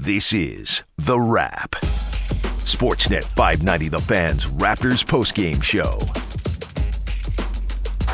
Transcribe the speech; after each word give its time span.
This 0.00 0.32
is 0.32 0.84
The 0.98 1.18
Wrap. 1.18 1.72
Sportsnet 1.72 3.24
590 3.24 3.88
The 3.88 3.98
Fans 3.98 4.46
Raptors 4.46 5.04
postgame 5.04 5.60
show. 5.60 5.98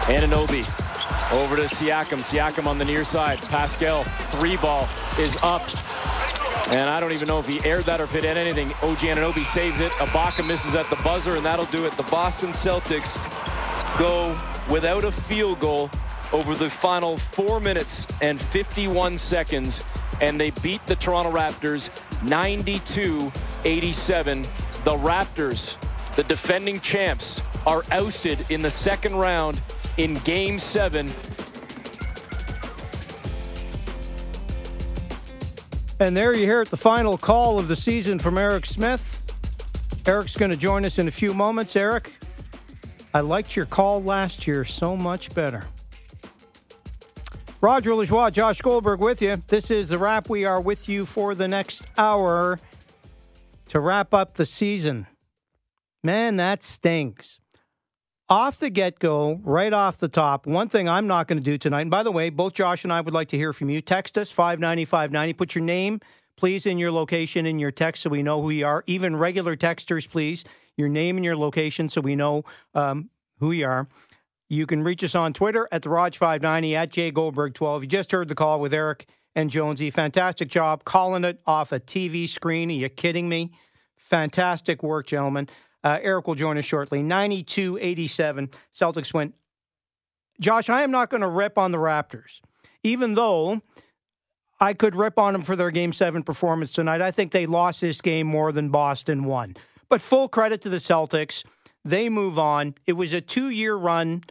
Anunoby 0.06 0.64
over 1.30 1.56
to 1.56 1.64
Siakam. 1.64 2.20
Siakam 2.20 2.66
on 2.66 2.78
the 2.78 2.86
near 2.86 3.04
side. 3.04 3.38
Pascal, 3.42 4.04
three 4.30 4.56
ball 4.56 4.88
is 5.18 5.36
up. 5.42 5.60
And 6.68 6.88
I 6.88 6.98
don't 7.00 7.12
even 7.12 7.28
know 7.28 7.38
if 7.38 7.46
he 7.46 7.62
aired 7.66 7.84
that 7.84 8.00
or 8.00 8.04
if 8.04 8.14
it 8.14 8.24
hit 8.24 8.38
anything. 8.38 8.68
OG 8.82 9.00
Anunoby 9.00 9.44
saves 9.44 9.80
it. 9.80 9.92
Ibaka 9.92 10.46
misses 10.46 10.74
at 10.74 10.88
the 10.88 10.96
buzzer, 11.04 11.36
and 11.36 11.44
that'll 11.44 11.66
do 11.66 11.84
it. 11.84 11.92
The 11.98 12.04
Boston 12.04 12.48
Celtics 12.48 13.18
go 13.98 14.34
without 14.72 15.04
a 15.04 15.12
field 15.12 15.60
goal 15.60 15.90
over 16.32 16.54
the 16.54 16.70
final 16.70 17.16
four 17.16 17.58
minutes 17.60 18.06
and 18.22 18.40
51 18.40 19.18
seconds, 19.18 19.82
and 20.20 20.40
they 20.40 20.50
beat 20.50 20.86
the 20.86 20.94
Toronto 20.96 21.32
Raptors 21.32 21.90
92-87. 22.26 24.42
The 24.84 24.96
Raptors, 24.96 25.76
the 26.14 26.22
defending 26.24 26.80
champs, 26.80 27.42
are 27.66 27.82
ousted 27.92 28.50
in 28.50 28.62
the 28.62 28.70
second 28.70 29.16
round 29.16 29.60
in 29.96 30.14
Game 30.14 30.58
7 30.58 31.08
And 36.00 36.16
there 36.16 36.34
you 36.34 36.44
hear 36.44 36.60
it, 36.60 36.68
the 36.68 36.76
final 36.76 37.16
call 37.16 37.58
of 37.58 37.68
the 37.68 37.76
season 37.76 38.18
from 38.18 38.36
Eric 38.36 38.66
Smith. 38.66 39.22
Eric's 40.06 40.36
going 40.36 40.50
to 40.50 40.56
join 40.56 40.84
us 40.84 40.98
in 40.98 41.06
a 41.06 41.10
few 41.10 41.32
moments. 41.32 41.76
Eric, 41.76 42.12
I 43.14 43.20
liked 43.20 43.54
your 43.54 43.66
call 43.66 44.02
last 44.02 44.46
year 44.46 44.64
so 44.64 44.96
much 44.96 45.32
better. 45.34 45.64
Roger 47.64 47.92
Lajoie, 47.92 48.30
Josh 48.30 48.60
Goldberg 48.60 49.00
with 49.00 49.22
you. 49.22 49.36
This 49.48 49.70
is 49.70 49.88
the 49.88 49.96
wrap. 49.96 50.28
We 50.28 50.44
are 50.44 50.60
with 50.60 50.86
you 50.86 51.06
for 51.06 51.34
the 51.34 51.48
next 51.48 51.86
hour 51.96 52.60
to 53.68 53.80
wrap 53.80 54.12
up 54.12 54.34
the 54.34 54.44
season. 54.44 55.06
Man, 56.02 56.36
that 56.36 56.62
stinks 56.62 57.40
off 58.28 58.58
the 58.58 58.68
get 58.68 58.98
go, 58.98 59.40
right 59.42 59.72
off 59.72 59.96
the 59.96 60.08
top, 60.08 60.46
one 60.46 60.68
thing 60.68 60.90
I'm 60.90 61.06
not 61.06 61.26
going 61.26 61.38
to 61.38 61.42
do 61.42 61.56
tonight, 61.56 61.80
and 61.80 61.90
by 61.90 62.02
the 62.02 62.12
way, 62.12 62.28
both 62.28 62.52
Josh 62.52 62.84
and 62.84 62.92
I 62.92 63.00
would 63.00 63.14
like 63.14 63.28
to 63.28 63.38
hear 63.38 63.54
from 63.54 63.70
you. 63.70 63.80
Text 63.80 64.18
us 64.18 64.30
590 64.30 64.84
590. 64.84 65.32
Put 65.32 65.54
your 65.54 65.64
name, 65.64 66.00
please, 66.36 66.66
in 66.66 66.76
your 66.76 66.92
location 66.92 67.46
in 67.46 67.58
your 67.58 67.70
text 67.70 68.02
so 68.02 68.10
we 68.10 68.22
know 68.22 68.42
who 68.42 68.50
you 68.50 68.66
are. 68.66 68.84
Even 68.86 69.16
regular 69.16 69.56
texters, 69.56 70.06
please, 70.06 70.44
your 70.76 70.90
name 70.90 71.16
and 71.16 71.24
your 71.24 71.36
location 71.36 71.88
so 71.88 72.02
we 72.02 72.14
know 72.14 72.44
um, 72.74 73.08
who 73.40 73.52
you 73.52 73.64
are. 73.64 73.88
You 74.48 74.66
can 74.66 74.82
reach 74.82 75.02
us 75.02 75.14
on 75.14 75.32
Twitter 75.32 75.68
at 75.72 75.82
the 75.82 75.88
Raj590 75.88 76.74
at 76.74 76.90
Jay 76.90 77.10
Goldberg 77.10 77.54
12. 77.54 77.82
You 77.82 77.88
just 77.88 78.12
heard 78.12 78.28
the 78.28 78.34
call 78.34 78.60
with 78.60 78.74
Eric 78.74 79.06
and 79.34 79.50
Jonesy. 79.50 79.90
Fantastic 79.90 80.48
job 80.48 80.84
calling 80.84 81.24
it 81.24 81.40
off 81.46 81.72
a 81.72 81.80
TV 81.80 82.28
screen. 82.28 82.70
Are 82.70 82.74
you 82.74 82.88
kidding 82.88 83.28
me? 83.28 83.52
Fantastic 83.96 84.82
work, 84.82 85.06
gentlemen. 85.06 85.48
Uh, 85.82 85.98
Eric 86.02 86.26
will 86.26 86.34
join 86.34 86.58
us 86.58 86.64
shortly. 86.64 87.02
92 87.02 87.78
87. 87.80 88.50
Celtics 88.72 89.12
went. 89.12 89.34
Josh, 90.40 90.68
I 90.68 90.82
am 90.82 90.90
not 90.90 91.10
going 91.10 91.20
to 91.20 91.28
rip 91.28 91.58
on 91.58 91.72
the 91.72 91.78
Raptors, 91.78 92.40
even 92.82 93.14
though 93.14 93.62
I 94.60 94.74
could 94.74 94.94
rip 94.94 95.18
on 95.18 95.32
them 95.32 95.42
for 95.42 95.56
their 95.56 95.70
game 95.70 95.92
seven 95.92 96.22
performance 96.22 96.70
tonight. 96.70 97.00
I 97.00 97.10
think 97.10 97.32
they 97.32 97.46
lost 97.46 97.80
this 97.80 98.00
game 98.00 98.26
more 98.26 98.52
than 98.52 98.70
Boston 98.70 99.24
won. 99.24 99.56
But 99.88 100.02
full 100.02 100.28
credit 100.28 100.62
to 100.62 100.68
the 100.68 100.78
Celtics. 100.78 101.44
They 101.84 102.08
move 102.08 102.38
on. 102.38 102.74
It 102.86 102.94
was 102.94 103.12
a 103.12 103.20
two 103.20 103.50
year 103.50 103.74
run. 103.74 104.24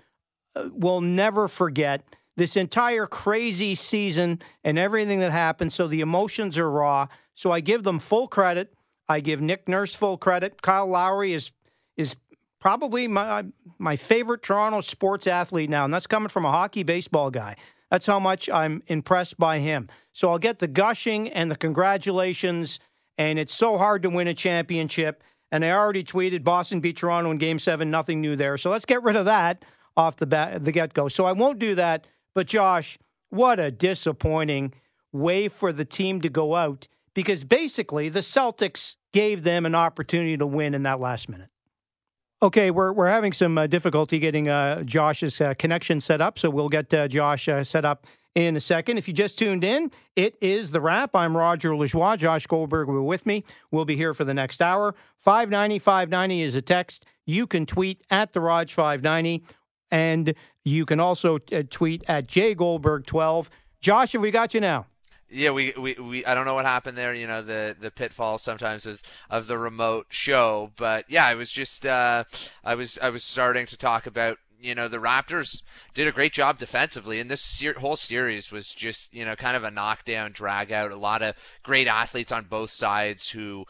Uh, 0.55 0.69
we'll 0.71 1.01
never 1.01 1.47
forget 1.47 2.03
this 2.35 2.57
entire 2.57 3.05
crazy 3.05 3.75
season 3.75 4.41
and 4.63 4.79
everything 4.79 5.19
that 5.19 5.31
happened. 5.31 5.71
So 5.71 5.87
the 5.87 6.01
emotions 6.01 6.57
are 6.57 6.69
raw. 6.69 7.07
So 7.35 7.51
I 7.51 7.59
give 7.59 7.83
them 7.83 7.99
full 7.99 8.27
credit. 8.27 8.73
I 9.07 9.19
give 9.19 9.41
Nick 9.41 9.67
Nurse 9.67 9.93
full 9.93 10.17
credit. 10.17 10.61
Kyle 10.61 10.87
Lowry 10.87 11.33
is 11.33 11.51
is 11.97 12.15
probably 12.59 13.07
my 13.07 13.45
my 13.77 13.95
favorite 13.95 14.41
Toronto 14.41 14.81
sports 14.81 15.27
athlete 15.27 15.69
now, 15.69 15.85
and 15.85 15.93
that's 15.93 16.07
coming 16.07 16.29
from 16.29 16.45
a 16.45 16.51
hockey 16.51 16.83
baseball 16.83 17.29
guy. 17.29 17.55
That's 17.91 18.05
how 18.05 18.19
much 18.19 18.49
I'm 18.49 18.81
impressed 18.87 19.37
by 19.37 19.59
him. 19.59 19.89
So 20.13 20.29
I'll 20.29 20.39
get 20.39 20.59
the 20.59 20.67
gushing 20.67 21.29
and 21.29 21.51
the 21.51 21.55
congratulations, 21.55 22.79
and 23.17 23.37
it's 23.37 23.53
so 23.53 23.77
hard 23.77 24.01
to 24.03 24.09
win 24.09 24.27
a 24.27 24.33
championship. 24.33 25.23
And 25.53 25.63
I 25.63 25.69
already 25.69 26.03
tweeted 26.03 26.43
Boston 26.43 26.79
beat 26.79 26.97
Toronto 26.97 27.29
in 27.29 27.37
Game 27.37 27.59
Seven, 27.59 27.91
nothing 27.91 28.21
new 28.21 28.35
there. 28.35 28.57
So 28.57 28.71
let's 28.71 28.85
get 28.85 29.03
rid 29.03 29.15
of 29.15 29.25
that 29.25 29.63
off 29.95 30.15
the 30.15 30.25
bat, 30.25 30.63
the 30.63 30.71
get 30.71 30.95
go. 30.95 31.07
So 31.07 31.25
I 31.25 31.31
won't 31.31 31.59
do 31.59 31.75
that. 31.75 32.07
But 32.33 32.47
Josh, 32.47 32.97
what 33.29 33.59
a 33.59 33.69
disappointing 33.69 34.73
way 35.11 35.47
for 35.47 35.71
the 35.71 35.85
team 35.85 36.21
to 36.21 36.29
go 36.29 36.55
out 36.55 36.87
because 37.13 37.43
basically 37.43 38.09
the 38.09 38.21
Celtics 38.21 38.95
gave 39.11 39.43
them 39.43 39.67
an 39.67 39.75
opportunity 39.75 40.35
to 40.37 40.47
win 40.47 40.73
in 40.73 40.81
that 40.83 40.99
last 40.99 41.29
minute. 41.29 41.49
Okay, 42.41 42.71
we're 42.71 42.91
we're 42.91 43.09
having 43.09 43.31
some 43.31 43.55
uh, 43.55 43.67
difficulty 43.67 44.17
getting 44.17 44.49
uh, 44.49 44.81
Josh's 44.81 45.39
uh, 45.39 45.53
connection 45.53 46.01
set 46.01 46.19
up, 46.19 46.39
so 46.39 46.49
we'll 46.49 46.67
get 46.67 46.91
uh, 46.91 47.07
Josh 47.07 47.47
uh, 47.47 47.63
set 47.63 47.85
up 47.85 48.07
in 48.35 48.55
a 48.55 48.59
second. 48.59 48.97
If 48.97 49.07
you 49.07 49.13
just 49.13 49.37
tuned 49.37 49.63
in, 49.63 49.91
it 50.15 50.35
is 50.41 50.71
the 50.71 50.81
wrap. 50.81 51.15
I'm 51.15 51.35
Roger 51.37 51.71
Lajoie. 51.71 52.17
Josh 52.17 52.47
Goldberg 52.47 52.87
will 52.87 53.01
be 53.01 53.05
with 53.05 53.25
me. 53.25 53.43
We'll 53.71 53.85
be 53.85 53.95
here 53.95 54.13
for 54.13 54.23
the 54.23 54.33
next 54.33 54.61
hour. 54.61 54.95
590 55.17 55.79
590 55.79 56.41
is 56.41 56.55
a 56.55 56.61
text. 56.61 57.05
You 57.25 57.47
can 57.47 57.65
tweet 57.65 58.03
at 58.09 58.33
the 58.33 58.41
Raj 58.41 58.73
590, 58.73 59.43
and 59.91 60.33
you 60.63 60.85
can 60.85 60.99
also 60.99 61.39
uh, 61.51 61.63
tweet 61.69 62.03
at 62.07 62.27
J 62.27 62.53
Goldberg 62.53 63.05
12. 63.05 63.49
Josh, 63.79 64.13
have 64.13 64.21
we 64.21 64.31
got 64.31 64.53
you 64.53 64.59
now? 64.59 64.87
yeah, 65.33 65.49
we, 65.49 65.73
we, 65.79 65.95
we 65.95 66.25
I 66.25 66.35
don't 66.35 66.45
know 66.45 66.53
what 66.53 66.65
happened 66.65 66.97
there. 66.97 67.13
You 67.13 67.27
know 67.27 67.41
the 67.41 67.75
the 67.79 67.91
pitfall 67.91 68.37
sometimes 68.37 68.85
of, 68.85 69.01
of 69.29 69.47
the 69.47 69.57
remote 69.57 70.07
show, 70.09 70.71
but 70.75 71.05
yeah, 71.09 71.25
I 71.25 71.35
was 71.35 71.51
just 71.51 71.85
uh, 71.85 72.23
I 72.63 72.75
was 72.75 72.99
I 73.01 73.09
was 73.09 73.23
starting 73.23 73.65
to 73.67 73.77
talk 73.77 74.05
about 74.05 74.37
you 74.63 74.75
know 74.75 74.87
the 74.87 74.97
Raptors 74.97 75.61
did 75.93 76.07
a 76.07 76.11
great 76.11 76.33
job 76.33 76.57
defensively, 76.57 77.19
and 77.19 77.29
this 77.29 77.41
ser- 77.41 77.79
whole 77.79 77.95
series 77.95 78.51
was 78.51 78.73
just 78.73 79.13
you 79.13 79.25
know 79.25 79.35
kind 79.35 79.57
of 79.57 79.63
a 79.63 79.71
knockdown, 79.71 80.31
drag 80.31 80.71
out. 80.71 80.91
A 80.91 80.95
lot 80.95 81.21
of 81.21 81.35
great 81.63 81.87
athletes 81.87 82.31
on 82.31 82.45
both 82.45 82.69
sides 82.69 83.29
who 83.29 83.65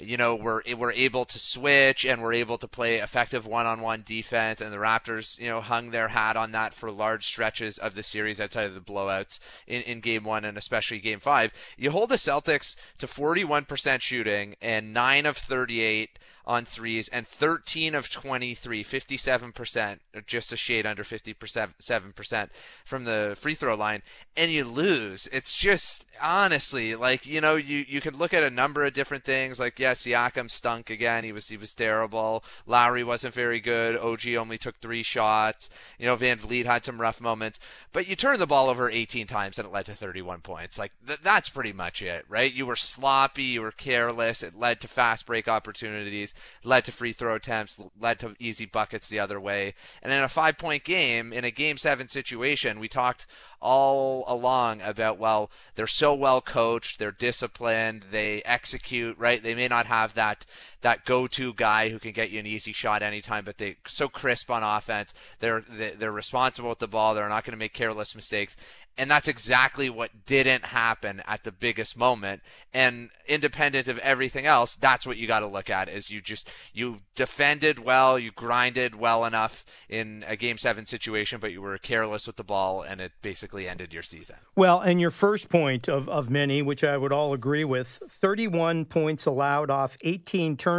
you 0.00 0.16
know, 0.16 0.34
we're 0.34 0.60
we're 0.76 0.92
able 0.92 1.24
to 1.24 1.38
switch 1.38 2.04
and 2.04 2.22
we're 2.22 2.34
able 2.34 2.58
to 2.58 2.68
play 2.68 2.96
effective 2.96 3.46
one-on-one 3.46 4.02
defense. 4.04 4.60
And 4.60 4.72
the 4.72 4.76
Raptors, 4.76 5.38
you 5.38 5.48
know, 5.48 5.60
hung 5.60 5.90
their 5.90 6.08
hat 6.08 6.36
on 6.36 6.52
that 6.52 6.74
for 6.74 6.90
large 6.90 7.24
stretches 7.24 7.78
of 7.78 7.94
the 7.94 8.02
series 8.02 8.40
outside 8.40 8.66
of 8.66 8.74
the 8.74 8.80
blowouts 8.80 9.38
in, 9.66 9.82
in 9.82 10.00
Game 10.00 10.24
One 10.24 10.44
and 10.44 10.58
especially 10.58 10.98
Game 10.98 11.20
Five. 11.20 11.52
You 11.78 11.90
hold 11.90 12.10
the 12.10 12.16
Celtics 12.16 12.76
to 12.98 13.06
41% 13.06 14.00
shooting 14.00 14.56
and 14.60 14.92
nine 14.92 15.24
of 15.24 15.36
38 15.36 16.18
on 16.46 16.64
threes 16.64 17.08
and 17.08 17.26
13 17.26 17.94
of 17.94 18.08
23, 18.08 18.84
57%, 18.84 19.98
just 20.26 20.52
a 20.52 20.56
shade 20.56 20.86
under 20.86 21.02
57% 21.02 22.48
from 22.84 23.04
the 23.04 23.34
free 23.36 23.54
throw 23.54 23.74
line, 23.74 24.02
and 24.36 24.52
you 24.52 24.64
lose. 24.64 25.28
It's 25.32 25.56
just 25.56 26.06
honestly 26.22 26.94
like 26.94 27.26
you 27.26 27.40
know 27.40 27.56
you 27.56 27.84
you 27.86 28.00
could 28.00 28.16
look 28.16 28.32
at 28.32 28.42
a 28.42 28.50
number 28.50 28.84
of 28.84 28.92
different 28.92 29.24
things. 29.24 29.58
Like 29.58 29.78
yes, 29.78 30.06
Siakam 30.06 30.50
stunk 30.50 30.88
again. 30.90 31.24
He 31.24 31.32
was 31.32 31.48
he 31.48 31.56
was 31.56 31.74
terrible. 31.74 32.44
Lowry 32.66 33.02
wasn't 33.02 33.34
very 33.34 33.60
good. 33.60 33.96
OG 33.96 34.28
only 34.36 34.58
took 34.58 34.76
three 34.76 35.02
shots. 35.02 35.68
You 35.98 36.06
know 36.06 36.16
VanVleet 36.16 36.66
had 36.66 36.84
some 36.84 37.00
rough 37.00 37.20
moments, 37.20 37.58
but 37.92 38.08
you 38.08 38.14
turned 38.14 38.40
the 38.40 38.46
ball 38.46 38.68
over 38.68 38.88
18 38.88 39.26
times 39.26 39.58
and 39.58 39.66
it 39.66 39.72
led 39.72 39.86
to 39.86 39.94
31 39.94 40.40
points. 40.40 40.78
Like 40.78 40.92
th- 41.06 41.20
that's 41.22 41.48
pretty 41.48 41.72
much 41.72 42.02
it, 42.02 42.24
right? 42.28 42.52
You 42.52 42.66
were 42.66 42.76
sloppy. 42.76 43.42
You 43.42 43.62
were 43.62 43.72
careless. 43.72 44.42
It 44.42 44.56
led 44.56 44.80
to 44.80 44.88
fast 44.88 45.26
break 45.26 45.48
opportunities 45.48 46.34
led 46.64 46.84
to 46.84 46.92
free 46.92 47.12
throw 47.12 47.34
attempts, 47.34 47.80
led 48.00 48.18
to 48.20 48.34
easy 48.38 48.66
buckets 48.66 49.08
the 49.08 49.20
other 49.20 49.40
way. 49.40 49.74
And 50.02 50.12
in 50.12 50.22
a 50.22 50.28
five 50.28 50.58
point 50.58 50.84
game, 50.84 51.32
in 51.32 51.44
a 51.44 51.50
game 51.50 51.76
seven 51.76 52.08
situation, 52.08 52.80
we 52.80 52.88
talked 52.88 53.26
all 53.60 54.24
along 54.28 54.82
about 54.82 55.18
well 55.18 55.50
they're 55.74 55.86
so 55.86 56.14
well 56.14 56.40
coached 56.40 56.98
they're 56.98 57.10
disciplined 57.10 58.04
they 58.10 58.42
execute 58.42 59.16
right 59.18 59.42
they 59.42 59.54
may 59.54 59.66
not 59.66 59.86
have 59.86 60.14
that 60.14 60.44
that 60.86 61.04
go-to 61.04 61.52
guy 61.54 61.88
who 61.88 61.98
can 61.98 62.12
get 62.12 62.30
you 62.30 62.40
an 62.40 62.46
easy 62.46 62.72
shot 62.72 63.02
anytime 63.02 63.44
but 63.44 63.58
they 63.58 63.70
are 63.70 63.76
so 63.86 64.08
crisp 64.08 64.50
on 64.50 64.62
offense. 64.62 65.14
They're 65.40 65.62
they're 65.62 66.12
responsible 66.12 66.68
with 66.68 66.78
the 66.78 66.88
ball. 66.88 67.14
They're 67.14 67.28
not 67.28 67.44
going 67.44 67.52
to 67.52 67.58
make 67.58 67.74
careless 67.74 68.14
mistakes. 68.14 68.56
And 68.98 69.10
that's 69.10 69.28
exactly 69.28 69.90
what 69.90 70.24
didn't 70.24 70.64
happen 70.64 71.22
at 71.26 71.44
the 71.44 71.52
biggest 71.52 71.98
moment. 71.98 72.40
And 72.72 73.10
independent 73.28 73.88
of 73.88 73.98
everything 73.98 74.46
else 74.46 74.76
that's 74.76 75.06
what 75.06 75.16
you 75.16 75.26
got 75.26 75.40
to 75.40 75.46
look 75.46 75.70
at 75.70 75.88
is 75.88 76.10
you 76.10 76.20
just 76.20 76.50
you 76.72 77.00
defended 77.14 77.80
well 77.80 78.18
you 78.18 78.30
grinded 78.30 78.94
well 78.94 79.24
enough 79.24 79.64
in 79.88 80.24
a 80.28 80.36
game 80.36 80.56
7 80.56 80.86
situation 80.86 81.40
but 81.40 81.50
you 81.50 81.60
were 81.60 81.76
careless 81.78 82.26
with 82.26 82.36
the 82.36 82.44
ball 82.44 82.82
and 82.82 83.00
it 83.00 83.12
basically 83.22 83.56
basically 83.56 83.68
ended 83.68 83.92
your 83.92 84.02
season. 84.02 84.36
Well, 84.54 84.80
and 84.80 85.00
your 85.00 85.10
first 85.10 85.48
point 85.48 85.88
of, 85.88 86.08
of 86.08 86.30
many, 86.30 86.62
which 86.62 86.82
I 86.82 86.96
would 86.96 87.12
all 87.12 87.32
agree 87.32 87.64
with 87.64 88.00
31 88.08 88.86
points 88.86 89.26
allowed 89.26 89.70
off 89.70 89.96
18 90.02 90.56
turnovers, 90.56 90.75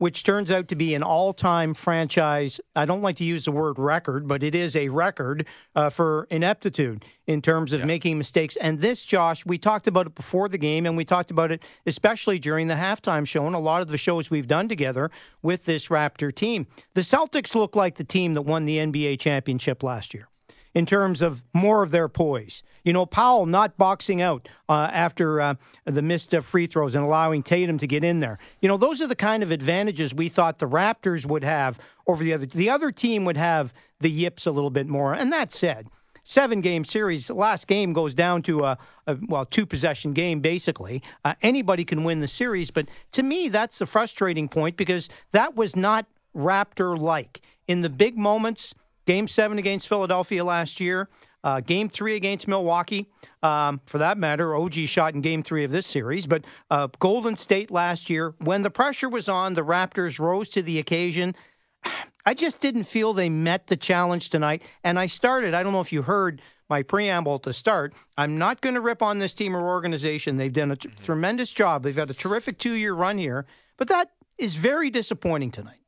which 0.00 0.24
turns 0.24 0.50
out 0.50 0.66
to 0.66 0.74
be 0.74 0.94
an 0.94 1.02
all 1.02 1.34
time 1.34 1.74
franchise. 1.74 2.58
I 2.74 2.86
don't 2.86 3.02
like 3.02 3.16
to 3.16 3.24
use 3.24 3.44
the 3.44 3.52
word 3.52 3.78
record, 3.78 4.26
but 4.26 4.42
it 4.42 4.54
is 4.54 4.74
a 4.74 4.88
record 4.88 5.46
uh, 5.76 5.90
for 5.90 6.26
ineptitude 6.30 7.04
in 7.26 7.42
terms 7.42 7.74
of 7.74 7.80
yeah. 7.80 7.86
making 7.86 8.16
mistakes. 8.16 8.56
And 8.56 8.80
this, 8.80 9.04
Josh, 9.04 9.44
we 9.44 9.58
talked 9.58 9.86
about 9.86 10.06
it 10.06 10.14
before 10.14 10.48
the 10.48 10.56
game, 10.56 10.86
and 10.86 10.96
we 10.96 11.04
talked 11.04 11.30
about 11.30 11.52
it 11.52 11.62
especially 11.84 12.38
during 12.38 12.66
the 12.66 12.74
halftime 12.76 13.28
show 13.28 13.46
and 13.46 13.54
a 13.54 13.58
lot 13.58 13.82
of 13.82 13.88
the 13.88 13.98
shows 13.98 14.30
we've 14.30 14.48
done 14.48 14.68
together 14.68 15.10
with 15.42 15.66
this 15.66 15.88
Raptor 15.88 16.34
team. 16.34 16.66
The 16.94 17.02
Celtics 17.02 17.54
look 17.54 17.76
like 17.76 17.96
the 17.96 18.04
team 18.04 18.32
that 18.34 18.42
won 18.42 18.64
the 18.64 18.78
NBA 18.78 19.20
championship 19.20 19.82
last 19.82 20.14
year 20.14 20.29
in 20.74 20.86
terms 20.86 21.22
of 21.22 21.44
more 21.52 21.82
of 21.82 21.90
their 21.90 22.08
poise. 22.08 22.62
You 22.84 22.92
know, 22.92 23.06
Powell 23.06 23.46
not 23.46 23.76
boxing 23.76 24.22
out 24.22 24.48
uh, 24.68 24.88
after 24.92 25.40
uh, 25.40 25.54
the 25.84 26.02
missed 26.02 26.34
uh, 26.34 26.40
free 26.40 26.66
throws 26.66 26.94
and 26.94 27.04
allowing 27.04 27.42
Tatum 27.42 27.78
to 27.78 27.86
get 27.86 28.04
in 28.04 28.20
there. 28.20 28.38
You 28.60 28.68
know, 28.68 28.76
those 28.76 29.00
are 29.00 29.06
the 29.06 29.16
kind 29.16 29.42
of 29.42 29.50
advantages 29.50 30.14
we 30.14 30.28
thought 30.28 30.58
the 30.58 30.68
Raptors 30.68 31.26
would 31.26 31.44
have 31.44 31.78
over 32.06 32.22
the 32.22 32.32
other. 32.32 32.46
The 32.46 32.70
other 32.70 32.90
team 32.92 33.24
would 33.24 33.36
have 33.36 33.74
the 34.00 34.10
yips 34.10 34.46
a 34.46 34.50
little 34.50 34.70
bit 34.70 34.86
more. 34.86 35.12
And 35.12 35.32
that 35.32 35.52
said, 35.52 35.88
seven 36.22 36.60
game 36.60 36.84
series. 36.84 37.30
Last 37.30 37.66
game 37.66 37.92
goes 37.92 38.14
down 38.14 38.42
to 38.42 38.60
a, 38.60 38.78
a 39.06 39.18
well 39.28 39.44
two 39.44 39.66
possession 39.66 40.12
game 40.12 40.40
basically. 40.40 41.02
Uh, 41.24 41.34
anybody 41.42 41.84
can 41.84 42.04
win 42.04 42.20
the 42.20 42.28
series, 42.28 42.70
but 42.70 42.86
to 43.12 43.22
me 43.22 43.48
that's 43.48 43.78
the 43.78 43.86
frustrating 43.86 44.48
point 44.48 44.76
because 44.76 45.08
that 45.32 45.56
was 45.56 45.76
not 45.76 46.06
Raptor 46.34 46.98
like 46.98 47.40
in 47.66 47.82
the 47.82 47.90
big 47.90 48.16
moments. 48.16 48.74
Game 49.10 49.26
seven 49.26 49.58
against 49.58 49.88
Philadelphia 49.88 50.44
last 50.44 50.78
year. 50.78 51.08
Uh, 51.42 51.58
game 51.58 51.88
three 51.88 52.14
against 52.14 52.46
Milwaukee. 52.46 53.08
Um, 53.42 53.80
for 53.84 53.98
that 53.98 54.16
matter, 54.18 54.54
OG 54.54 54.74
shot 54.86 55.14
in 55.14 55.20
game 55.20 55.42
three 55.42 55.64
of 55.64 55.72
this 55.72 55.84
series. 55.84 56.28
But 56.28 56.44
uh, 56.70 56.86
Golden 57.00 57.34
State 57.34 57.72
last 57.72 58.08
year, 58.08 58.36
when 58.38 58.62
the 58.62 58.70
pressure 58.70 59.08
was 59.08 59.28
on, 59.28 59.54
the 59.54 59.64
Raptors 59.64 60.20
rose 60.20 60.48
to 60.50 60.62
the 60.62 60.78
occasion. 60.78 61.34
I 62.24 62.34
just 62.34 62.60
didn't 62.60 62.84
feel 62.84 63.12
they 63.12 63.28
met 63.28 63.66
the 63.66 63.76
challenge 63.76 64.30
tonight. 64.30 64.62
And 64.84 64.96
I 64.96 65.06
started, 65.06 65.54
I 65.54 65.64
don't 65.64 65.72
know 65.72 65.80
if 65.80 65.92
you 65.92 66.02
heard 66.02 66.40
my 66.68 66.84
preamble 66.84 67.40
to 67.40 67.52
start. 67.52 67.92
I'm 68.16 68.38
not 68.38 68.60
going 68.60 68.76
to 68.76 68.80
rip 68.80 69.02
on 69.02 69.18
this 69.18 69.34
team 69.34 69.56
or 69.56 69.66
organization. 69.66 70.36
They've 70.36 70.52
done 70.52 70.70
a 70.70 70.76
t- 70.76 70.88
tremendous 71.02 71.52
job. 71.52 71.82
They've 71.82 71.96
had 71.96 72.10
a 72.10 72.14
terrific 72.14 72.58
two 72.58 72.74
year 72.74 72.94
run 72.94 73.18
here. 73.18 73.44
But 73.76 73.88
that 73.88 74.12
is 74.38 74.54
very 74.54 74.88
disappointing 74.88 75.50
tonight. 75.50 75.79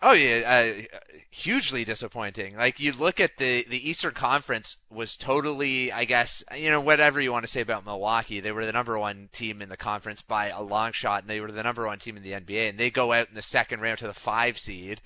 Oh 0.00 0.12
yeah, 0.12 0.42
uh, 0.46 0.82
hugely 1.28 1.84
disappointing. 1.84 2.56
Like 2.56 2.78
you 2.78 2.92
look 2.92 3.18
at 3.18 3.36
the 3.38 3.64
the 3.68 3.90
Eastern 3.90 4.14
Conference 4.14 4.76
was 4.90 5.16
totally, 5.16 5.90
I 5.90 6.04
guess, 6.04 6.44
you 6.56 6.70
know, 6.70 6.80
whatever 6.80 7.20
you 7.20 7.32
want 7.32 7.44
to 7.44 7.50
say 7.50 7.62
about 7.62 7.84
Milwaukee, 7.84 8.38
they 8.38 8.52
were 8.52 8.64
the 8.64 8.72
number 8.72 8.96
one 8.96 9.28
team 9.32 9.60
in 9.60 9.70
the 9.70 9.76
conference 9.76 10.22
by 10.22 10.48
a 10.48 10.62
long 10.62 10.92
shot, 10.92 11.22
and 11.22 11.30
they 11.30 11.40
were 11.40 11.50
the 11.50 11.64
number 11.64 11.84
one 11.84 11.98
team 11.98 12.16
in 12.16 12.22
the 12.22 12.32
NBA, 12.32 12.68
and 12.68 12.78
they 12.78 12.90
go 12.90 13.12
out 13.12 13.28
in 13.28 13.34
the 13.34 13.42
second 13.42 13.80
round 13.80 13.98
to 13.98 14.06
the 14.06 14.14
five 14.14 14.56
seed. 14.56 15.00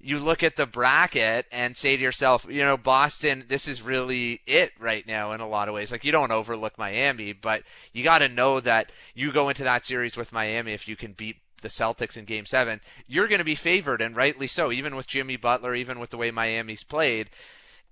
You 0.00 0.20
look 0.20 0.44
at 0.44 0.54
the 0.54 0.66
bracket 0.66 1.46
and 1.50 1.76
say 1.76 1.96
to 1.96 2.02
yourself, 2.02 2.46
you 2.48 2.60
know, 2.64 2.76
Boston, 2.76 3.44
this 3.48 3.66
is 3.66 3.82
really 3.82 4.40
it 4.46 4.70
right 4.78 5.04
now 5.04 5.32
in 5.32 5.40
a 5.40 5.48
lot 5.48 5.68
of 5.68 5.74
ways. 5.74 5.90
Like 5.90 6.04
you 6.04 6.12
don't 6.12 6.30
overlook 6.30 6.78
Miami, 6.78 7.32
but 7.32 7.64
you 7.92 8.04
got 8.04 8.18
to 8.18 8.28
know 8.28 8.60
that 8.60 8.92
you 9.16 9.32
go 9.32 9.48
into 9.48 9.64
that 9.64 9.84
series 9.84 10.16
with 10.16 10.32
Miami 10.32 10.72
if 10.72 10.86
you 10.86 10.94
can 10.94 11.14
beat 11.14 11.38
the 11.60 11.68
Celtics 11.68 12.16
in 12.16 12.24
game 12.24 12.46
seven, 12.46 12.80
you're 13.06 13.28
going 13.28 13.38
to 13.38 13.44
be 13.44 13.54
favored, 13.54 14.00
and 14.00 14.16
rightly 14.16 14.46
so, 14.46 14.72
even 14.72 14.96
with 14.96 15.06
Jimmy 15.06 15.36
Butler, 15.36 15.74
even 15.74 15.98
with 15.98 16.10
the 16.10 16.16
way 16.16 16.30
Miami's 16.30 16.84
played. 16.84 17.30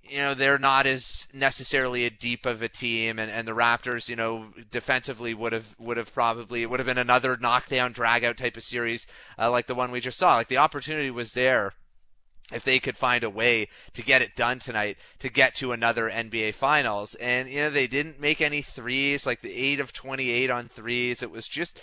You 0.03 0.19
know, 0.19 0.33
they're 0.33 0.59
not 0.59 0.85
as 0.85 1.27
necessarily 1.33 2.05
a 2.05 2.09
deep 2.09 2.45
of 2.45 2.61
a 2.61 2.69
team, 2.69 3.19
and, 3.19 3.29
and 3.29 3.47
the 3.47 3.53
Raptors, 3.53 4.07
you 4.07 4.15
know, 4.15 4.47
defensively 4.71 5.33
would 5.33 5.51
have 5.51 5.75
would 5.79 5.97
have 5.97 6.13
probably 6.13 6.65
would 6.65 6.79
have 6.79 6.87
been 6.87 6.97
another 6.97 7.35
knockdown, 7.35 7.91
drag 7.91 8.23
out 8.23 8.37
type 8.37 8.55
of 8.55 8.63
series 8.63 9.05
uh, 9.37 9.51
like 9.51 9.67
the 9.67 9.75
one 9.75 9.91
we 9.91 9.99
just 9.99 10.17
saw. 10.17 10.35
Like 10.35 10.47
the 10.47 10.57
opportunity 10.57 11.11
was 11.11 11.33
there 11.33 11.73
if 12.53 12.63
they 12.63 12.79
could 12.79 12.95
find 12.95 13.23
a 13.23 13.29
way 13.29 13.67
to 13.93 14.01
get 14.01 14.21
it 14.21 14.35
done 14.35 14.59
tonight 14.59 14.97
to 15.19 15.29
get 15.29 15.55
to 15.55 15.73
another 15.73 16.09
NBA 16.09 16.53
finals. 16.53 17.15
And, 17.15 17.49
you 17.49 17.57
know, 17.57 17.69
they 17.69 17.87
didn't 17.87 18.21
make 18.21 18.39
any 18.41 18.61
threes, 18.61 19.25
like 19.25 19.41
the 19.41 19.53
8 19.53 19.79
of 19.81 19.91
28 19.91 20.49
on 20.49 20.67
threes. 20.67 21.21
It 21.21 21.31
was 21.31 21.47
just, 21.47 21.81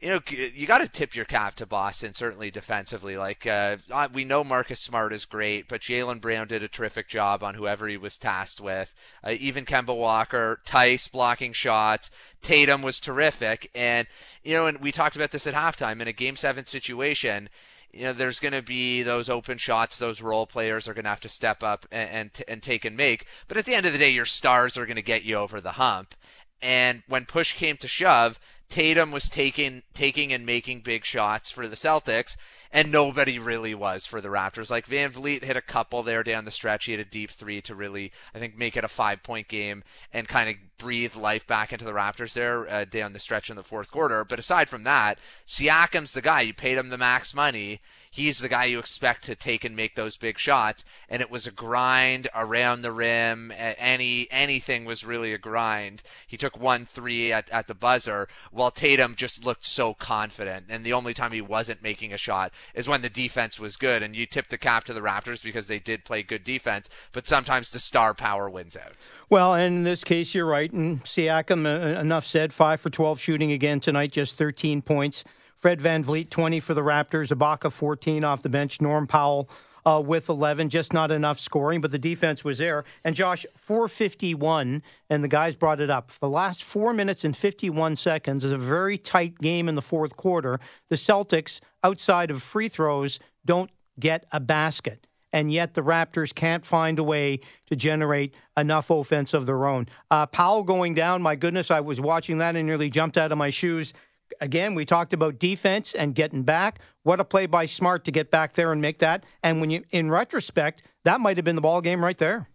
you 0.00 0.08
know, 0.08 0.20
you 0.28 0.66
got 0.66 0.78
to 0.78 0.88
tip 0.88 1.14
your 1.14 1.24
cap 1.24 1.54
to 1.56 1.66
Boston, 1.66 2.12
certainly 2.12 2.50
defensively. 2.50 3.16
Like, 3.16 3.46
uh, 3.46 3.76
we 4.12 4.24
know 4.24 4.44
Marcus 4.44 4.80
Smart 4.80 5.12
is 5.12 5.24
great, 5.24 5.68
but 5.68 5.80
Jaylen 5.80 6.20
Brown 6.20 6.48
did 6.48 6.62
a 6.62 6.68
terrific 6.68 7.08
job 7.08 7.42
on 7.42 7.54
whoever 7.54 7.88
he 7.88 7.96
was 7.96 8.18
tasked 8.18 8.60
with. 8.60 8.94
Uh, 9.24 9.34
even 9.38 9.64
Kemba 9.64 9.96
Walker, 9.96 10.60
Theis 10.66 11.08
blocking 11.08 11.52
shots, 11.52 12.10
Tatum 12.42 12.82
was 12.82 13.00
terrific. 13.00 13.70
And, 13.74 14.06
you 14.44 14.54
know, 14.54 14.66
and 14.66 14.80
we 14.80 14.92
talked 14.92 15.16
about 15.16 15.30
this 15.30 15.46
at 15.46 15.54
halftime 15.54 16.00
in 16.02 16.08
a 16.08 16.12
game 16.12 16.36
seven 16.36 16.66
situation 16.66 17.48
you 17.96 18.04
know, 18.04 18.12
there's 18.12 18.40
going 18.40 18.52
to 18.52 18.62
be 18.62 19.02
those 19.02 19.30
open 19.30 19.56
shots. 19.56 19.98
Those 19.98 20.20
role 20.20 20.46
players 20.46 20.86
are 20.86 20.92
going 20.92 21.04
to 21.04 21.10
have 21.10 21.20
to 21.20 21.30
step 21.30 21.62
up 21.62 21.86
and, 21.90 22.10
and, 22.10 22.42
and 22.46 22.62
take 22.62 22.84
and 22.84 22.96
make. 22.96 23.24
But 23.48 23.56
at 23.56 23.64
the 23.64 23.74
end 23.74 23.86
of 23.86 23.92
the 23.92 23.98
day, 23.98 24.10
your 24.10 24.26
stars 24.26 24.76
are 24.76 24.84
going 24.84 24.96
to 24.96 25.02
get 25.02 25.24
you 25.24 25.36
over 25.36 25.60
the 25.60 25.72
hump. 25.72 26.14
And 26.60 27.02
when 27.08 27.26
push 27.26 27.52
came 27.54 27.76
to 27.78 27.88
shove, 27.88 28.38
Tatum 28.68 29.10
was 29.10 29.28
taking 29.28 29.82
taking 29.94 30.32
and 30.32 30.44
making 30.44 30.80
big 30.80 31.04
shots 31.04 31.50
for 31.50 31.68
the 31.68 31.76
Celtics, 31.76 32.36
and 32.76 32.92
nobody 32.92 33.38
really 33.38 33.74
was 33.74 34.04
for 34.04 34.20
the 34.20 34.28
Raptors. 34.28 34.70
Like 34.70 34.86
VanVleet 34.86 35.42
hit 35.42 35.56
a 35.56 35.62
couple 35.62 36.02
there 36.02 36.22
down 36.22 36.44
the 36.44 36.50
stretch. 36.50 36.84
He 36.84 36.92
had 36.92 37.00
a 37.00 37.06
deep 37.06 37.30
three 37.30 37.62
to 37.62 37.74
really, 37.74 38.12
I 38.34 38.38
think, 38.38 38.54
make 38.54 38.76
it 38.76 38.84
a 38.84 38.88
five 38.88 39.22
point 39.22 39.48
game 39.48 39.82
and 40.12 40.28
kind 40.28 40.50
of 40.50 40.56
breathe 40.76 41.16
life 41.16 41.46
back 41.46 41.72
into 41.72 41.86
the 41.86 41.92
Raptors 41.92 42.34
there 42.34 42.68
uh, 42.68 42.84
down 42.84 43.14
the 43.14 43.18
stretch 43.18 43.48
in 43.48 43.56
the 43.56 43.62
fourth 43.62 43.90
quarter. 43.90 44.26
But 44.26 44.38
aside 44.38 44.68
from 44.68 44.84
that, 44.84 45.18
Siakam's 45.46 46.12
the 46.12 46.20
guy. 46.20 46.42
You 46.42 46.52
paid 46.52 46.76
him 46.76 46.90
the 46.90 46.98
max 46.98 47.32
money 47.32 47.80
he's 48.16 48.38
the 48.38 48.48
guy 48.48 48.64
you 48.64 48.78
expect 48.78 49.24
to 49.24 49.34
take 49.34 49.62
and 49.64 49.76
make 49.76 49.94
those 49.94 50.16
big 50.16 50.38
shots. 50.38 50.84
And 51.08 51.20
it 51.20 51.30
was 51.30 51.46
a 51.46 51.52
grind 51.52 52.28
around 52.34 52.80
the 52.80 52.92
rim. 52.92 53.52
Any 53.56 54.26
anything 54.30 54.84
was 54.84 55.04
really 55.04 55.32
a 55.32 55.38
grind. 55.38 56.02
He 56.26 56.36
took 56.36 56.58
one 56.58 56.86
three 56.86 57.32
at, 57.32 57.50
at 57.50 57.68
the 57.68 57.74
buzzer, 57.74 58.26
while 58.50 58.70
Tatum 58.70 59.14
just 59.14 59.44
looked 59.44 59.64
so 59.64 59.92
confident. 59.94 60.66
And 60.70 60.84
the 60.84 60.94
only 60.94 61.14
time 61.14 61.32
he 61.32 61.42
wasn't 61.42 61.82
making 61.82 62.12
a 62.12 62.18
shot 62.18 62.52
is 62.74 62.88
when 62.88 63.02
the 63.02 63.08
defense 63.08 63.58
was 63.58 63.76
good. 63.76 64.02
And 64.02 64.14
you 64.16 64.26
tip 64.26 64.48
the 64.48 64.58
cap 64.58 64.84
to 64.84 64.92
the 64.92 65.00
Raptors 65.00 65.42
because 65.42 65.68
they 65.68 65.78
did 65.78 66.04
play 66.04 66.22
good 66.22 66.44
defense, 66.44 66.88
but 67.12 67.26
sometimes 67.26 67.70
the 67.70 67.80
star 67.80 68.14
power 68.14 68.48
wins 68.48 68.76
out. 68.76 68.92
Well, 69.28 69.54
in 69.54 69.84
this 69.84 70.04
case, 70.04 70.34
you're 70.34 70.46
right. 70.46 70.72
And 70.72 71.02
Siakam, 71.04 71.66
uh, 71.66 72.00
enough 72.00 72.26
said, 72.26 72.52
five 72.52 72.80
for 72.80 72.90
12 72.90 73.20
shooting 73.20 73.52
again 73.52 73.80
tonight, 73.80 74.12
just 74.12 74.36
13 74.36 74.82
points. 74.82 75.24
Fred 75.56 75.80
Van 75.80 76.04
VanVleet, 76.04 76.30
20 76.30 76.60
for 76.60 76.74
the 76.74 76.82
Raptors. 76.82 77.32
Ibaka, 77.32 77.72
14 77.72 78.24
off 78.24 78.42
the 78.42 78.48
bench. 78.48 78.80
Norm 78.80 79.06
Powell 79.06 79.48
uh, 79.86 80.02
with 80.04 80.28
11, 80.28 80.68
just 80.68 80.92
not 80.92 81.12
enough 81.12 81.38
scoring, 81.38 81.80
but 81.80 81.92
the 81.92 81.98
defense 81.98 82.44
was 82.44 82.58
there. 82.58 82.84
And 83.04 83.14
Josh, 83.14 83.46
451, 83.54 84.82
and 85.08 85.24
the 85.24 85.28
guys 85.28 85.54
brought 85.54 85.80
it 85.80 85.88
up. 85.88 86.10
The 86.10 86.28
last 86.28 86.64
four 86.64 86.92
minutes 86.92 87.24
and 87.24 87.36
51 87.36 87.94
seconds 87.94 88.44
is 88.44 88.52
a 88.52 88.58
very 88.58 88.98
tight 88.98 89.38
game 89.38 89.68
in 89.68 89.76
the 89.76 89.82
fourth 89.82 90.16
quarter. 90.16 90.58
The 90.88 90.96
Celtics, 90.96 91.60
outside 91.84 92.32
of 92.32 92.42
free 92.42 92.68
throws, 92.68 93.20
don't 93.44 93.70
get 93.98 94.26
a 94.32 94.40
basket. 94.40 95.06
And 95.32 95.52
yet 95.52 95.74
the 95.74 95.82
Raptors 95.82 96.34
can't 96.34 96.64
find 96.64 96.98
a 96.98 97.04
way 97.04 97.40
to 97.66 97.76
generate 97.76 98.34
enough 98.56 98.90
offense 98.90 99.34
of 99.34 99.46
their 99.46 99.66
own. 99.66 99.86
Uh, 100.10 100.26
Powell 100.26 100.62
going 100.62 100.94
down, 100.94 101.20
my 101.20 101.36
goodness, 101.36 101.70
I 101.70 101.80
was 101.80 102.00
watching 102.00 102.38
that 102.38 102.56
and 102.56 102.66
nearly 102.66 102.90
jumped 102.90 103.18
out 103.18 103.32
of 103.32 103.38
my 103.38 103.50
shoes 103.50 103.92
again, 104.40 104.74
we 104.74 104.84
talked 104.84 105.12
about 105.12 105.38
defense 105.38 105.94
and 105.94 106.14
getting 106.14 106.42
back. 106.42 106.80
What 107.02 107.20
a 107.20 107.24
play 107.24 107.46
by 107.46 107.66
Smart 107.66 108.04
to 108.04 108.10
get 108.10 108.30
back 108.30 108.54
there 108.54 108.72
and 108.72 108.80
make 108.80 108.98
that. 108.98 109.24
And 109.42 109.60
when 109.60 109.70
you, 109.70 109.84
in 109.90 110.10
retrospect, 110.10 110.82
that 111.04 111.20
might 111.20 111.36
have 111.36 111.44
been 111.44 111.56
the 111.56 111.62
ball 111.62 111.80
game 111.80 112.02
right 112.02 112.18
there. 112.18 112.48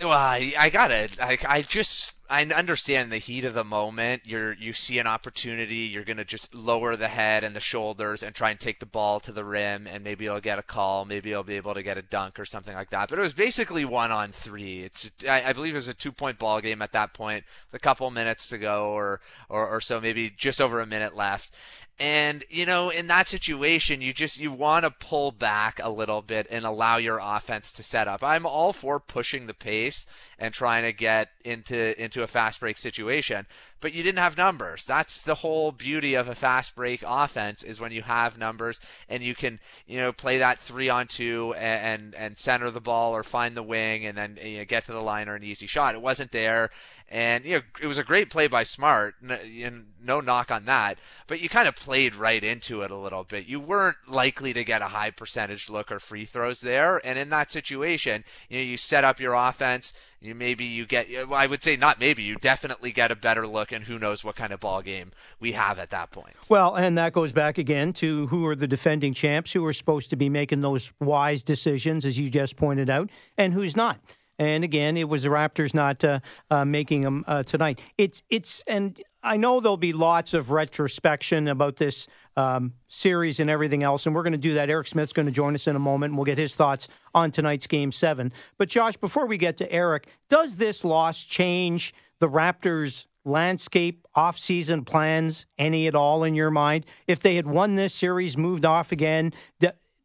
Well, 0.00 0.10
I, 0.10 0.52
I 0.58 0.70
got 0.70 0.90
it. 0.90 1.20
I, 1.20 1.38
I 1.48 1.62
just 1.62 2.14
I 2.30 2.44
understand 2.44 3.10
the 3.10 3.18
heat 3.18 3.46
of 3.46 3.54
the 3.54 3.64
moment. 3.64 4.22
You're 4.26 4.52
you 4.52 4.74
see 4.74 4.98
an 4.98 5.06
opportunity. 5.06 5.76
You're 5.76 6.04
gonna 6.04 6.24
just 6.24 6.54
lower 6.54 6.94
the 6.94 7.08
head 7.08 7.42
and 7.42 7.56
the 7.56 7.60
shoulders 7.60 8.22
and 8.22 8.34
try 8.34 8.50
and 8.50 8.60
take 8.60 8.80
the 8.80 8.86
ball 8.86 9.18
to 9.20 9.32
the 9.32 9.44
rim, 9.44 9.86
and 9.86 10.04
maybe 10.04 10.24
you'll 10.24 10.40
get 10.40 10.58
a 10.58 10.62
call. 10.62 11.06
Maybe 11.06 11.30
you'll 11.30 11.42
be 11.42 11.56
able 11.56 11.72
to 11.72 11.82
get 11.82 11.96
a 11.96 12.02
dunk 12.02 12.38
or 12.38 12.44
something 12.44 12.74
like 12.74 12.90
that. 12.90 13.08
But 13.08 13.18
it 13.18 13.22
was 13.22 13.32
basically 13.32 13.86
one 13.86 14.12
on 14.12 14.32
three. 14.32 14.80
It's 14.80 15.10
I, 15.26 15.44
I 15.46 15.52
believe 15.54 15.74
it 15.74 15.78
was 15.78 15.88
a 15.88 15.94
two 15.94 16.12
point 16.12 16.38
ball 16.38 16.60
game 16.60 16.82
at 16.82 16.92
that 16.92 17.14
point, 17.14 17.44
a 17.72 17.78
couple 17.78 18.10
minutes 18.10 18.48
to 18.50 18.58
go 18.58 18.90
or, 18.90 19.20
or 19.48 19.66
or 19.66 19.80
so, 19.80 19.98
maybe 19.98 20.28
just 20.28 20.60
over 20.60 20.80
a 20.80 20.86
minute 20.86 21.16
left. 21.16 21.54
And, 22.00 22.44
you 22.48 22.64
know, 22.64 22.90
in 22.90 23.08
that 23.08 23.26
situation, 23.26 24.00
you 24.00 24.12
just, 24.12 24.38
you 24.38 24.52
want 24.52 24.84
to 24.84 24.90
pull 24.90 25.32
back 25.32 25.80
a 25.82 25.90
little 25.90 26.22
bit 26.22 26.46
and 26.48 26.64
allow 26.64 26.96
your 26.96 27.18
offense 27.20 27.72
to 27.72 27.82
set 27.82 28.06
up. 28.06 28.22
I'm 28.22 28.46
all 28.46 28.72
for 28.72 29.00
pushing 29.00 29.46
the 29.46 29.54
pace 29.54 30.06
and 30.38 30.54
trying 30.54 30.84
to 30.84 30.92
get 30.92 31.30
into, 31.44 32.00
into 32.00 32.22
a 32.22 32.28
fast 32.28 32.60
break 32.60 32.78
situation. 32.78 33.46
But 33.80 33.94
you 33.94 34.02
didn't 34.02 34.18
have 34.18 34.36
numbers. 34.36 34.84
That's 34.84 35.20
the 35.20 35.36
whole 35.36 35.72
beauty 35.72 36.14
of 36.14 36.28
a 36.28 36.34
fast 36.34 36.74
break 36.74 37.02
offense 37.06 37.62
is 37.62 37.80
when 37.80 37.92
you 37.92 38.02
have 38.02 38.38
numbers 38.38 38.80
and 39.08 39.22
you 39.22 39.34
can, 39.34 39.60
you 39.86 39.98
know, 39.98 40.12
play 40.12 40.38
that 40.38 40.58
three 40.58 40.88
on 40.88 41.06
two 41.06 41.54
and 41.56 41.78
and, 41.88 42.14
and 42.14 42.38
center 42.38 42.70
the 42.70 42.80
ball 42.80 43.12
or 43.12 43.22
find 43.22 43.56
the 43.56 43.62
wing 43.62 44.06
and 44.06 44.16
then 44.16 44.38
you 44.42 44.58
know, 44.58 44.64
get 44.64 44.84
to 44.86 44.92
the 44.92 45.00
line 45.00 45.28
or 45.28 45.34
an 45.34 45.44
easy 45.44 45.66
shot. 45.66 45.94
It 45.94 46.02
wasn't 46.02 46.32
there, 46.32 46.70
and 47.08 47.44
you 47.44 47.56
know, 47.56 47.62
it 47.80 47.86
was 47.86 47.98
a 47.98 48.04
great 48.04 48.30
play 48.30 48.46
by 48.46 48.62
Smart. 48.62 49.14
And 49.22 49.86
no 50.02 50.20
knock 50.20 50.50
on 50.50 50.64
that, 50.66 50.98
but 51.26 51.40
you 51.40 51.48
kind 51.48 51.68
of 51.68 51.76
played 51.76 52.14
right 52.14 52.42
into 52.42 52.82
it 52.82 52.90
a 52.90 52.96
little 52.96 53.24
bit. 53.24 53.46
You 53.46 53.60
weren't 53.60 53.96
likely 54.06 54.52
to 54.52 54.64
get 54.64 54.82
a 54.82 54.86
high 54.86 55.10
percentage 55.10 55.68
look 55.68 55.90
or 55.90 56.00
free 56.00 56.24
throws 56.24 56.60
there, 56.60 57.00
and 57.04 57.18
in 57.18 57.30
that 57.30 57.50
situation, 57.50 58.24
you 58.48 58.58
know, 58.58 58.64
you 58.64 58.76
set 58.76 59.04
up 59.04 59.20
your 59.20 59.34
offense 59.34 59.92
you 60.20 60.34
maybe 60.34 60.64
you 60.64 60.86
get 60.86 61.08
I 61.32 61.46
would 61.46 61.62
say 61.62 61.76
not 61.76 62.00
maybe 62.00 62.22
you 62.22 62.36
definitely 62.36 62.92
get 62.92 63.10
a 63.10 63.16
better 63.16 63.46
look 63.46 63.72
and 63.72 63.84
who 63.84 63.98
knows 63.98 64.24
what 64.24 64.36
kind 64.36 64.52
of 64.52 64.60
ball 64.60 64.82
game 64.82 65.12
we 65.40 65.52
have 65.52 65.78
at 65.78 65.90
that 65.90 66.10
point. 66.10 66.34
Well, 66.48 66.74
and 66.74 66.98
that 66.98 67.12
goes 67.12 67.32
back 67.32 67.58
again 67.58 67.92
to 67.94 68.26
who 68.28 68.46
are 68.46 68.56
the 68.56 68.66
defending 68.66 69.14
champs 69.14 69.52
who 69.52 69.64
are 69.64 69.72
supposed 69.72 70.10
to 70.10 70.16
be 70.16 70.28
making 70.28 70.60
those 70.60 70.92
wise 71.00 71.42
decisions 71.42 72.04
as 72.04 72.18
you 72.18 72.30
just 72.30 72.56
pointed 72.56 72.90
out 72.90 73.10
and 73.36 73.52
who's 73.52 73.76
not. 73.76 74.00
And 74.40 74.62
again, 74.62 74.96
it 74.96 75.08
was 75.08 75.24
the 75.24 75.30
Raptors 75.30 75.74
not 75.74 76.04
uh, 76.04 76.20
uh, 76.50 76.64
making 76.64 77.02
them 77.02 77.24
uh, 77.26 77.42
tonight. 77.42 77.80
It's 77.96 78.22
it's 78.30 78.62
and 78.68 79.00
I 79.22 79.36
know 79.36 79.60
there'll 79.60 79.76
be 79.76 79.92
lots 79.92 80.32
of 80.32 80.50
retrospection 80.50 81.48
about 81.48 81.76
this 81.76 82.06
um, 82.36 82.74
series 82.86 83.40
and 83.40 83.50
everything 83.50 83.82
else, 83.82 84.06
and 84.06 84.14
we're 84.14 84.22
going 84.22 84.32
to 84.32 84.38
do 84.38 84.54
that. 84.54 84.70
Eric 84.70 84.86
Smith's 84.86 85.12
going 85.12 85.26
to 85.26 85.32
join 85.32 85.54
us 85.54 85.66
in 85.66 85.74
a 85.74 85.80
moment, 85.80 86.12
and 86.12 86.18
we'll 86.18 86.24
get 86.24 86.38
his 86.38 86.54
thoughts 86.54 86.88
on 87.14 87.30
tonight's 87.30 87.66
Game 87.66 87.90
Seven. 87.90 88.32
But 88.58 88.68
Josh, 88.68 88.96
before 88.96 89.26
we 89.26 89.36
get 89.36 89.56
to 89.56 89.70
Eric, 89.72 90.06
does 90.28 90.56
this 90.56 90.84
loss 90.84 91.24
change 91.24 91.94
the 92.20 92.28
Raptors' 92.28 93.06
landscape 93.24 94.06
off-season 94.14 94.84
plans 94.84 95.46
any 95.58 95.88
at 95.88 95.96
all 95.96 96.22
in 96.22 96.34
your 96.34 96.50
mind? 96.50 96.86
If 97.08 97.18
they 97.18 97.34
had 97.34 97.46
won 97.46 97.74
this 97.74 97.94
series, 97.94 98.38
moved 98.38 98.64
off 98.64 98.92
again, 98.92 99.32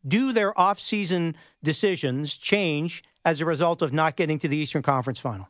do 0.05 0.33
their 0.33 0.59
off-season 0.59 1.35
decisions 1.63 2.35
change 2.35 3.03
as 3.23 3.39
a 3.41 3.45
result 3.45 3.81
of 3.81 3.93
not 3.93 4.15
getting 4.15 4.39
to 4.39 4.47
the 4.47 4.57
Eastern 4.57 4.81
Conference 4.81 5.19
Final? 5.19 5.49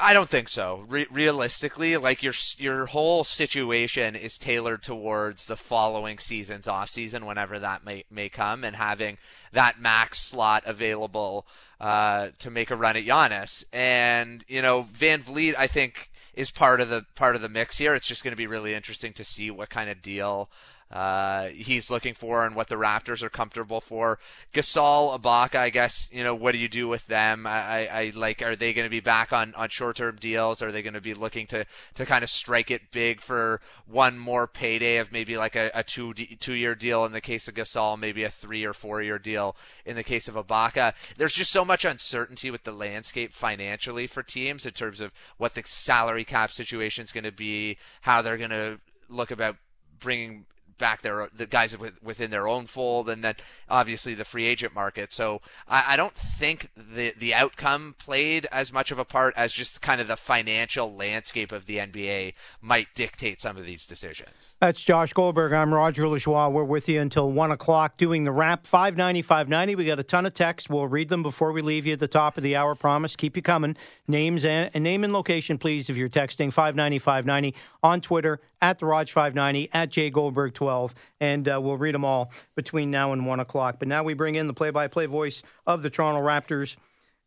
I 0.00 0.14
don't 0.14 0.28
think 0.28 0.48
so. 0.48 0.84
Re- 0.88 1.06
realistically, 1.10 1.96
like 1.96 2.22
your 2.22 2.34
your 2.56 2.86
whole 2.86 3.24
situation 3.24 4.14
is 4.16 4.38
tailored 4.38 4.82
towards 4.82 5.46
the 5.46 5.56
following 5.56 6.18
season's 6.18 6.66
off 6.66 6.88
season, 6.88 7.26
whenever 7.26 7.58
that 7.58 7.84
may 7.84 8.04
may 8.10 8.28
come, 8.28 8.64
and 8.64 8.76
having 8.76 9.18
that 9.52 9.80
max 9.80 10.18
slot 10.18 10.62
available 10.66 11.46
uh, 11.80 12.28
to 12.38 12.50
make 12.50 12.70
a 12.70 12.76
run 12.76 12.96
at 12.96 13.04
Giannis. 13.04 13.64
And 13.72 14.44
you 14.48 14.62
know, 14.62 14.84
VanVleet, 14.84 15.54
I 15.58 15.66
think 15.66 16.10
is 16.34 16.50
part 16.50 16.80
of 16.80 16.88
the 16.88 17.04
part 17.14 17.36
of 17.36 17.42
the 17.42 17.48
mix 17.48 17.78
here. 17.78 17.94
It's 17.94 18.06
just 18.06 18.24
going 18.24 18.32
to 18.32 18.36
be 18.36 18.46
really 18.46 18.74
interesting 18.74 19.12
to 19.14 19.24
see 19.24 19.50
what 19.50 19.68
kind 19.68 19.90
of 19.90 20.00
deal 20.00 20.48
uh, 20.92 21.46
he's 21.46 21.90
looking 21.90 22.12
for 22.12 22.44
and 22.44 22.54
what 22.54 22.68
the 22.68 22.74
Raptors 22.74 23.22
are 23.22 23.30
comfortable 23.30 23.80
for. 23.80 24.18
Gasol, 24.52 25.18
Ibaka, 25.18 25.56
I 25.56 25.70
guess, 25.70 26.08
you 26.12 26.22
know, 26.22 26.34
what 26.34 26.52
do 26.52 26.58
you 26.58 26.68
do 26.68 26.86
with 26.86 27.06
them? 27.06 27.46
I, 27.46 27.50
I, 27.50 27.88
I 27.92 28.12
like, 28.14 28.42
are 28.42 28.54
they 28.54 28.74
going 28.74 28.84
to 28.84 28.90
be 28.90 29.00
back 29.00 29.32
on, 29.32 29.54
on 29.54 29.70
short 29.70 29.96
term 29.96 30.16
deals? 30.16 30.60
Are 30.60 30.70
they 30.70 30.82
going 30.82 30.92
to 30.94 31.00
be 31.00 31.14
looking 31.14 31.46
to, 31.48 31.64
to 31.94 32.04
kind 32.04 32.22
of 32.22 32.28
strike 32.28 32.70
it 32.70 32.90
big 32.90 33.22
for 33.22 33.60
one 33.86 34.18
more 34.18 34.46
payday 34.46 34.98
of 34.98 35.10
maybe 35.12 35.36
like 35.38 35.56
a, 35.56 35.70
a 35.74 35.82
two, 35.82 36.12
two 36.12 36.54
year 36.54 36.74
deal 36.74 37.06
in 37.06 37.12
the 37.12 37.20
case 37.22 37.48
of 37.48 37.54
Gasol, 37.54 37.98
maybe 37.98 38.24
a 38.24 38.30
three 38.30 38.64
or 38.64 38.74
four 38.74 39.00
year 39.00 39.18
deal 39.18 39.56
in 39.86 39.96
the 39.96 40.04
case 40.04 40.28
of 40.28 40.34
Ibaka? 40.34 40.94
There's 41.16 41.34
just 41.34 41.52
so 41.52 41.64
much 41.64 41.86
uncertainty 41.86 42.50
with 42.50 42.64
the 42.64 42.72
landscape 42.72 43.32
financially 43.32 44.06
for 44.06 44.22
teams 44.22 44.66
in 44.66 44.72
terms 44.72 45.00
of 45.00 45.12
what 45.38 45.54
the 45.54 45.62
salary 45.64 46.24
cap 46.24 46.50
situation 46.50 47.04
is 47.04 47.12
going 47.12 47.24
to 47.24 47.32
be, 47.32 47.78
how 48.02 48.20
they're 48.20 48.36
going 48.36 48.50
to 48.50 48.78
look 49.08 49.30
about 49.30 49.56
bringing 49.98 50.44
back 50.82 51.02
their 51.02 51.28
the 51.32 51.46
guys 51.46 51.76
within 52.02 52.32
their 52.32 52.48
own 52.48 52.66
fold, 52.66 53.08
and 53.08 53.22
then 53.22 53.36
obviously 53.70 54.14
the 54.14 54.24
free 54.24 54.46
agent 54.46 54.74
market. 54.74 55.12
So 55.12 55.40
I, 55.68 55.84
I, 55.90 55.96
don't 55.96 56.12
think 56.12 56.70
the 56.76 57.14
the 57.16 57.32
outcome 57.32 57.94
played 57.98 58.48
as 58.50 58.72
much 58.72 58.90
of 58.90 58.98
a 58.98 59.04
part 59.04 59.32
as 59.36 59.52
just 59.52 59.80
kind 59.80 60.00
of 60.00 60.08
the 60.08 60.16
financial 60.16 60.92
landscape 60.92 61.52
of 61.52 61.66
the 61.66 61.76
NBA 61.76 62.34
might 62.60 62.88
dictate 62.96 63.40
some 63.40 63.56
of 63.56 63.64
these 63.64 63.86
decisions. 63.86 64.56
That's 64.58 64.82
Josh 64.82 65.12
Goldberg. 65.12 65.52
I'm 65.52 65.72
Roger 65.72 66.02
Lajoie. 66.02 66.50
We're 66.50 66.64
with 66.64 66.88
you 66.88 67.00
until 67.00 67.30
one 67.30 67.52
o'clock 67.52 67.96
doing 67.96 68.24
the 68.24 68.32
wrap. 68.32 68.66
Five 68.66 68.96
ninety 68.96 69.22
five 69.22 69.48
ninety. 69.48 69.76
We 69.76 69.84
got 69.84 70.00
a 70.00 70.02
ton 70.02 70.26
of 70.26 70.34
texts. 70.34 70.68
We'll 70.68 70.88
read 70.88 71.10
them 71.10 71.22
before 71.22 71.52
we 71.52 71.62
leave 71.62 71.86
you 71.86 71.92
at 71.92 72.00
the 72.00 72.08
top 72.08 72.36
of 72.36 72.42
the 72.42 72.56
hour. 72.56 72.74
Promise. 72.74 73.14
Keep 73.14 73.36
you 73.36 73.42
coming. 73.42 73.76
Names 74.12 74.44
and, 74.44 74.70
and 74.74 74.84
name 74.84 75.04
and 75.04 75.12
location, 75.12 75.58
please, 75.58 75.90
if 75.90 75.96
you're 75.96 76.08
texting 76.08 76.52
five 76.52 76.76
ninety 76.76 76.98
five 76.98 77.24
ninety 77.26 77.54
on 77.82 78.00
Twitter 78.00 78.40
at 78.60 78.78
the 78.78 78.86
Raj 78.86 79.10
five 79.10 79.34
ninety 79.34 79.68
at 79.72 79.90
J 79.90 80.10
Goldberg 80.10 80.54
twelve. 80.54 80.72
12, 80.72 80.94
and 81.20 81.48
uh, 81.48 81.60
we'll 81.60 81.76
read 81.76 81.94
them 81.94 82.04
all 82.04 82.30
between 82.54 82.90
now 82.90 83.12
and 83.12 83.26
1 83.26 83.40
o'clock. 83.40 83.76
But 83.78 83.88
now 83.88 84.02
we 84.02 84.14
bring 84.14 84.36
in 84.36 84.46
the 84.46 84.54
play 84.54 84.70
by 84.70 84.88
play 84.88 85.06
voice 85.06 85.42
of 85.66 85.82
the 85.82 85.90
Toronto 85.90 86.20
Raptors, 86.20 86.76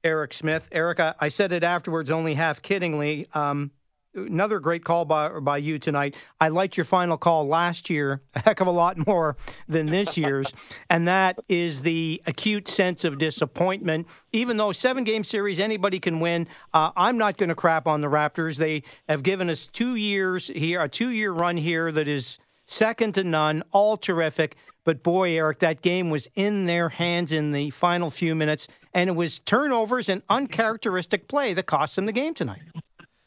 Eric 0.04 0.34
Smith. 0.34 0.68
Eric, 0.72 1.00
I, 1.00 1.14
I 1.20 1.28
said 1.30 1.52
it 1.52 1.64
afterwards, 1.64 2.10
only 2.10 2.34
half 2.34 2.62
kiddingly. 2.62 3.28
Um, 3.36 3.72
another 4.16 4.60
great 4.60 4.84
call 4.84 5.06
by 5.06 5.30
by 5.40 5.58
you 5.58 5.78
tonight. 5.78 6.16
I 6.40 6.50
liked 6.50 6.78
your 6.78 6.86
final 6.86 7.18
call 7.18 7.48
last 7.48 7.90
year 7.90 8.22
a 8.34 8.40
heck 8.40 8.62
of 8.62 8.68
a 8.68 8.72
lot 8.72 9.06
more 9.06 9.36
than 9.68 9.88
this 9.88 10.18
year's, 10.18 10.52
and 10.90 11.08
that 11.08 11.40
is 11.48 11.82
the 11.82 12.22
acute 12.26 12.68
sense 12.68 13.04
of 13.04 13.18
disappointment. 13.18 14.08
Even 14.32 14.58
though 14.58 14.72
seven 14.72 15.04
game 15.04 15.24
series 15.24 15.60
anybody 15.60 16.00
can 16.00 16.20
win, 16.20 16.48
uh, 16.74 16.92
I'm 16.96 17.18
not 17.18 17.38
going 17.38 17.50
to 17.50 17.56
crap 17.56 17.88
on 17.88 18.02
the 18.02 18.08
Raptors. 18.08 18.58
They 18.58 18.84
have 19.08 19.24
given 19.24 19.50
us 19.50 19.68
two 19.68 19.96
years 19.96 20.48
here, 20.48 20.82
a 20.82 20.90
two 20.90 21.10
year 21.10 21.32
run 21.32 21.58
here 21.58 21.92
that 21.92 22.08
is 22.08 22.40
second 22.66 23.14
to 23.16 23.24
none, 23.24 23.64
all 23.72 23.98
terrific. 23.98 24.56
But 24.84 25.02
boy, 25.02 25.36
Eric, 25.36 25.60
that 25.60 25.82
game 25.82 26.12
was 26.12 26.30
in 26.36 26.68
their 26.68 26.90
hands 26.90 27.32
in 27.32 27.52
the 27.52 27.72
final 27.72 28.12
few 28.12 28.36
minutes, 28.36 28.68
and 28.94 29.10
it 29.10 29.14
was 29.14 29.40
turnovers 29.40 30.10
and 30.10 30.22
uncharacteristic 30.30 31.28
play 31.28 31.54
that 31.56 31.66
cost 31.66 31.96
them 31.96 32.06
the 32.06 32.12
game 32.12 32.36
tonight. 32.36 32.62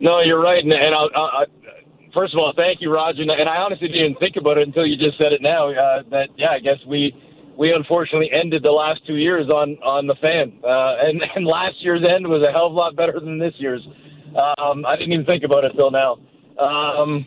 No, 0.01 0.21
you're 0.21 0.41
right, 0.41 0.63
and, 0.63 0.73
and 0.73 0.95
I'll, 0.95 1.11
I'll, 1.15 1.47
first 2.15 2.33
of 2.33 2.39
all, 2.39 2.53
thank 2.57 2.81
you, 2.81 2.93
Roger. 2.93 3.23
And 3.23 3.49
I 3.49 3.57
honestly 3.57 3.89
didn't 3.89 4.19
think 4.19 4.37
about 4.37 4.59
it 4.59 4.67
until 4.67 4.87
you 4.87 4.97
just 4.97 5.19
said 5.19 5.33
it 5.33 5.43
now. 5.43 5.71
Uh, 5.71 6.03
that 6.11 6.29
yeah, 6.37 6.51
I 6.51 6.61
guess 6.61 6.79
we 6.87 7.13
we 7.59 7.73
unfortunately 7.73 8.31
ended 8.33 8.63
the 8.63 8.71
last 8.71 9.01
two 9.07 9.17
years 9.17 9.49
on 9.49 9.77
on 9.83 10.07
the 10.07 10.15
fan, 10.23 10.53
uh, 10.63 11.03
and 11.03 11.21
and 11.37 11.47
last 11.47 11.77
year's 11.81 12.03
end 12.09 12.27
was 12.27 12.43
a 12.49 12.53
hell 12.53 12.67
of 12.67 12.73
a 12.73 12.77
lot 12.77 12.97
better 12.97 13.19
than 13.19 13.39
this 13.39 13.55
year's. 13.59 13.83
Um, 14.37 14.85
I 14.87 14.95
didn't 14.97 15.13
even 15.13 15.27
think 15.27 15.43
about 15.43 15.65
it 15.65 15.73
till 15.75 15.91
now. 15.91 16.19
Um, 16.61 17.27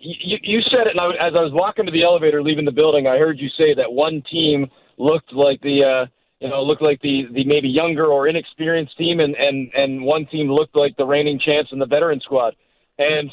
you, 0.00 0.38
you 0.42 0.60
said 0.70 0.86
it, 0.86 0.96
and 0.96 1.00
I, 1.00 1.10
as 1.26 1.32
I 1.36 1.42
was 1.42 1.52
walking 1.52 1.86
to 1.86 1.92
the 1.92 2.02
elevator 2.02 2.42
leaving 2.42 2.64
the 2.64 2.72
building, 2.72 3.06
I 3.06 3.18
heard 3.18 3.38
you 3.38 3.48
say 3.56 3.74
that 3.74 3.90
one 3.90 4.22
team 4.30 4.66
looked 4.98 5.32
like 5.32 5.60
the, 5.62 5.82
uh, 5.84 6.06
you 6.46 6.52
know, 6.52 6.62
looked 6.62 6.82
like 6.82 7.00
the, 7.02 7.26
the 7.34 7.44
maybe 7.44 7.68
younger 7.68 8.06
or 8.06 8.28
inexperienced 8.28 8.96
team, 8.96 9.18
and, 9.18 9.34
and, 9.34 9.68
and 9.74 10.00
one 10.00 10.26
team 10.26 10.46
looked 10.46 10.76
like 10.76 10.96
the 10.96 11.04
reigning 11.04 11.40
champs 11.44 11.72
in 11.72 11.80
the 11.80 11.86
veteran 11.86 12.20
squad. 12.20 12.54
And 12.98 13.28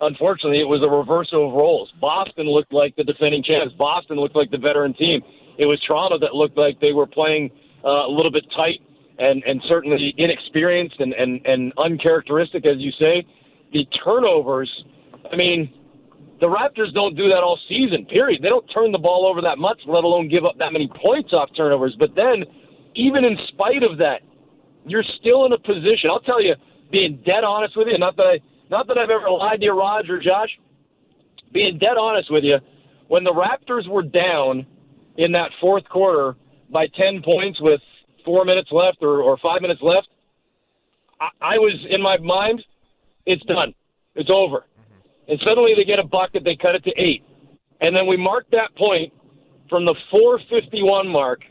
unfortunately, 0.00 0.60
it 0.60 0.68
was 0.68 0.82
a 0.82 0.94
reversal 0.94 1.48
of 1.48 1.54
roles. 1.54 1.90
Boston 2.02 2.44
looked 2.46 2.74
like 2.74 2.94
the 2.96 3.04
defending 3.04 3.42
champs. 3.42 3.74
Boston 3.78 4.18
looked 4.18 4.36
like 4.36 4.50
the 4.50 4.58
veteran 4.58 4.92
team. 4.92 5.22
It 5.56 5.64
was 5.64 5.80
Toronto 5.86 6.18
that 6.18 6.34
looked 6.34 6.58
like 6.58 6.78
they 6.80 6.92
were 6.92 7.06
playing 7.06 7.50
uh, 7.82 8.04
a 8.04 8.10
little 8.12 8.30
bit 8.30 8.44
tight 8.54 8.80
and, 9.18 9.42
and 9.44 9.62
certainly 9.66 10.12
inexperienced 10.18 11.00
and, 11.00 11.14
and, 11.14 11.40
and 11.46 11.72
uncharacteristic, 11.78 12.66
as 12.66 12.76
you 12.76 12.92
say. 13.00 13.24
The 13.72 13.86
turnovers, 14.04 14.70
I 15.32 15.36
mean, 15.36 15.72
the 16.40 16.46
Raptors 16.46 16.92
don't 16.94 17.14
do 17.16 17.28
that 17.28 17.44
all 17.44 17.58
season, 17.68 18.06
period. 18.06 18.42
They 18.42 18.48
don't 18.48 18.66
turn 18.68 18.92
the 18.92 18.98
ball 18.98 19.26
over 19.28 19.42
that 19.42 19.58
much, 19.58 19.78
let 19.86 20.04
alone 20.04 20.28
give 20.28 20.44
up 20.46 20.56
that 20.58 20.72
many 20.72 20.88
points 20.88 21.32
off 21.34 21.50
turnovers. 21.54 21.94
But 21.98 22.14
then, 22.16 22.44
even 22.94 23.24
in 23.24 23.36
spite 23.48 23.82
of 23.82 23.98
that, 23.98 24.22
you're 24.86 25.04
still 25.20 25.44
in 25.44 25.52
a 25.52 25.58
position. 25.58 26.08
I'll 26.10 26.20
tell 26.20 26.42
you, 26.42 26.54
being 26.90 27.22
dead 27.26 27.44
honest 27.44 27.76
with 27.76 27.88
you, 27.90 27.98
not 27.98 28.16
that 28.16 28.22
I, 28.22 28.38
not 28.70 28.88
that 28.88 28.96
I've 28.96 29.10
ever 29.10 29.30
lied 29.30 29.60
to 29.60 29.66
you, 29.66 29.72
or 29.72 30.18
Josh. 30.18 30.48
Being 31.52 31.78
dead 31.78 31.98
honest 32.00 32.32
with 32.32 32.44
you, 32.44 32.56
when 33.08 33.22
the 33.22 33.32
Raptors 33.32 33.86
were 33.88 34.02
down 34.02 34.64
in 35.18 35.32
that 35.32 35.50
fourth 35.60 35.84
quarter 35.88 36.36
by 36.72 36.86
10 36.96 37.22
points 37.22 37.60
with 37.60 37.80
four 38.24 38.44
minutes 38.44 38.70
left 38.72 38.98
or, 39.02 39.20
or 39.20 39.36
five 39.42 39.60
minutes 39.60 39.80
left, 39.82 40.08
I, 41.20 41.28
I 41.40 41.58
was 41.58 41.74
in 41.90 42.00
my 42.00 42.16
mind, 42.18 42.62
it's 43.26 43.44
done, 43.44 43.74
it's 44.14 44.30
over 44.32 44.64
and 45.30 45.38
suddenly 45.46 45.74
they 45.76 45.84
get 45.84 46.00
a 46.00 46.04
bucket, 46.04 46.42
they 46.44 46.56
cut 46.56 46.74
it 46.74 46.82
to 46.84 46.90
eight. 46.98 47.22
And 47.80 47.94
then 47.94 48.06
we 48.06 48.16
mark 48.16 48.46
that 48.50 48.74
point 48.76 49.12
from 49.68 49.84
the 49.84 49.94
451 50.10 51.08
mark. 51.08 51.42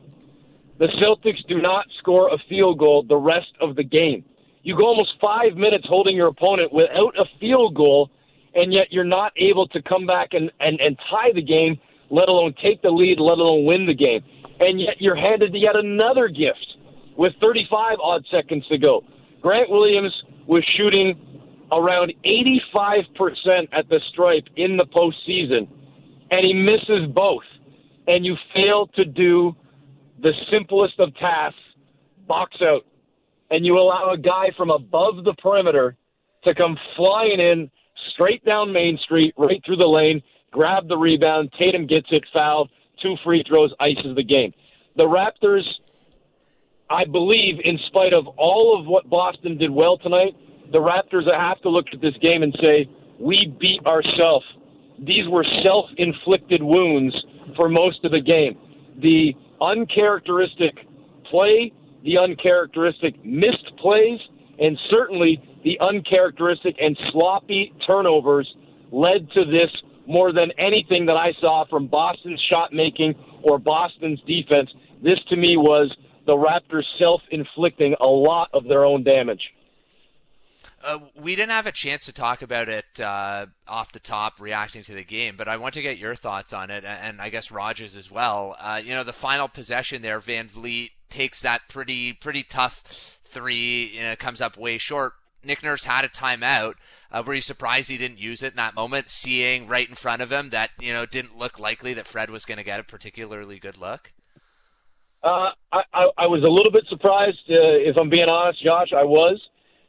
The 0.79 0.87
Celtics 1.01 1.45
do 1.47 1.61
not 1.61 1.85
score 1.99 2.27
a 2.27 2.37
field 2.49 2.77
goal 2.77 3.03
the 3.07 3.15
rest 3.15 3.51
of 3.61 3.77
the 3.77 3.83
game. 3.83 4.25
You 4.63 4.75
go 4.75 4.85
almost 4.85 5.13
five 5.21 5.55
minutes 5.55 5.85
holding 5.87 6.15
your 6.15 6.27
opponent 6.27 6.73
without 6.73 7.17
a 7.17 7.25
field 7.39 7.75
goal, 7.75 8.11
and 8.53 8.73
yet 8.73 8.87
you're 8.91 9.05
not 9.05 9.31
able 9.37 9.67
to 9.69 9.81
come 9.81 10.05
back 10.05 10.29
and, 10.33 10.51
and, 10.59 10.79
and 10.81 10.97
tie 11.09 11.31
the 11.33 11.41
game, 11.41 11.79
let 12.09 12.27
alone 12.27 12.53
take 12.61 12.81
the 12.81 12.89
lead, 12.89 13.19
let 13.19 13.37
alone 13.37 13.65
win 13.65 13.85
the 13.85 13.93
game. 13.93 14.21
And 14.59 14.79
yet 14.81 14.95
you're 14.99 15.15
handed 15.15 15.53
yet 15.53 15.77
another 15.77 16.27
gift 16.27 16.75
with 17.17 17.31
35 17.39 17.97
odd 18.03 18.25
seconds 18.29 18.67
to 18.67 18.77
go. 18.77 19.05
Grant 19.41 19.69
Williams 19.69 20.13
was 20.47 20.65
shooting 20.75 21.17
around 21.71 22.13
85% 22.25 23.69
at 23.71 23.87
the 23.89 23.99
stripe 24.11 24.47
in 24.55 24.77
the 24.77 24.85
postseason, 24.85 25.67
and 26.31 26.45
he 26.45 26.53
misses 26.53 27.11
both, 27.13 27.43
and 28.07 28.25
you 28.25 28.35
fail 28.53 28.87
to 28.95 29.05
do 29.05 29.55
the 30.21 30.31
simplest 30.51 30.99
of 30.99 31.15
tasks, 31.15 31.59
box 32.27 32.55
out, 32.61 32.85
and 33.51 33.65
you 33.65 33.77
allow 33.77 34.11
a 34.11 34.17
guy 34.17 34.47
from 34.57 34.69
above 34.69 35.23
the 35.23 35.33
perimeter 35.41 35.95
to 36.43 36.53
come 36.55 36.77
flying 36.95 37.39
in 37.39 37.69
straight 38.13 38.43
down 38.45 38.71
Main 38.71 38.97
Street, 39.03 39.33
right 39.37 39.61
through 39.65 39.77
the 39.77 39.85
lane, 39.85 40.21
grab 40.51 40.87
the 40.87 40.97
rebound. 40.97 41.51
Tatum 41.57 41.87
gets 41.87 42.07
it 42.11 42.23
fouled, 42.33 42.69
two 43.01 43.15
free 43.23 43.43
throws, 43.47 43.73
ices 43.79 44.15
the 44.15 44.23
game. 44.23 44.53
The 44.95 45.03
Raptors, 45.03 45.63
I 46.89 47.05
believe, 47.05 47.55
in 47.63 47.77
spite 47.87 48.13
of 48.13 48.27
all 48.37 48.79
of 48.79 48.85
what 48.85 49.09
Boston 49.09 49.57
did 49.57 49.71
well 49.71 49.97
tonight, 49.97 50.35
the 50.71 50.79
Raptors 50.79 51.31
have 51.33 51.61
to 51.61 51.69
look 51.69 51.85
at 51.93 52.01
this 52.01 52.15
game 52.21 52.43
and 52.43 52.55
say, 52.61 52.89
we 53.19 53.53
beat 53.59 53.85
ourselves. 53.85 54.45
These 54.99 55.27
were 55.29 55.45
self 55.63 55.85
inflicted 55.97 56.61
wounds 56.61 57.15
for 57.55 57.69
most 57.69 58.03
of 58.05 58.11
the 58.11 58.21
game. 58.21 58.57
The 59.01 59.33
uncharacteristic 59.61 60.75
play, 61.29 61.71
the 62.03 62.17
uncharacteristic 62.17 63.23
missed 63.25 63.71
plays, 63.77 64.19
and 64.59 64.77
certainly 64.89 65.41
the 65.63 65.77
uncharacteristic 65.79 66.75
and 66.79 66.97
sloppy 67.11 67.73
turnovers 67.85 68.53
led 68.91 69.29
to 69.31 69.45
this 69.45 69.69
more 70.07 70.33
than 70.33 70.51
anything 70.57 71.05
that 71.05 71.17
I 71.17 71.33
saw 71.39 71.65
from 71.69 71.87
Boston's 71.87 72.41
shot 72.49 72.73
making 72.73 73.13
or 73.43 73.59
Boston's 73.59 74.19
defense. 74.27 74.69
This 75.03 75.19
to 75.29 75.35
me 75.35 75.55
was 75.55 75.95
the 76.25 76.33
Raptors 76.33 76.85
self 76.97 77.21
inflicting 77.31 77.95
a 78.01 78.05
lot 78.05 78.49
of 78.53 78.65
their 78.65 78.85
own 78.85 79.03
damage. 79.03 79.41
Uh, 80.81 80.99
we 81.15 81.35
didn't 81.35 81.51
have 81.51 81.67
a 81.67 81.71
chance 81.71 82.05
to 82.05 82.13
talk 82.13 82.41
about 82.41 82.69
it 82.69 83.01
uh, 83.01 83.47
off 83.67 83.91
the 83.91 83.99
top, 83.99 84.39
reacting 84.39 84.81
to 84.83 84.93
the 84.93 85.03
game, 85.03 85.35
but 85.35 85.47
I 85.47 85.57
want 85.57 85.73
to 85.73 85.81
get 85.81 85.97
your 85.97 86.15
thoughts 86.15 86.53
on 86.53 86.69
it, 86.69 86.85
and 86.85 87.21
I 87.21 87.29
guess 87.29 87.51
Rogers 87.51 87.97
as 87.97 88.09
well. 88.09 88.55
Uh, 88.59 88.81
you 88.83 88.95
know, 88.95 89.03
the 89.03 89.13
final 89.13 89.47
possession 89.49 90.01
there, 90.01 90.19
VanVleet 90.19 90.91
takes 91.09 91.41
that 91.41 91.67
pretty 91.67 92.13
pretty 92.13 92.43
tough 92.43 92.83
three, 93.23 93.91
you 93.93 94.03
know, 94.03 94.15
comes 94.15 94.39
up 94.39 94.57
way 94.57 94.77
short. 94.77 95.13
Nick 95.43 95.63
Nurse 95.63 95.85
had 95.85 96.05
a 96.05 96.09
timeout. 96.09 96.75
Uh, 97.11 97.23
were 97.25 97.33
you 97.33 97.41
surprised 97.41 97.89
he 97.89 97.97
didn't 97.97 98.19
use 98.19 98.43
it 98.43 98.53
in 98.53 98.57
that 98.57 98.75
moment, 98.75 99.09
seeing 99.09 99.67
right 99.67 99.87
in 99.87 99.95
front 99.95 100.21
of 100.21 100.31
him 100.31 100.49
that 100.49 100.71
you 100.79 100.93
know 100.93 101.05
didn't 101.05 101.37
look 101.37 101.59
likely 101.59 101.93
that 101.93 102.07
Fred 102.07 102.29
was 102.29 102.45
going 102.45 102.57
to 102.57 102.63
get 102.63 102.79
a 102.79 102.83
particularly 102.83 103.59
good 103.59 103.77
look? 103.77 104.13
Uh, 105.23 105.49
I, 105.73 105.81
I, 105.93 106.09
I 106.19 106.27
was 106.27 106.43
a 106.43 106.47
little 106.47 106.71
bit 106.71 106.87
surprised, 106.87 107.39
uh, 107.49 107.83
if 107.83 107.97
I'm 107.97 108.09
being 108.09 108.29
honest, 108.29 108.63
Josh. 108.63 108.93
I 108.95 109.03
was. 109.03 109.41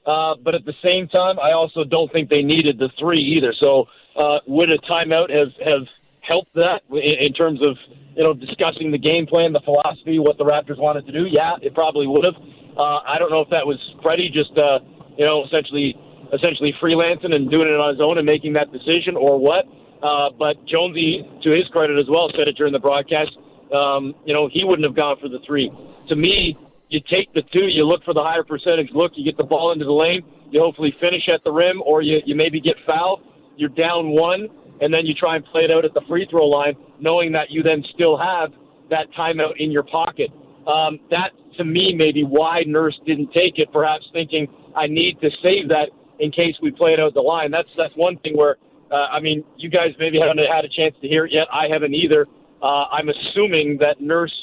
Uh, 0.06 0.34
but 0.42 0.54
at 0.54 0.64
the 0.64 0.74
same 0.82 1.08
time, 1.08 1.38
I 1.38 1.52
also 1.52 1.84
don't 1.84 2.10
think 2.12 2.30
they 2.30 2.42
needed 2.42 2.78
the 2.78 2.88
three 2.98 3.20
either. 3.36 3.52
So 3.58 3.86
uh, 4.16 4.38
would 4.46 4.70
a 4.70 4.78
timeout 4.78 5.30
have 5.30 5.52
have 5.64 5.86
helped 6.22 6.54
that 6.54 6.82
in, 6.90 7.26
in 7.26 7.32
terms 7.32 7.60
of 7.62 7.76
you 8.16 8.24
know 8.24 8.34
discussing 8.34 8.90
the 8.90 8.98
game 8.98 9.26
plan, 9.26 9.52
the 9.52 9.60
philosophy, 9.60 10.18
what 10.18 10.38
the 10.38 10.44
Raptors 10.44 10.78
wanted 10.78 11.06
to 11.06 11.12
do? 11.12 11.26
Yeah, 11.26 11.56
it 11.62 11.74
probably 11.74 12.06
would 12.06 12.24
have. 12.24 12.36
Uh, 12.76 13.00
I 13.04 13.18
don't 13.18 13.30
know 13.30 13.40
if 13.40 13.50
that 13.50 13.66
was 13.66 13.78
Freddie 14.02 14.30
just 14.30 14.56
uh, 14.56 14.80
you 15.16 15.24
know 15.24 15.44
essentially 15.44 15.94
essentially 16.32 16.72
freelancing 16.80 17.34
and 17.34 17.50
doing 17.50 17.68
it 17.68 17.78
on 17.78 17.90
his 17.92 18.00
own 18.00 18.16
and 18.16 18.26
making 18.26 18.54
that 18.54 18.72
decision, 18.72 19.16
or 19.16 19.38
what. 19.38 19.66
Uh, 20.02 20.30
but 20.38 20.64
Jonesy, 20.66 21.28
to 21.42 21.50
his 21.50 21.68
credit 21.68 21.98
as 21.98 22.08
well, 22.08 22.30
said 22.36 22.48
it 22.48 22.56
during 22.56 22.72
the 22.72 22.78
broadcast. 22.78 23.36
Um, 23.74 24.14
you 24.24 24.32
know, 24.32 24.48
he 24.48 24.64
wouldn't 24.64 24.86
have 24.86 24.96
gone 24.96 25.18
for 25.20 25.28
the 25.28 25.38
three. 25.46 25.70
To 26.08 26.16
me, 26.16 26.56
you 26.90 27.00
take 27.08 27.32
the 27.32 27.42
two, 27.52 27.68
you 27.68 27.84
look 27.86 28.04
for 28.04 28.12
the 28.12 28.22
higher 28.22 28.42
percentage 28.42 28.90
look, 28.92 29.12
you 29.14 29.24
get 29.24 29.36
the 29.36 29.44
ball 29.44 29.72
into 29.72 29.84
the 29.84 29.92
lane, 29.92 30.22
you 30.50 30.60
hopefully 30.60 30.94
finish 31.00 31.28
at 31.32 31.42
the 31.44 31.50
rim, 31.50 31.80
or 31.86 32.02
you, 32.02 32.18
you 32.26 32.34
maybe 32.34 32.60
get 32.60 32.74
fouled, 32.84 33.22
you're 33.56 33.70
down 33.70 34.10
one, 34.10 34.48
and 34.80 34.92
then 34.92 35.06
you 35.06 35.14
try 35.14 35.36
and 35.36 35.44
play 35.46 35.62
it 35.62 35.70
out 35.70 35.84
at 35.84 35.94
the 35.94 36.00
free 36.08 36.26
throw 36.28 36.46
line, 36.46 36.74
knowing 36.98 37.32
that 37.32 37.50
you 37.50 37.62
then 37.62 37.84
still 37.94 38.18
have 38.18 38.52
that 38.90 39.06
timeout 39.16 39.54
in 39.58 39.70
your 39.70 39.84
pocket. 39.84 40.30
Um, 40.66 40.98
that, 41.10 41.30
to 41.58 41.64
me, 41.64 41.94
maybe 41.94 42.24
why 42.24 42.64
Nurse 42.66 42.98
didn't 43.06 43.32
take 43.32 43.58
it, 43.58 43.72
perhaps 43.72 44.04
thinking, 44.12 44.48
I 44.76 44.88
need 44.88 45.20
to 45.20 45.30
save 45.42 45.68
that 45.68 45.90
in 46.18 46.32
case 46.32 46.56
we 46.60 46.72
play 46.72 46.92
it 46.92 47.00
out 47.00 47.14
the 47.14 47.20
line. 47.20 47.52
That's, 47.52 47.74
that's 47.74 47.94
one 47.94 48.18
thing 48.18 48.36
where, 48.36 48.56
uh, 48.90 49.06
I 49.12 49.20
mean, 49.20 49.44
you 49.56 49.70
guys 49.70 49.94
maybe 49.98 50.18
haven't 50.18 50.38
had 50.38 50.64
a 50.64 50.68
chance 50.68 50.96
to 51.02 51.08
hear 51.08 51.24
it 51.24 51.32
yet. 51.32 51.46
I 51.52 51.68
haven't 51.68 51.94
either. 51.94 52.26
Uh, 52.60 52.86
I'm 52.90 53.08
assuming 53.08 53.78
that 53.78 54.00
Nurse 54.00 54.34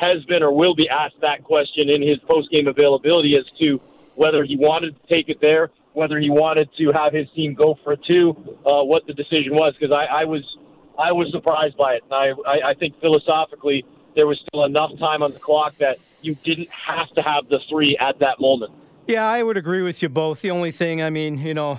has 0.00 0.24
been 0.24 0.42
or 0.42 0.50
will 0.50 0.74
be 0.74 0.88
asked 0.88 1.20
that 1.20 1.44
question 1.44 1.90
in 1.90 2.00
his 2.00 2.18
post 2.20 2.50
game 2.50 2.66
availability 2.66 3.36
as 3.36 3.44
to 3.58 3.78
whether 4.14 4.42
he 4.44 4.56
wanted 4.56 5.00
to 5.00 5.06
take 5.08 5.28
it 5.28 5.40
there, 5.40 5.70
whether 5.92 6.18
he 6.18 6.30
wanted 6.30 6.70
to 6.78 6.90
have 6.92 7.12
his 7.12 7.28
team 7.32 7.54
go 7.54 7.78
for 7.84 7.96
two, 7.96 8.30
uh, 8.64 8.82
what 8.82 9.06
the 9.06 9.12
decision 9.12 9.54
was. 9.54 9.74
Because 9.78 9.92
I, 9.92 10.22
I 10.22 10.24
was 10.24 10.42
I 10.98 11.12
was 11.12 11.30
surprised 11.30 11.76
by 11.76 11.94
it, 11.94 12.04
and 12.04 12.14
I, 12.14 12.50
I 12.50 12.70
I 12.70 12.74
think 12.74 12.98
philosophically 13.00 13.84
there 14.14 14.26
was 14.26 14.40
still 14.48 14.64
enough 14.64 14.98
time 14.98 15.22
on 15.22 15.32
the 15.32 15.38
clock 15.38 15.76
that 15.76 15.98
you 16.22 16.34
didn't 16.34 16.70
have 16.70 17.10
to 17.10 17.22
have 17.22 17.48
the 17.48 17.60
three 17.68 17.96
at 17.98 18.18
that 18.20 18.40
moment. 18.40 18.72
Yeah, 19.06 19.26
I 19.28 19.42
would 19.42 19.56
agree 19.56 19.82
with 19.82 20.02
you 20.02 20.08
both. 20.08 20.40
The 20.40 20.50
only 20.50 20.70
thing, 20.70 21.02
I 21.02 21.10
mean, 21.10 21.38
you 21.38 21.54
know, 21.54 21.78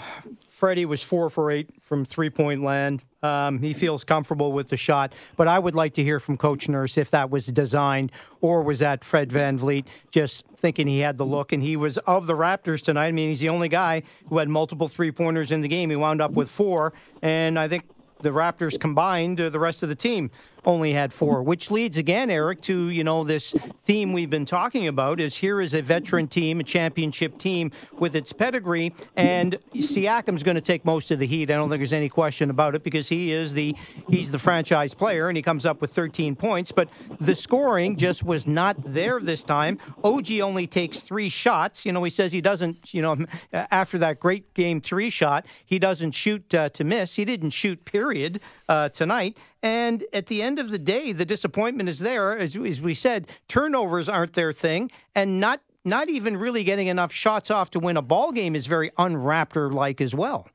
Freddie 0.62 0.86
was 0.86 1.02
four 1.02 1.32
for 1.32 1.50
eight 1.50 1.72
from 1.82 2.06
three 2.06 2.30
point 2.30 2.62
land. 2.62 3.02
Um, 3.24 3.58
he 3.58 3.74
feels 3.74 4.04
comfortable 4.04 4.52
with 4.52 4.70
the 4.70 4.78
shot, 4.78 5.12
but 5.36 5.48
I 5.48 5.58
would 5.58 5.74
like 5.74 5.96
to 5.96 6.04
hear 6.04 6.20
from 6.20 6.38
Coach 6.38 6.70
Nurse 6.70 7.00
if 7.00 7.10
that 7.10 7.32
was 7.32 7.48
designed 7.48 8.12
or 8.42 8.62
was 8.62 8.78
that 8.78 9.04
Fred 9.04 9.32
Van 9.32 9.58
VanVleet 9.58 9.86
just 10.12 10.46
thinking 10.56 10.86
he 10.86 11.00
had 11.00 11.18
the 11.18 11.26
look 11.26 11.52
and 11.52 11.64
he 11.64 11.76
was 11.76 11.98
of 12.00 12.28
the 12.28 12.36
Raptors 12.36 12.84
tonight. 12.84 13.08
I 13.08 13.12
mean, 13.12 13.30
he's 13.30 13.40
the 13.40 13.50
only 13.50 13.70
guy 13.70 14.04
who 14.30 14.38
had 14.38 14.50
multiple 14.50 14.88
three 14.88 15.12
pointers 15.12 15.52
in 15.52 15.62
the 15.62 15.68
game. 15.68 15.90
He 15.90 15.96
wound 15.96 16.22
up 16.22 16.34
with 16.34 16.48
four, 16.48 16.94
and 17.24 17.58
I 17.58 17.68
think 17.68 17.86
the 18.22 18.30
Raptors 18.30 18.80
combined, 18.80 19.42
uh, 19.42 19.50
the 19.50 19.60
rest 19.60 19.82
of 19.82 19.90
the 19.90 19.96
team 19.96 20.30
only 20.66 20.94
had 20.94 21.12
four, 21.12 21.42
which 21.44 21.72
leads 21.72 21.98
again, 21.98 22.30
Eric, 22.30 22.62
to 22.62 22.90
you 22.90 23.04
know 23.04 23.24
this 23.24 23.56
theme 23.84 24.14
we've 24.14 24.30
been 24.30 24.46
talking 24.46 24.88
about 24.88 25.20
is 25.20 25.38
here 25.38 25.60
is 25.60 25.74
a 25.74 25.82
veteran 25.82 26.28
team, 26.28 26.60
a 26.60 26.64
championship 26.64 27.38
team 27.38 27.72
with 27.94 28.16
its 28.16 28.32
pedigree, 28.34 28.94
and 29.16 29.58
Siakam's 29.76 30.44
going 30.44 30.56
to 30.56 30.62
take 30.62 30.86
most 30.86 31.12
of 31.12 31.20
the 31.20 31.28
heat. 31.28 31.50
I 31.50 31.56
don't 31.56 31.70
think 31.70 31.80
there's 31.80 31.94
any 31.94 32.10
question 32.10 32.50
about 32.50 32.76
it 32.76 32.84
because 32.84 33.10
he 33.10 33.32
is 33.32 33.54
the 33.54 33.76
he's 34.10 34.32
the 34.32 34.40
franchise 34.40 34.94
player 34.94 35.28
and 35.28 35.38
he 35.38 35.44
comes 35.44 35.66
up 35.66 35.82
with 35.82 35.92
13 35.92 36.36
points, 36.36 36.72
but 36.72 36.90
the 37.20 37.36
scoring 37.36 37.96
just 37.96 38.24
was 38.24 38.48
not 38.48 38.76
there 38.84 39.20
this 39.20 39.44
time. 39.44 39.80
OG 40.04 40.32
only 40.42 40.68
takes 40.68 41.02
three 41.02 41.30
shots. 41.30 41.86
You 41.86 41.92
know, 41.92 42.04
he 42.04 42.10
says 42.10 42.32
he 42.32 42.42
doesn't. 42.42 42.94
You 42.94 43.02
know, 43.02 43.18
after 43.54 43.98
that 44.00 44.20
great 44.20 44.54
game 44.54 44.82
three 44.82 45.10
shot, 45.10 45.46
he 45.66 45.80
doesn't 45.80 46.12
shoot 46.12 46.54
uh, 46.54 46.70
to 46.70 46.84
miss. 46.84 47.16
He 47.16 47.26
didn't 47.26 47.52
shoot. 47.52 47.84
Period 47.86 48.40
uh, 48.70 48.90
tonight. 48.90 49.38
And 49.64 50.04
at 50.12 50.28
the 50.28 50.42
end 50.42 50.58
of 50.58 50.72
the 50.72 50.80
day, 50.80 51.12
the 51.12 51.26
disappointment 51.26 51.88
is 51.88 52.00
there. 52.00 52.38
As, 52.38 52.56
as 52.56 52.82
we 52.82 52.94
said, 52.94 53.28
turnovers 53.48 54.10
aren't 54.10 54.34
their 54.34 54.52
thing, 54.52 54.92
and 55.16 55.40
not 55.40 55.62
not 55.84 56.10
even 56.10 56.38
really 56.38 56.64
getting 56.64 56.88
enough 56.88 57.12
shots 57.12 57.50
off 57.50 57.72
to 57.72 57.80
win 57.80 57.98
a 57.98 58.04
ball 58.04 58.32
game 58.32 58.56
is 58.56 58.68
very 58.68 58.92
unraptor 59.00 59.72
like 59.74 60.00
as 60.00 60.14
well. 60.14 60.48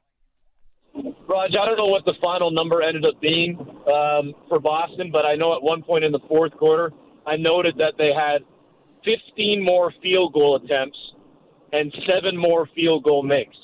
Raj, 0.94 1.50
I 1.60 1.66
don't 1.66 1.76
know 1.76 1.86
what 1.86 2.04
the 2.04 2.14
final 2.20 2.52
number 2.52 2.80
ended 2.80 3.04
up 3.04 3.20
being 3.20 3.58
um, 3.58 4.34
for 4.48 4.60
Boston, 4.60 5.10
but 5.10 5.26
I 5.26 5.34
know 5.34 5.56
at 5.56 5.62
one 5.62 5.82
point 5.82 6.04
in 6.04 6.12
the 6.12 6.20
fourth 6.28 6.52
quarter, 6.52 6.92
I 7.26 7.34
noted 7.34 7.76
that 7.78 7.94
they 7.98 8.12
had 8.14 8.42
15 9.04 9.64
more 9.64 9.92
field 10.00 10.32
goal 10.32 10.60
attempts 10.62 10.98
and 11.72 11.92
seven 12.06 12.36
more 12.36 12.68
field 12.76 13.02
goal 13.02 13.24
makes. 13.24 13.56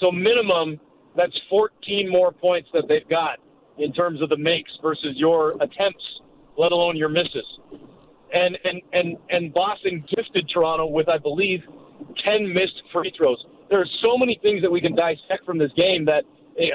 So 0.00 0.10
minimum, 0.10 0.80
that's 1.16 1.38
14 1.48 2.10
more 2.10 2.32
points 2.32 2.68
that 2.72 2.84
they've 2.88 3.08
got 3.08 3.38
in 3.78 3.92
terms 3.92 4.20
of 4.22 4.28
the 4.28 4.36
makes 4.36 4.70
versus 4.82 5.14
your 5.16 5.50
attempts, 5.60 6.04
let 6.56 6.72
alone 6.72 6.96
your 6.96 7.08
misses. 7.08 7.46
And 8.32 8.58
and 8.64 8.82
and 8.92 9.16
and 9.30 9.54
Boston 9.54 10.04
gifted 10.14 10.50
Toronto 10.52 10.86
with, 10.86 11.08
I 11.08 11.18
believe, 11.18 11.60
10 12.24 12.52
missed 12.52 12.82
free 12.92 13.12
throws. 13.16 13.42
There 13.70 13.80
are 13.80 13.86
so 14.02 14.18
many 14.18 14.38
things 14.42 14.62
that 14.62 14.70
we 14.70 14.80
can 14.80 14.94
dissect 14.94 15.44
from 15.44 15.58
this 15.58 15.72
game 15.76 16.04
that, 16.06 16.24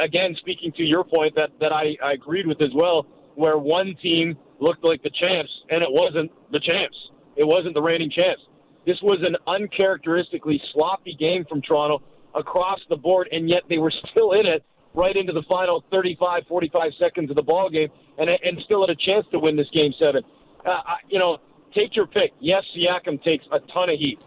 again, 0.03 0.35
speaking 0.39 0.71
to 0.77 0.83
your 0.83 1.03
point 1.03 1.35
that 1.35 1.49
that 1.59 1.71
I, 1.71 1.95
I 2.03 2.13
agreed 2.13 2.47
with 2.47 2.61
as 2.61 2.73
well, 2.73 3.05
where 3.35 3.57
one 3.57 3.95
team 4.01 4.37
looked 4.59 4.83
like 4.83 5.03
the 5.03 5.11
champs 5.11 5.51
and 5.69 5.83
it 5.83 5.89
wasn't 5.91 6.31
the 6.51 6.59
champs. 6.59 6.97
It 7.35 7.43
wasn't 7.43 7.73
the 7.73 7.81
reigning 7.81 8.11
champs. 8.11 8.41
This 8.85 8.97
was 9.01 9.19
an 9.21 9.35
uncharacteristically 9.47 10.61
sloppy 10.73 11.15
game 11.19 11.45
from 11.47 11.61
Toronto 11.61 12.01
across 12.35 12.79
the 12.89 12.95
board, 12.95 13.29
and 13.31 13.49
yet 13.49 13.63
they 13.69 13.77
were 13.77 13.91
still 14.11 14.33
in 14.33 14.45
it 14.45 14.63
right 14.93 15.15
into 15.15 15.33
the 15.33 15.43
final 15.49 15.83
35, 15.91 16.43
45 16.47 16.91
seconds 16.99 17.29
of 17.29 17.35
the 17.35 17.41
ball 17.41 17.69
game, 17.69 17.89
and 18.17 18.29
and 18.29 18.59
still 18.65 18.85
had 18.85 18.89
a 18.89 18.99
chance 18.99 19.25
to 19.31 19.39
win 19.39 19.55
this 19.55 19.69
game 19.73 19.93
seven. 19.99 20.23
Uh, 20.65 20.79
you 21.09 21.19
know, 21.19 21.37
take 21.75 21.95
your 21.95 22.07
pick. 22.07 22.31
Yes, 22.39 22.63
Siakam 22.75 23.21
takes 23.23 23.45
a 23.51 23.59
ton 23.73 23.89
of 23.89 23.99
heat. 23.99 24.19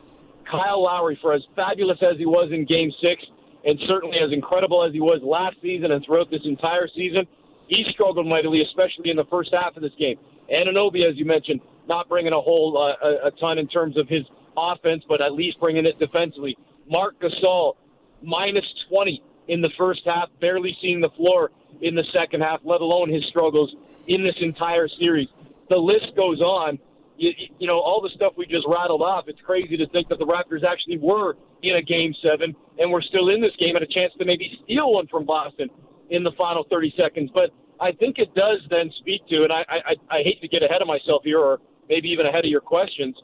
Kyle 0.50 0.82
Lowry, 0.82 1.18
for 1.20 1.32
as 1.32 1.42
fabulous 1.56 1.98
as 2.02 2.18
he 2.18 2.26
was 2.26 2.50
in 2.52 2.64
Game 2.66 2.92
Six, 3.00 3.22
and 3.64 3.78
certainly 3.88 4.18
as 4.18 4.32
incredible 4.32 4.84
as 4.84 4.92
he 4.92 5.00
was 5.00 5.20
last 5.22 5.56
season 5.60 5.90
and 5.90 6.04
throughout 6.04 6.30
this 6.30 6.42
entire 6.44 6.88
season, 6.94 7.26
he 7.68 7.84
struggled 7.90 8.26
mightily, 8.26 8.62
especially 8.62 9.10
in 9.10 9.16
the 9.16 9.24
first 9.24 9.50
half 9.52 9.76
of 9.76 9.82
this 9.82 9.92
game. 9.98 10.16
Anunoby, 10.52 11.08
as 11.08 11.16
you 11.16 11.24
mentioned, 11.24 11.60
not 11.88 12.08
bringing 12.08 12.32
a 12.32 12.40
whole 12.40 12.78
uh, 12.78 13.06
a, 13.06 13.28
a 13.28 13.30
ton 13.40 13.58
in 13.58 13.66
terms 13.66 13.96
of 13.96 14.08
his 14.08 14.22
offense, 14.56 15.02
but 15.08 15.20
at 15.20 15.32
least 15.32 15.58
bringing 15.58 15.84
it 15.84 15.98
defensively. 15.98 16.56
Marc 16.88 17.20
Gasol 17.20 17.74
minus 18.22 18.64
20 18.88 19.22
in 19.48 19.60
the 19.60 19.70
first 19.78 20.02
half, 20.04 20.28
barely 20.40 20.76
seeing 20.80 21.00
the 21.00 21.10
floor 21.10 21.50
in 21.80 21.94
the 21.94 22.04
second 22.12 22.42
half, 22.42 22.60
let 22.64 22.80
alone 22.80 23.10
his 23.10 23.24
struggles 23.26 23.74
in 24.06 24.22
this 24.22 24.40
entire 24.40 24.88
series. 24.88 25.28
The 25.68 25.76
list 25.76 26.14
goes 26.16 26.40
on. 26.40 26.78
You, 27.18 27.32
you 27.58 27.66
know, 27.66 27.80
all 27.80 28.02
the 28.02 28.10
stuff 28.10 28.34
we 28.36 28.46
just 28.46 28.66
rattled 28.68 29.00
off, 29.00 29.24
it's 29.26 29.40
crazy 29.40 29.76
to 29.78 29.86
think 29.88 30.08
that 30.08 30.18
the 30.18 30.26
Raptors 30.26 30.64
actually 30.64 30.98
were 30.98 31.36
in 31.62 31.76
a 31.76 31.82
game 31.82 32.14
seven 32.22 32.54
and 32.78 32.90
we're 32.90 33.00
still 33.00 33.30
in 33.30 33.40
this 33.40 33.56
game 33.58 33.74
and 33.74 33.82
a 33.82 33.88
chance 33.88 34.12
to 34.18 34.24
maybe 34.26 34.58
steal 34.64 34.92
one 34.92 35.06
from 35.06 35.24
Boston 35.24 35.70
in 36.10 36.22
the 36.22 36.32
final 36.32 36.66
30 36.68 36.92
seconds. 36.96 37.30
But 37.32 37.50
I 37.80 37.92
think 37.92 38.18
it 38.18 38.34
does 38.34 38.60
then 38.68 38.90
speak 38.98 39.26
to, 39.28 39.44
and 39.44 39.52
I, 39.52 39.64
I, 39.68 39.94
I 40.10 40.22
hate 40.22 40.40
to 40.42 40.48
get 40.48 40.62
ahead 40.62 40.82
of 40.82 40.88
myself 40.88 41.22
here 41.24 41.40
or 41.40 41.60
maybe 41.88 42.08
even 42.08 42.26
ahead 42.26 42.44
of 42.44 42.50
your 42.50 42.60
questions. 42.60 43.16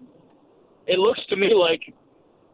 It 0.86 0.98
looks 0.98 1.20
to 1.28 1.36
me 1.36 1.52
like 1.54 1.94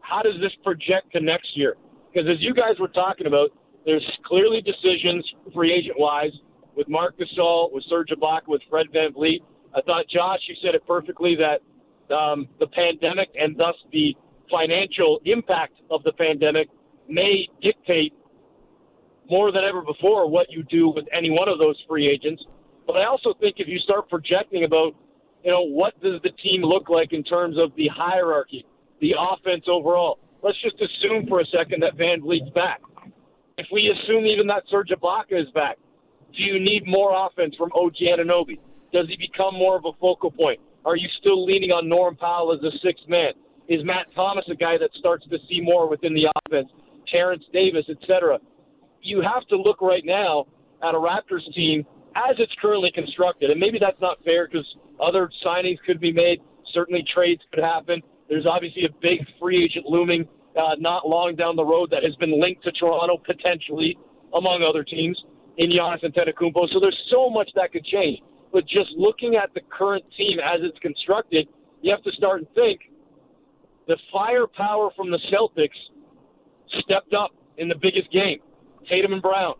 how 0.00 0.22
does 0.22 0.40
this 0.40 0.52
project 0.64 1.12
to 1.12 1.20
next 1.20 1.56
year? 1.56 1.76
Because 2.12 2.28
as 2.28 2.40
you 2.40 2.54
guys 2.54 2.78
were 2.80 2.88
talking 2.88 3.26
about, 3.26 3.50
there's 3.84 4.04
clearly 4.26 4.60
decisions 4.60 5.24
free 5.54 5.72
agent 5.72 5.98
wise 5.98 6.32
with 6.76 6.88
Marc 6.88 7.16
Gasol, 7.18 7.72
with 7.72 7.84
Serge 7.88 8.10
Ibaka, 8.10 8.46
with 8.46 8.62
Fred 8.70 8.86
VanVleet. 8.94 9.40
I 9.74 9.82
thought, 9.82 10.06
Josh, 10.08 10.40
you 10.48 10.54
said 10.62 10.74
it 10.74 10.86
perfectly 10.86 11.36
that 11.36 12.14
um, 12.14 12.48
the 12.60 12.66
pandemic 12.68 13.28
and 13.38 13.56
thus 13.56 13.74
the 13.92 14.16
financial 14.50 15.20
impact 15.24 15.74
of 15.90 16.02
the 16.04 16.12
pandemic 16.12 16.68
may 17.08 17.48
dictate 17.62 18.12
more 19.30 19.52
than 19.52 19.62
ever 19.64 19.82
before 19.82 20.28
what 20.28 20.46
you 20.50 20.62
do 20.64 20.88
with 20.88 21.04
any 21.12 21.30
one 21.30 21.48
of 21.48 21.58
those 21.58 21.76
free 21.88 22.08
agents. 22.08 22.42
But 22.86 22.96
I 22.96 23.06
also 23.06 23.34
think 23.40 23.56
if 23.58 23.68
you 23.68 23.78
start 23.80 24.08
projecting 24.08 24.64
about, 24.64 24.94
you 25.44 25.50
know, 25.50 25.62
what 25.62 26.00
does 26.00 26.20
the 26.22 26.30
team 26.42 26.62
look 26.62 26.88
like 26.88 27.12
in 27.12 27.22
terms 27.22 27.56
of 27.58 27.70
the 27.76 27.88
hierarchy, 27.88 28.64
the 29.00 29.14
offense 29.18 29.64
overall, 29.68 30.18
let's 30.42 30.60
just 30.62 30.76
assume 30.76 31.26
for 31.28 31.40
a 31.40 31.46
second 31.46 31.82
that 31.82 31.96
VanVleet's 31.96 32.50
back. 32.54 32.80
If 33.58 33.66
we 33.72 33.90
assume 33.90 34.24
even 34.24 34.46
that 34.46 34.62
Serge 34.70 34.90
Ibaka 34.90 35.42
is 35.42 35.50
back, 35.52 35.78
do 36.36 36.42
you 36.44 36.60
need 36.60 36.86
more 36.86 37.26
offense 37.26 37.56
from 37.56 37.70
OG 37.74 37.96
Anunoby? 38.06 38.60
Does 38.92 39.08
he 39.08 39.16
become 39.16 39.54
more 39.54 39.76
of 39.76 39.84
a 39.84 39.92
focal 40.00 40.30
point? 40.30 40.60
Are 40.84 40.96
you 40.96 41.08
still 41.18 41.44
leaning 41.44 41.70
on 41.70 41.88
Norm 41.88 42.14
Powell 42.14 42.52
as 42.52 42.62
a 42.62 42.70
sixth 42.78 43.08
man? 43.08 43.32
Is 43.68 43.84
Matt 43.84 44.06
Thomas 44.14 44.44
a 44.48 44.54
guy 44.54 44.78
that 44.78 44.90
starts 44.98 45.26
to 45.28 45.38
see 45.48 45.60
more 45.60 45.90
within 45.90 46.14
the 46.14 46.30
offense? 46.38 46.68
Terrence 47.10 47.42
Davis, 47.52 47.84
etc. 47.90 48.38
You 49.02 49.22
have 49.22 49.46
to 49.48 49.56
look 49.56 49.82
right 49.82 50.04
now 50.04 50.46
at 50.82 50.94
a 50.94 50.98
Raptors 50.98 51.44
team 51.54 51.84
as 52.14 52.36
it's 52.38 52.52
currently 52.62 52.92
constructed, 52.94 53.50
and 53.50 53.58
maybe 53.58 53.78
that's 53.80 54.00
not 54.00 54.22
fair 54.24 54.46
because 54.46 54.66
other 55.02 55.30
signings 55.44 55.78
could 55.84 56.00
be 56.00 56.12
made. 56.12 56.40
Certainly, 56.72 57.04
trades 57.12 57.42
could 57.52 57.64
happen. 57.64 58.02
There's 58.28 58.46
obviously 58.46 58.84
a 58.84 58.92
big 59.02 59.26
free 59.40 59.64
agent 59.64 59.86
looming 59.86 60.28
uh, 60.56 60.74
not 60.78 61.08
long 61.08 61.34
down 61.36 61.56
the 61.56 61.64
road 61.64 61.90
that 61.90 62.02
has 62.02 62.14
been 62.16 62.40
linked 62.40 62.64
to 62.64 62.72
Toronto 62.72 63.18
potentially, 63.18 63.98
among 64.34 64.62
other 64.62 64.84
teams, 64.84 65.16
in 65.58 65.70
Giannis 65.70 66.04
Antetokounmpo. 66.04 66.68
So 66.72 66.80
there's 66.80 66.98
so 67.10 67.28
much 67.28 67.50
that 67.54 67.72
could 67.72 67.84
change. 67.84 68.20
But 68.52 68.64
just 68.66 68.90
looking 68.96 69.36
at 69.36 69.52
the 69.54 69.60
current 69.70 70.04
team 70.16 70.38
as 70.40 70.60
it's 70.62 70.78
constructed, 70.78 71.48
you 71.82 71.90
have 71.90 72.02
to 72.04 72.12
start 72.12 72.40
and 72.40 72.48
think 72.54 72.80
the 73.86 73.96
firepower 74.12 74.90
from 74.96 75.10
the 75.10 75.18
Celtics 75.32 75.78
stepped 76.80 77.14
up 77.14 77.30
in 77.56 77.68
the 77.68 77.74
biggest 77.74 78.10
game, 78.12 78.38
Tatum 78.88 79.12
and 79.12 79.22
Brown, 79.22 79.54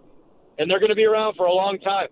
and 0.58 0.70
they're 0.70 0.80
going 0.80 0.90
to 0.90 0.96
be 0.96 1.04
around 1.04 1.34
for 1.36 1.46
a 1.46 1.52
long 1.52 1.78
time. 1.78 2.08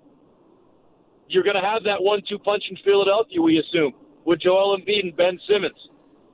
You're 1.29 1.43
going 1.43 1.57
to 1.57 1.63
have 1.63 1.83
that 1.85 2.01
one-two 2.01 2.39
punch 2.39 2.63
in 2.71 2.77
Philadelphia, 2.85 3.41
we 3.41 3.59
assume, 3.59 3.93
with 4.25 4.41
Joel 4.41 4.79
Embiid 4.79 5.05
and 5.05 5.17
Ben 5.17 5.39
Simmons. 5.49 5.77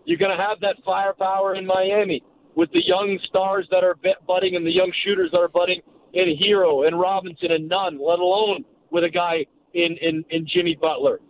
You're 0.05 0.19
going 0.19 0.37
to 0.37 0.43
have 0.43 0.61
that 0.61 0.77
firepower 0.85 1.55
in 1.55 1.67
Miami 1.67 2.23
with 2.55 2.71
the 2.73 2.85
young 2.85 3.19
stars 3.25 3.67
that 3.71 3.85
are 3.85 3.97
budding 4.27 4.57
and 4.57 4.67
the 4.67 4.73
young 4.73 4.93
shooters 4.93 5.31
that 5.31 5.39
are 5.39 5.49
budding 5.49 5.81
in 6.13 6.37
Herro 6.37 6.87
and 6.87 6.99
Robinson 6.99 7.51
and 7.51 7.69
Nunn, 7.69 7.99
let 7.99 8.19
alone 8.19 8.65
with 8.91 9.05
a 9.05 9.11
guy 9.11 9.47
in, 9.75 9.97
in, 10.01 10.25
in 10.31 10.47
Jimmy 10.47 10.77
Butler. 10.81 11.21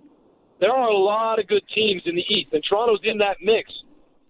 There 0.60 0.72
are 0.72 0.88
a 0.88 0.96
lot 0.96 1.38
of 1.38 1.46
good 1.46 1.62
teams 1.74 2.02
in 2.06 2.14
the 2.14 2.24
East, 2.28 2.52
and 2.52 2.62
Toronto's 2.68 3.00
in 3.04 3.18
that 3.18 3.36
mix. 3.40 3.70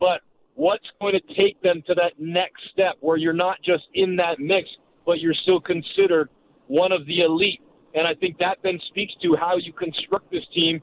But 0.00 0.20
what's 0.54 0.86
going 1.00 1.14
to 1.14 1.34
take 1.34 1.60
them 1.62 1.82
to 1.86 1.94
that 1.94 2.12
next 2.18 2.62
step 2.72 2.96
where 3.00 3.16
you're 3.16 3.32
not 3.32 3.58
just 3.62 3.84
in 3.94 4.16
that 4.16 4.38
mix, 4.38 4.68
but 5.06 5.20
you're 5.20 5.34
still 5.34 5.60
considered 5.60 6.28
one 6.66 6.92
of 6.92 7.06
the 7.06 7.20
elite? 7.20 7.60
And 7.94 8.06
I 8.06 8.14
think 8.14 8.38
that 8.38 8.58
then 8.62 8.80
speaks 8.88 9.12
to 9.22 9.36
how 9.36 9.56
you 9.56 9.72
construct 9.72 10.30
this 10.30 10.44
team, 10.54 10.80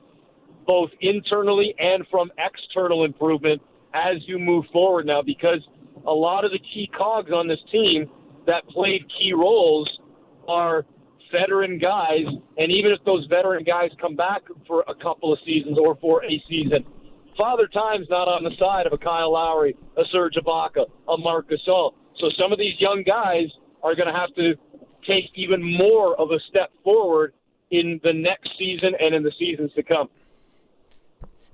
both 0.65 0.91
internally 1.01 1.73
and 1.79 2.05
from 2.11 2.31
external 2.37 3.03
improvement 3.03 3.61
as 3.93 4.17
you 4.27 4.37
move 4.37 4.65
forward 4.71 5.07
now, 5.07 5.21
because 5.23 5.67
a 6.05 6.13
lot 6.13 6.45
of 6.45 6.51
the 6.51 6.59
key 6.59 6.89
cogs 6.97 7.31
on 7.31 7.47
this 7.47 7.59
team 7.71 8.09
that 8.45 8.67
played 8.67 9.05
key 9.19 9.33
roles 9.33 9.89
are 10.47 10.85
veteran 11.31 11.77
guys, 11.77 12.25
and 12.57 12.71
even 12.71 12.91
if 12.91 13.03
those 13.05 13.25
veteran 13.27 13.63
guys 13.63 13.91
come 14.01 14.15
back 14.15 14.41
for 14.67 14.83
a 14.87 14.95
couple 14.95 15.31
of 15.31 15.39
seasons 15.45 15.77
or 15.77 15.95
for 16.01 16.23
a 16.25 16.43
season, 16.49 16.83
Father 17.37 17.67
Time's 17.67 18.07
not 18.09 18.27
on 18.27 18.43
the 18.43 18.51
side 18.59 18.85
of 18.85 18.93
a 18.93 18.97
Kyle 18.97 19.31
Lowry, 19.33 19.75
a 19.97 20.03
Serge 20.11 20.35
Ibaka, 20.35 20.85
a 21.07 21.17
Marc 21.17 21.49
Gasol. 21.49 21.93
So 22.19 22.29
some 22.37 22.51
of 22.51 22.59
these 22.59 22.73
young 22.79 23.03
guys 23.05 23.47
are 23.83 23.95
going 23.95 24.07
to 24.07 24.13
have 24.13 24.33
to 24.35 24.55
take 25.07 25.25
even 25.35 25.63
more 25.63 26.19
of 26.19 26.31
a 26.31 26.39
step 26.49 26.71
forward 26.83 27.33
in 27.71 27.99
the 28.03 28.11
next 28.11 28.49
season 28.57 28.93
and 28.99 29.15
in 29.15 29.23
the 29.23 29.31
seasons 29.39 29.71
to 29.75 29.83
come. 29.83 30.09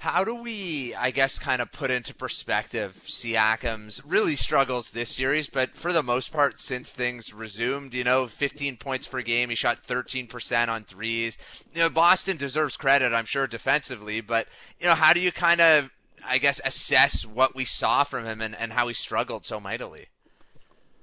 How 0.06 0.24
do 0.24 0.36
we, 0.36 0.94
I 0.94 1.10
guess, 1.10 1.40
kind 1.40 1.64
of 1.64 1.72
put 1.72 1.90
into 1.90 2.14
perspective 2.14 3.02
Siakam's 3.06 4.06
really 4.06 4.36
struggles 4.36 4.92
this 4.92 5.10
series, 5.10 5.50
but 5.50 5.72
for 5.72 5.92
the 5.92 6.04
most 6.04 6.32
part, 6.32 6.60
since 6.60 6.92
things 6.92 7.34
resumed, 7.34 7.96
you 7.96 8.04
know, 8.04 8.28
15 8.28 8.78
points 8.78 9.08
per 9.08 9.24
game, 9.24 9.50
he 9.50 9.56
shot 9.56 9.80
13% 9.88 10.68
on 10.68 10.84
threes. 10.84 11.66
You 11.74 11.82
know, 11.82 11.90
Boston 11.90 12.38
deserves 12.38 12.78
credit, 12.78 13.14
I'm 13.14 13.26
sure, 13.26 13.48
defensively, 13.48 14.22
but, 14.22 14.46
you 14.80 14.86
know, 14.86 14.94
how 14.94 15.12
do 15.12 15.20
you 15.20 15.32
kind 15.32 15.60
of, 15.60 15.90
I 16.24 16.38
guess, 16.38 16.62
assess 16.64 17.26
what 17.26 17.56
we 17.56 17.66
saw 17.66 18.04
from 18.04 18.26
him 18.26 18.42
and, 18.42 18.56
and 18.56 18.74
how 18.74 18.88
he 18.88 18.94
struggled 18.94 19.44
so 19.44 19.60
mightily? 19.60 20.10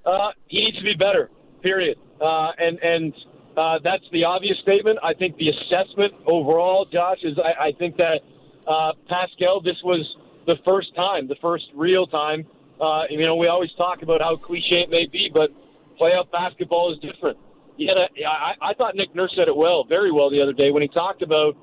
Uh, 0.05 0.29
he 0.47 0.63
needs 0.63 0.77
to 0.77 0.83
be 0.83 0.95
better, 0.95 1.29
period. 1.61 1.97
Uh, 2.21 2.51
and, 2.57 2.79
and, 2.79 3.13
uh, 3.57 3.79
that's 3.83 4.05
the 4.13 4.23
obvious 4.23 4.57
statement. 4.59 4.97
I 5.03 5.13
think 5.13 5.35
the 5.35 5.49
assessment 5.49 6.13
overall, 6.25 6.85
Josh, 6.89 7.17
is 7.23 7.37
I, 7.37 7.65
I 7.65 7.71
think 7.73 7.97
that 7.97 8.21
uh, 8.67 8.91
Pascal, 9.09 9.61
this 9.61 9.77
was 9.83 10.05
the 10.45 10.55
first 10.65 10.95
time, 10.95 11.27
the 11.27 11.35
first 11.41 11.65
real 11.75 12.07
time. 12.07 12.45
Uh, 12.81 13.03
you 13.09 13.25
know, 13.25 13.35
we 13.35 13.47
always 13.47 13.71
talk 13.77 14.01
about 14.01 14.21
how 14.21 14.35
cliche 14.35 14.81
it 14.81 14.89
may 14.89 15.05
be, 15.05 15.29
but 15.33 15.49
playoff 15.99 16.31
basketball 16.31 16.93
is 16.93 16.99
different. 16.99 17.37
Yet, 17.77 17.95
I, 17.97 18.71
I 18.71 18.73
thought 18.75 18.95
Nick 18.95 19.15
Nurse 19.15 19.33
said 19.35 19.47
it 19.47 19.55
well, 19.55 19.83
very 19.83 20.11
well 20.11 20.29
the 20.29 20.41
other 20.41 20.53
day 20.53 20.69
when 20.71 20.81
he 20.81 20.87
talked 20.89 21.21
about 21.21 21.55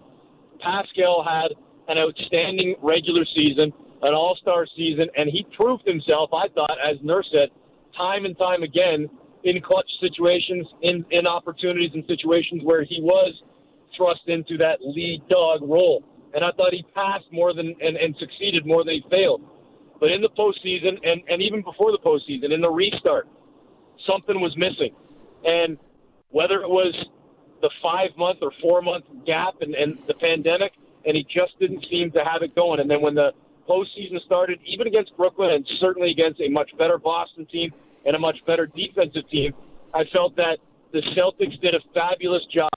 Pascal 0.61 1.25
had 1.25 1.55
an 1.89 1.99
outstanding 1.99 2.75
regular 2.83 3.25
season, 3.35 3.73
an 4.03 4.15
all 4.15 4.37
star 4.41 4.67
season, 4.77 5.07
and 5.17 5.31
he 5.31 5.47
proved 5.57 5.87
himself, 5.87 6.31
I 6.33 6.49
thought, 6.55 6.77
as 6.83 6.97
Nurse 7.03 7.29
said, 7.33 7.49
time 7.97 8.25
and 8.25 8.37
time 8.39 8.63
again 8.63 9.09
in 9.45 9.61
clutch 9.63 9.89
situations, 10.01 10.67
in, 10.83 11.05
in 11.11 11.27
opportunities 11.27 11.91
and 11.95 12.05
situations 12.07 12.63
where 12.65 12.85
he 12.85 13.01
was 13.01 13.35
thrust 13.97 14.21
into 14.27 14.57
that 14.59 14.79
lead 14.81 15.23
dog 15.29 15.63
role 15.63 16.05
and 16.35 16.45
I 16.45 16.51
thought 16.53 16.73
he 16.73 16.85
passed 16.95 17.31
more 17.33 17.55
than 17.55 17.75
and, 17.81 17.97
and 17.97 18.15
succeeded 18.19 18.67
more 18.67 18.85
than 18.85 18.95
he 18.95 19.05
failed. 19.11 19.43
But 19.99 20.11
in 20.11 20.23
the 20.23 20.31
postseason, 20.31 20.99
and, 21.03 21.23
and 21.29 21.43
even 21.43 21.63
before 21.63 21.93
the 21.93 21.99
postseason, 21.99 22.53
in 22.53 22.61
the 22.61 22.71
restart, 22.71 23.29
something 24.07 24.41
was 24.41 24.57
missing. 24.57 24.95
And 25.45 25.79
whether 26.31 26.63
it 26.63 26.69
was 26.69 26.95
the 27.61 27.71
five 27.83 28.11
month 28.17 28.39
or 28.43 28.53
four 28.63 28.81
month 28.81 29.05
gap 29.27 29.61
and, 29.61 29.75
and 29.75 29.99
the 30.07 30.15
pandemic, 30.15 30.73
and 31.05 31.17
he 31.17 31.25
just 31.25 31.59
didn't 31.59 31.85
seem 31.91 32.11
to 32.13 32.25
have 32.25 32.43
it 32.43 32.55
going. 32.55 32.81
And 32.81 32.91
then 32.91 33.03
when 33.03 33.15
the 33.15 33.33
postseason 33.69 34.21
started, 34.25 34.59
even 34.67 34.87
against 34.87 35.17
Brooklyn 35.17 35.51
and 35.51 35.67
certainly 35.79 36.11
against 36.11 36.41
a 36.41 36.49
much 36.49 36.71
better 36.79 36.99
Boston 36.99 37.47
team 37.47 37.73
and 38.07 38.17
a 38.17 38.19
much 38.19 38.37
better 38.47 38.67
defensive 38.67 39.29
team, 39.31 39.53
I 39.95 40.05
felt 40.13 40.37
that 40.37 40.59
the 40.93 41.03
Celtics 41.17 41.61
did 41.61 41.75
a 41.75 41.81
fabulous 41.95 42.43
job 42.53 42.71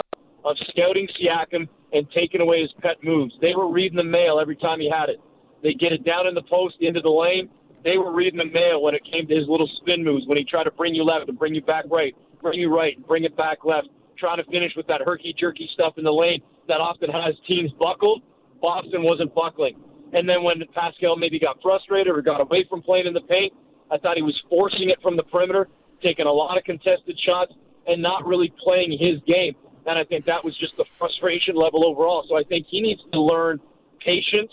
of 0.44 0.58
scouting 0.70 1.08
Siakam 1.20 1.68
and 1.93 2.08
taking 2.12 2.41
away 2.41 2.62
his 2.62 2.71
pet 2.82 2.97
moves. 3.03 3.34
They 3.39 3.53
were 3.56 3.71
reading 3.71 3.97
the 3.97 4.03
mail 4.03 4.39
every 4.41 4.56
time 4.56 4.79
he 4.79 4.89
had 4.89 5.10
it. 5.10 5.21
They 5.62 5.73
get 5.73 5.93
it 5.93 6.03
down 6.03 6.27
in 6.27 6.34
the 6.34 6.41
post 6.43 6.75
into 6.82 6.99
the 6.99 7.10
lane. 7.10 7.49
They 7.84 7.97
were 7.97 8.12
reading 8.12 8.38
the 8.38 8.51
mail 8.51 8.82
when 8.82 8.95
it 8.95 9.01
came 9.10 9.27
to 9.27 9.36
his 9.36 9.47
little 9.47 9.69
spin 9.82 10.03
moves 10.03 10.25
when 10.25 10.38
he 10.38 10.43
tried 10.43 10.65
to 10.65 10.71
bring 10.71 10.95
you 10.95 11.03
left 11.03 11.29
and 11.29 11.38
bring 11.38 11.53
you 11.53 11.62
back 11.62 11.86
right, 11.89 12.15
bring 12.41 12.60
you 12.60 12.73
right 12.73 12.97
and 12.97 13.06
bring 13.06 13.23
it 13.23 13.36
back 13.38 13.63
left, 13.63 13.88
trying 14.17 14.38
to 14.38 14.45
finish 14.51 14.71
with 14.75 14.88
that 14.88 15.01
herky 15.06 15.36
jerky 15.38 15.69
stuff 15.73 15.93
in 15.97 16.03
the 16.03 16.12
lane 16.12 16.41
that 16.67 16.79
often 16.79 17.10
has 17.10 17.36
teams 17.47 17.71
buckled. 17.79 18.23
Boston 18.62 19.03
wasn't 19.03 19.34
buckling. 19.36 19.75
And 20.13 20.29
then 20.29 20.43
when 20.43 20.63
Pascal 20.73 21.17
maybe 21.17 21.39
got 21.39 21.62
frustrated 21.62 22.13
or 22.15 22.21
got 22.21 22.39
away 22.39 22.65
from 22.69 22.82
playing 22.82 23.08
in 23.08 23.13
the 23.13 23.21
paint, 23.21 23.51
I 23.91 23.97
thought 23.97 24.15
he 24.15 24.23
was 24.23 24.39
forcing 24.49 24.89
it 24.89 24.99
from 25.01 25.17
the 25.17 25.23
perimeter, 25.23 25.67
taking 26.01 26.25
a 26.25 26.32
lot 26.32 26.58
of 26.58 26.63
contested 26.63 27.19
shots, 27.25 27.51
and 27.88 28.01
not 28.01 28.25
really 28.25 28.53
playing 28.63 28.91
his 28.91 29.19
game. 29.27 29.56
And 29.86 30.00
I 30.00 30.04
think 30.04 30.26
that 30.26 30.43
was 30.43 30.58
just 30.58 30.78
the 30.78 30.86
frustration 30.86 31.56
level 31.56 31.86
overall. 31.86 32.26
So 32.28 32.38
I 32.38 32.43
think 32.43 32.67
he 32.69 32.82
needs 32.82 33.02
to 33.12 33.19
learn 33.19 33.60
patience, 34.00 34.52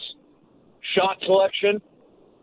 shot 0.94 1.18
selection, 1.24 1.80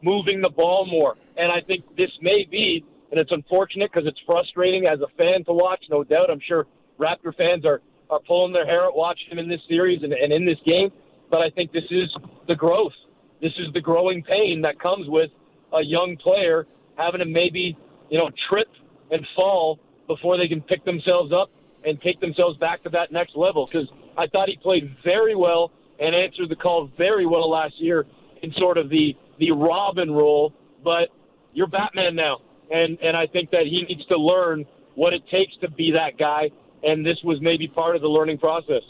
moving 0.02 0.42
the 0.42 0.50
ball 0.50 0.86
more. 0.86 1.16
And 1.36 1.52
I 1.52 1.62
think 1.62 1.84
this 1.98 2.12
may 2.22 2.48
be 2.50 2.86
and 3.12 3.20
it's 3.20 3.32
unfortunate 3.32 3.92
because 3.92 4.08
it's 4.08 4.20
frustrating 4.26 4.86
as 4.86 5.00
a 5.02 5.08
fan 5.18 5.44
to 5.46 5.54
watch. 5.54 5.84
No 5.90 6.04
doubt, 6.04 6.30
I'm 6.30 6.42
sure 6.46 6.68
Raptor 7.00 7.36
fans 7.36 7.66
are 7.66 7.82
are 8.10 8.20
pulling 8.26 8.54
their 8.54 8.66
hair 8.66 8.86
out 8.86 8.96
watching 8.96 9.30
him 9.30 9.38
in 9.38 9.50
this 9.50 9.60
series 9.68 10.02
and, 10.02 10.14
and 10.14 10.32
in 10.32 10.46
this 10.46 10.58
game. 10.66 10.92
But 11.30 11.42
I 11.42 11.50
think 11.50 11.74
this 11.74 11.84
is 11.92 12.10
the 12.48 12.56
growth. 12.56 12.94
This 13.42 13.52
is 13.58 13.68
the 13.74 13.82
growing 13.82 14.24
pain 14.24 14.62
that 14.62 14.80
comes 14.80 15.10
with 15.10 15.30
a 15.74 15.84
young 15.84 16.16
player 16.18 16.66
having 16.98 17.20
to 17.20 17.26
maybe 17.26 17.78
you 18.10 18.18
know 18.18 18.30
trip 18.50 18.68
and 19.12 19.26
fall 19.36 19.80
before 20.08 20.38
they 20.38 20.48
can 20.48 20.62
pick 20.62 20.84
themselves 20.86 21.34
up 21.34 21.50
and 21.86 22.02
take 22.02 22.20
themselves 22.20 22.58
back 22.58 22.84
to 22.84 22.90
that 22.90 23.12
next 23.12 23.36
level. 23.36 23.66
Because 23.66 23.88
I 24.18 24.28
thought 24.28 24.50
he 24.50 24.58
played 24.58 24.96
very 25.04 25.36
well 25.36 25.72
and 26.00 26.16
answered 26.16 26.50
the 26.50 26.56
call 26.56 26.90
very 26.98 27.26
well 27.26 27.50
last 27.50 27.74
year 27.80 28.06
in 28.42 28.52
sort 28.54 28.78
of 28.78 28.90
the 28.90 29.16
the 29.40 29.52
Robin 29.52 30.12
role. 30.12 30.54
But 30.84 31.10
you're 31.54 31.68
Batman 31.68 32.16
now, 32.16 32.38
and 32.72 32.98
and 33.02 33.16
I 33.16 33.28
think 33.28 33.52
that 33.52 33.64
he 33.66 33.84
needs 33.88 34.06
to 34.08 34.18
learn 34.18 34.66
what 34.96 35.14
it 35.14 35.24
takes 35.30 35.56
to 35.62 35.70
be 35.72 35.92
that 35.92 36.18
guy. 36.18 36.50
And 36.84 37.06
this 37.06 37.18
was 37.24 37.40
maybe 37.42 37.68
part 37.68 37.96
of 37.96 38.02
the 38.02 38.08
learning 38.08 38.38
process. 38.38 38.84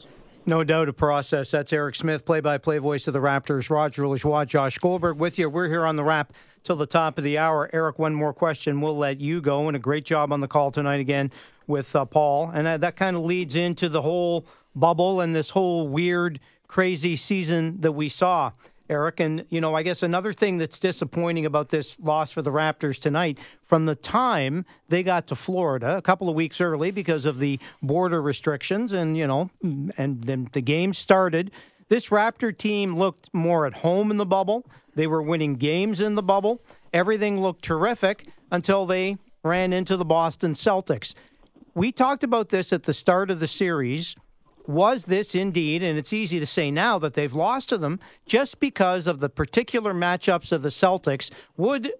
No 0.46 0.64
doubt 0.64 0.88
a 0.88 0.94
process. 0.94 1.52
That's 1.52 1.74
Eric 1.74 1.96
Smith, 1.96 2.26
play 2.26 2.40
by 2.40 2.58
play 2.58 2.78
voice 2.78 3.08
of 3.08 3.14
the 3.14 3.20
Raptors. 3.20 3.70
Roger 3.70 4.04
Lajoie, 4.04 4.48
Josh 4.48 4.78
Goldberg 4.78 5.18
with 5.18 5.38
you. 5.38 5.50
We're 5.50 5.68
here 5.68 5.86
on 5.86 5.98
the 5.98 6.06
wrap 6.06 6.34
till 6.68 6.76
the 6.76 6.86
top 6.86 7.18
of 7.18 7.24
the 7.24 7.38
hour. 7.38 7.70
Eric, 7.74 7.98
one 7.98 8.14
more 8.14 8.34
question. 8.34 8.82
We'll 8.82 8.98
let 8.98 9.20
you 9.20 9.42
go. 9.42 9.68
And 9.68 9.76
a 9.76 9.80
great 9.80 10.06
job 10.06 10.32
on 10.32 10.42
the 10.42 10.48
call 10.48 10.70
tonight 10.70 11.00
again 11.00 11.32
with 11.66 11.96
uh, 11.96 12.06
Paul. 12.06 12.52
And 12.54 12.68
uh, 12.68 12.78
that 12.78 12.96
kind 12.96 13.16
of 13.16 13.24
leads 13.24 13.56
into 13.56 13.90
the 13.90 14.02
whole 14.02 14.46
bubble 14.76 15.22
and 15.22 15.34
this 15.34 15.50
whole 15.52 15.88
weird, 15.88 16.40
crazy 16.68 17.16
season 17.16 17.80
that 17.82 17.94
we 17.94 18.10
saw. 18.10 18.52
Eric. 18.90 19.20
And, 19.20 19.46
you 19.50 19.60
know, 19.60 19.76
I 19.76 19.84
guess 19.84 20.02
another 20.04 20.32
thing 20.32 20.58
that's 20.58 20.80
disappointing 20.80 21.46
about 21.46 21.70
this 21.70 21.98
loss 22.00 22.32
for 22.32 22.42
the 22.42 22.52
Raptors 22.52 23.00
tonight, 23.00 23.38
from 23.62 23.86
the 23.86 23.96
time 23.96 24.66
they 24.88 25.04
got 25.04 25.28
to 25.28 25.36
Florida 25.36 25.98
a 25.98 26.02
couple 26.02 26.30
of 26.30 26.36
weeks 26.36 26.62
early 26.62 26.92
because 26.92 27.26
of 27.26 27.40
the 27.40 27.60
border 27.82 28.22
restrictions 28.22 28.94
and, 28.94 29.18
you 29.18 29.28
know, 29.28 29.50
and 29.62 30.24
then 30.24 30.50
the 30.54 30.62
game 30.62 30.94
started, 30.94 31.52
this 31.90 32.10
Raptor 32.10 32.58
team 32.58 32.98
looked 32.98 33.34
more 33.34 33.66
at 33.66 33.74
home 33.74 34.12
in 34.12 34.18
the 34.18 34.26
bubble. 34.26 34.66
They 34.98 35.06
were 35.06 35.22
winning 35.22 35.54
games 35.54 36.02
in 36.02 36.16
the 36.16 36.24
bubble. 36.24 36.60
Everything 36.92 37.40
looked 37.40 37.64
terrific 37.64 38.28
until 38.52 38.88
they 38.88 39.18
ran 39.44 39.72
into 39.72 39.96
the 39.96 40.04
Boston 40.04 40.54
Celtics. 40.54 41.14
We 41.76 41.92
talked 41.92 42.24
about 42.24 42.50
this 42.50 42.74
at 42.74 42.84
the 42.84 42.94
start 42.94 43.30
of 43.30 43.40
the 43.40 43.48
series 43.48 44.16
was 44.66 45.06
this 45.06 45.36
indeed, 45.36 45.84
and 45.84 46.00
it's 46.00 46.14
easy 46.14 46.40
to 46.40 46.48
say 46.48 46.72
now 46.72 46.98
that 46.98 47.14
they've 47.14 47.34
lost 47.34 47.70
to 47.70 47.78
them 47.78 48.00
just 48.26 48.60
because 48.60 49.06
of 49.06 49.20
the 49.20 49.30
particular 49.30 49.94
matchups 49.94 50.52
of 50.52 50.64
the 50.64 50.70
Celtics, 50.70 51.30
would 51.56 51.94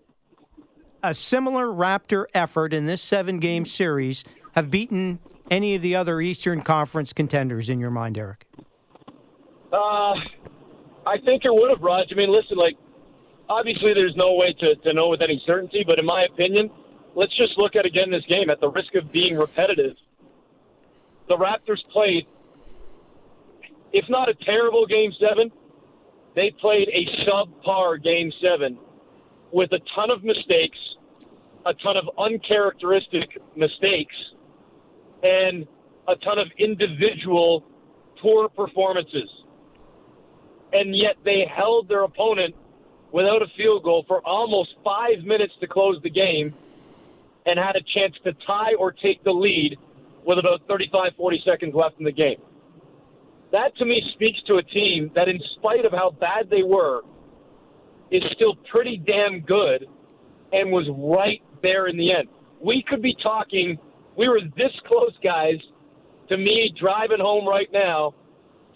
a 1.04 1.14
similar 1.14 1.68
Raptor 1.68 2.26
effort 2.34 2.74
in 2.74 2.88
this 2.88 3.04
seven 3.04 3.38
game 3.38 3.68
series 3.68 4.26
have 4.54 4.72
beaten 4.72 5.20
any 5.52 5.76
of 5.76 5.84
the 5.84 5.96
other 5.96 6.20
Eastern 6.20 6.62
Conference 6.62 7.14
contenders 7.14 7.70
in 7.70 7.80
your 7.80 7.92
mind, 7.92 8.18
Eric? 8.18 8.48
Uh, 9.72 10.16
I 11.06 11.20
think 11.24 11.46
it 11.46 11.54
would 11.54 11.70
have, 11.70 11.82
Raj. 11.84 12.08
I 12.12 12.16
mean, 12.16 12.32
listen, 12.32 12.58
like, 12.58 12.76
obviously 13.50 13.94
there's 13.94 14.16
no 14.16 14.34
way 14.34 14.54
to, 14.60 14.76
to 14.76 14.94
know 14.94 15.10
with 15.10 15.22
any 15.22 15.42
certainty, 15.46 15.84
but 15.86 16.00
in 16.00 16.06
my 16.06 16.24
opinion, 16.24 16.70
let's 17.16 17.36
just 17.38 17.58
look 17.58 17.76
at 17.76 17.86
again 17.86 18.12
this 18.12 18.26
game 18.26 18.50
at 18.50 18.60
the 18.60 18.70
risk 18.70 18.96
of 18.96 19.12
being 19.12 19.38
repetitive. 19.38 19.96
The 21.28 21.36
Raptors 21.36 21.84
played 21.90 22.26
if 23.94 24.06
not 24.10 24.30
a 24.30 24.34
terrible 24.46 24.86
game 24.86 25.12
seven, 25.20 25.52
they 26.36 26.52
played 26.60 26.88
a 26.90 27.26
subpar 27.26 28.04
game 28.04 28.32
seven 28.42 28.78
with 29.52 29.72
a 29.72 29.80
ton 29.96 30.12
of 30.12 30.24
mistakes, 30.24 30.78
a 31.66 31.74
ton 31.74 31.98
of 31.98 32.10
uncharacteristic 32.18 33.42
mistakes, 33.56 34.16
and 35.24 35.66
a 36.08 36.16
ton 36.18 36.38
of 36.38 36.48
individual 36.58 37.64
poor 38.22 38.50
performances. 38.50 39.30
And 40.74 40.96
yet 40.96 41.16
they 41.24 41.46
held 41.56 41.88
their 41.88 42.04
opponent 42.04 42.56
without 43.12 43.42
a 43.42 43.48
field 43.56 43.84
goal 43.84 44.04
for 44.08 44.22
almost 44.28 44.70
five 44.84 45.24
minutes 45.24 45.54
to 45.62 45.68
close 45.68 46.00
the 46.04 46.10
game 46.10 46.54
and 47.46 47.58
had 47.58 47.76
a 47.76 47.82
chance 47.94 48.16
to 48.24 48.34
tie 48.46 48.74
or 48.78 48.92
take 48.92 49.24
the 49.24 49.32
lead 49.32 49.78
with 50.26 50.38
about 50.40 50.62
35, 50.68 51.14
40 51.16 51.42
seconds 51.46 51.74
left 51.74 51.98
in 52.00 52.06
the 52.06 52.12
game 52.12 52.38
that 53.52 53.76
to 53.78 53.86
me 53.86 54.02
speaks 54.14 54.42
to 54.48 54.56
a 54.56 54.64
team 54.64 55.12
that, 55.16 55.28
in 55.28 55.40
spite 55.56 55.86
of 55.86 55.92
how 55.92 56.12
bad 56.20 56.50
they 56.50 56.64
were, 56.64 57.02
is 58.12 58.24
still 58.34 58.56
pretty 58.72 58.98
damn 58.98 59.42
good 59.42 59.88
and 60.52 60.72
was 60.72 60.88
right 60.98 61.42
there 61.62 61.88
in 61.88 61.98
the 61.98 62.14
end. 62.14 62.28
We 62.62 62.84
could 62.88 63.02
be 63.02 63.16
talking, 63.22 63.78
we 64.18 64.28
were 64.28 64.42
this 64.56 64.72
close, 64.88 65.14
guys, 65.24 65.58
to 66.30 66.38
me 66.38 66.74
driving 66.80 67.20
home 67.20 67.48
right 67.48 67.70
now, 67.72 68.14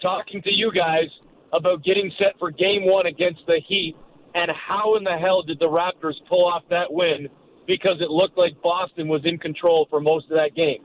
talking 0.00 0.42
to 0.42 0.52
you 0.52 0.72
guys 0.72 1.08
about 1.52 1.84
getting 1.84 2.10
set 2.18 2.38
for 2.38 2.50
game 2.50 2.86
one 2.86 3.06
against 3.06 3.40
the 3.46 3.60
Heat 3.66 3.96
and 4.34 4.50
how 4.50 4.96
in 4.96 5.04
the 5.04 5.16
hell 5.16 5.42
did 5.42 5.58
the 5.58 5.68
Raptors 5.68 6.14
pull 6.28 6.46
off 6.46 6.62
that 6.70 6.90
win 6.90 7.28
because 7.66 8.00
it 8.00 8.10
looked 8.10 8.36
like 8.38 8.60
Boston 8.62 9.08
was 9.08 9.22
in 9.24 9.38
control 9.38 9.86
for 9.90 10.00
most 10.00 10.24
of 10.30 10.36
that 10.36 10.54
game. 10.54 10.82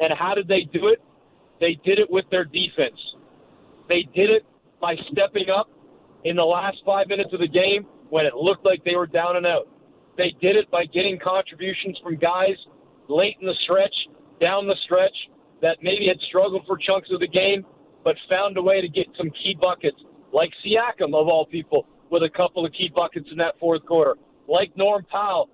And 0.00 0.12
how 0.16 0.34
did 0.34 0.48
they 0.48 0.68
do 0.72 0.88
it? 0.88 1.00
They 1.60 1.78
did 1.84 1.98
it 1.98 2.10
with 2.10 2.24
their 2.30 2.44
defense. 2.44 2.98
They 3.88 4.06
did 4.14 4.30
it 4.30 4.44
by 4.80 4.94
stepping 5.10 5.50
up 5.50 5.68
in 6.24 6.36
the 6.36 6.44
last 6.44 6.78
five 6.84 7.08
minutes 7.08 7.30
of 7.32 7.40
the 7.40 7.48
game 7.48 7.86
when 8.10 8.26
it 8.26 8.34
looked 8.34 8.64
like 8.64 8.84
they 8.84 8.94
were 8.94 9.06
down 9.06 9.36
and 9.36 9.46
out. 9.46 9.68
They 10.16 10.34
did 10.40 10.56
it 10.56 10.70
by 10.70 10.84
getting 10.86 11.18
contributions 11.18 11.98
from 12.02 12.16
guys 12.16 12.56
late 13.08 13.36
in 13.40 13.46
the 13.46 13.54
stretch, 13.64 13.94
down 14.40 14.66
the 14.66 14.76
stretch, 14.84 15.14
that 15.62 15.78
maybe 15.82 16.06
had 16.06 16.20
struggled 16.28 16.62
for 16.66 16.76
chunks 16.76 17.08
of 17.10 17.20
the 17.20 17.28
game, 17.28 17.64
but 18.04 18.14
found 18.28 18.56
a 18.56 18.62
way 18.62 18.80
to 18.80 18.88
get 18.88 19.06
some 19.16 19.30
key 19.42 19.56
buckets, 19.60 19.98
like 20.32 20.50
Siakam, 20.64 21.14
of 21.14 21.26
all 21.26 21.46
people, 21.46 21.86
with 22.10 22.22
a 22.22 22.30
couple 22.30 22.64
of 22.64 22.72
key 22.72 22.90
buckets 22.94 23.28
in 23.30 23.38
that 23.38 23.54
fourth 23.58 23.84
quarter, 23.86 24.14
like 24.48 24.76
Norm 24.76 25.04
Powell, 25.10 25.50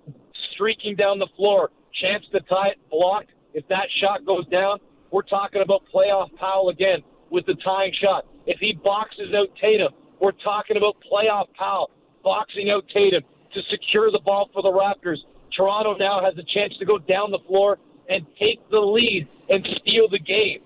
streaking 0.53 0.97
down 0.97 1.19
the 1.19 1.29
floor, 1.37 1.71
chance 2.01 2.25
to 2.33 2.41
tie 2.41 2.69
it, 2.69 2.79
blocked. 2.91 3.31
If 3.55 3.67
that 3.69 3.87
shot 4.01 4.25
goes 4.25 4.47
down, 4.49 4.79
we're 5.11 5.23
talking 5.23 5.63
about 5.63 5.83
playoff 5.95 6.35
Powell 6.37 6.71
again 6.71 7.03
with 7.31 7.47
the 7.47 7.55
tying 7.65 7.93
shot. 8.01 8.27
If 8.47 8.59
he 8.59 8.73
boxes 8.85 9.33
out 9.35 9.49
Tatum, 9.61 9.93
we're 10.21 10.33
talking 10.33 10.77
about 10.77 10.97
playoff 11.11 11.47
Powell 11.59 11.91
boxing 12.23 12.71
out 12.71 12.85
Tatum 12.93 13.23
to 13.55 13.61
secure 13.71 14.11
the 14.11 14.21
ball 14.25 14.49
for 14.53 14.63
the 14.63 14.71
Raptors. 14.71 15.19
Toronto 15.57 15.97
now 15.97 16.21
has 16.25 16.35
a 16.39 16.43
chance 16.55 16.77
to 16.79 16.85
go 16.85 16.99
down 16.99 17.31
the 17.31 17.39
floor 17.47 17.79
and 18.09 18.27
take 18.39 18.59
the 18.71 18.79
lead 18.79 19.29
and 19.49 19.67
steal 19.81 20.09
the 20.11 20.19
game. 20.19 20.61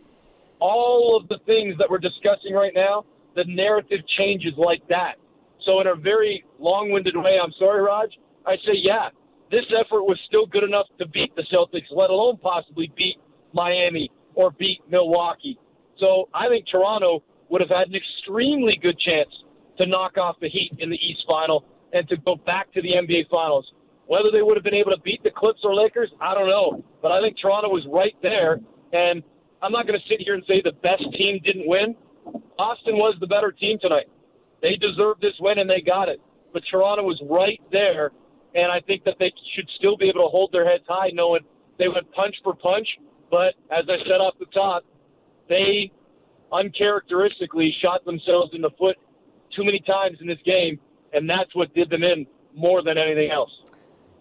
All 0.61 1.17
of 1.21 1.29
the 1.29 1.39
things 1.47 1.77
that 1.79 1.89
we're 1.91 1.99
discussing 1.99 2.53
right 2.55 2.73
now, 2.75 3.05
the 3.37 3.45
narrative 3.45 4.01
changes 4.17 4.55
like 4.57 4.87
that. 4.89 5.15
So, 5.69 5.83
in 5.83 5.87
a 5.87 5.95
very 5.95 6.47
long 6.59 6.91
winded 6.91 7.15
way, 7.15 7.37
I'm 7.37 7.53
sorry, 7.59 7.83
Raj, 7.83 8.09
I 8.47 8.57
say, 8.65 8.73
yeah, 8.73 9.13
this 9.51 9.67
effort 9.77 10.09
was 10.09 10.19
still 10.27 10.47
good 10.47 10.65
enough 10.65 10.87
to 10.99 11.07
beat 11.09 11.37
the 11.37 11.45
Celtics, 11.53 11.93
let 11.93 12.09
alone 12.09 12.39
possibly 12.39 12.91
beat 12.97 13.17
Miami 13.53 14.11
or 14.35 14.51
beat 14.51 14.81
Milwaukee. 14.89 15.59
So 16.01 16.31
I 16.33 16.49
think 16.49 16.65
Toronto 16.73 17.23
would 17.51 17.61
have 17.61 17.69
had 17.69 17.89
an 17.89 17.95
extremely 17.95 18.79
good 18.81 18.99
chance 18.99 19.29
to 19.77 19.85
knock 19.85 20.17
off 20.17 20.37
the 20.41 20.49
Heat 20.49 20.73
in 20.79 20.89
the 20.89 20.97
East 20.97 21.21
Final 21.29 21.67
and 21.93 22.09
to 22.09 22.17
go 22.17 22.37
back 22.37 22.73
to 22.73 22.81
the 22.81 22.97
NBA 22.97 23.29
Finals. 23.29 23.71
Whether 24.07 24.31
they 24.33 24.41
would 24.41 24.57
have 24.57 24.65
been 24.65 24.73
able 24.73 24.93
to 24.93 25.03
beat 25.05 25.23
the 25.23 25.31
Clips 25.37 25.61
or 25.65 25.75
Lakers, 25.75 26.11
I 26.19 26.33
don't 26.33 26.49
know. 26.49 26.83
But 27.03 27.13
I 27.13 27.21
think 27.21 27.37
Toronto 27.37 27.69
was 27.69 27.85
right 27.93 28.17
there. 28.23 28.59
And 28.95 29.23
I'm 29.61 29.73
not 29.73 29.87
going 29.87 30.01
to 30.01 30.09
sit 30.09 30.25
here 30.25 30.33
and 30.33 30.43
say 30.49 30.63
the 30.65 30.73
best 30.81 31.05
team 31.13 31.41
didn't 31.45 31.69
win. 31.69 31.95
Boston 32.57 32.97
was 32.97 33.17
the 33.21 33.27
better 33.27 33.53
team 33.53 33.77
tonight. 33.83 34.09
They 34.63 34.77
deserved 34.77 35.21
this 35.21 35.35
win 35.41 35.59
and 35.59 35.69
they 35.69 35.81
got 35.81 36.09
it. 36.09 36.21
But 36.53 36.63
Toronto 36.71 37.05
was 37.05 37.21
right 37.29 37.61
there. 37.71 38.11
And 38.55 38.73
I 38.73 38.81
think 38.81 39.05
that 39.05 39.17
they 39.19 39.33
should 39.55 39.69
still 39.79 39.97
be 39.97 40.09
able 40.09 40.25
to 40.25 40.31
hold 40.31 40.51
their 40.53 40.69
heads 40.69 40.85
high 40.89 41.11
knowing 41.13 41.41
they 41.79 41.89
went 41.89 42.11
punch 42.13 42.35
for 42.43 42.55
punch. 42.55 42.89
But 43.31 43.55
as 43.71 43.85
I 43.89 43.99
said 44.05 44.21
off 44.21 44.35
the 44.39 44.47
top, 44.47 44.85
they 45.49 45.93
uncharacteristically 46.53 47.75
shot 47.83 48.05
themselves 48.05 48.53
in 48.55 48.63
the 48.63 48.71
foot 48.79 48.97
too 49.55 49.65
many 49.65 49.81
times 49.81 50.19
in 50.21 50.27
this 50.27 50.39
game, 50.45 50.79
and 51.13 51.29
that's 51.29 51.55
what 51.55 51.75
did 51.75 51.91
them 51.91 52.03
in 52.03 52.27
more 52.55 52.83
than 52.83 52.97
anything 52.99 53.31
else. 53.31 53.51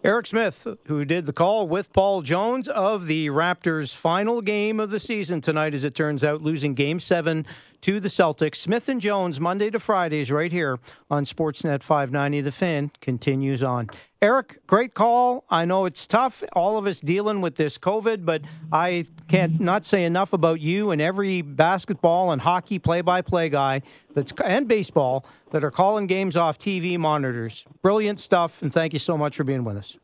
Eric 0.04 0.28
Smith, 0.28 0.68
who 0.86 1.04
did 1.06 1.26
the 1.26 1.34
call 1.34 1.68
with 1.68 1.92
Paul 1.92 2.22
Jones 2.22 2.68
of 2.68 3.08
the 3.08 3.28
Raptors' 3.28 3.96
final 3.96 4.42
game 4.42 4.80
of 4.80 4.92
the 4.92 5.00
season 5.00 5.42
tonight, 5.42 5.74
as 5.74 5.84
it 5.84 5.96
turns 5.96 6.24
out, 6.24 6.42
losing 6.42 6.76
game 6.76 7.00
seven 7.00 7.46
to 7.82 8.00
the 8.00 8.08
Celtics. 8.08 8.56
Smith 8.56 8.90
and 8.90 9.02
Jones, 9.02 9.40
Monday 9.40 9.70
to 9.70 9.80
Fridays, 9.80 10.32
right 10.32 10.52
here 10.52 10.80
on 11.10 11.26
Sportsnet 11.26 11.84
590. 11.84 12.42
The 12.42 12.52
fan 12.52 12.92
continues 13.02 13.64
on. 13.64 13.90
Eric, 14.22 14.66
great 14.66 14.96
call. 14.96 15.44
I 15.50 15.66
know 15.66 15.86
it's 15.86 16.08
tough, 16.08 16.44
all 16.54 16.78
of 16.78 16.88
us 16.88 17.00
dealing 17.00 17.40
with 17.40 17.56
this 17.56 17.78
COVID, 17.78 18.26
but 18.26 18.42
I 18.72 19.06
can't 19.28 19.60
not 19.60 19.86
say 19.86 20.06
enough 20.06 20.34
about 20.34 20.60
you 20.60 20.90
and 20.90 21.00
every 21.00 21.44
basketball 21.44 22.32
and 22.32 22.42
hockey 22.42 22.80
play-by-play 22.80 23.50
guy 23.50 23.84
that's 24.16 24.34
and 24.44 24.68
baseball 24.68 25.24
that 25.52 25.64
are 25.64 25.70
calling 25.70 26.08
games 26.08 26.36
off 26.36 26.58
TV 26.58 26.98
monitors. 26.98 27.66
Brilliant 27.84 28.20
stuff, 28.20 28.64
and 28.64 28.74
thank 28.74 28.94
you 28.94 29.00
so 29.00 29.18
much 29.18 29.36
for 29.36 29.44
being 29.44 29.64
with 29.64 29.78
us. 29.78 29.98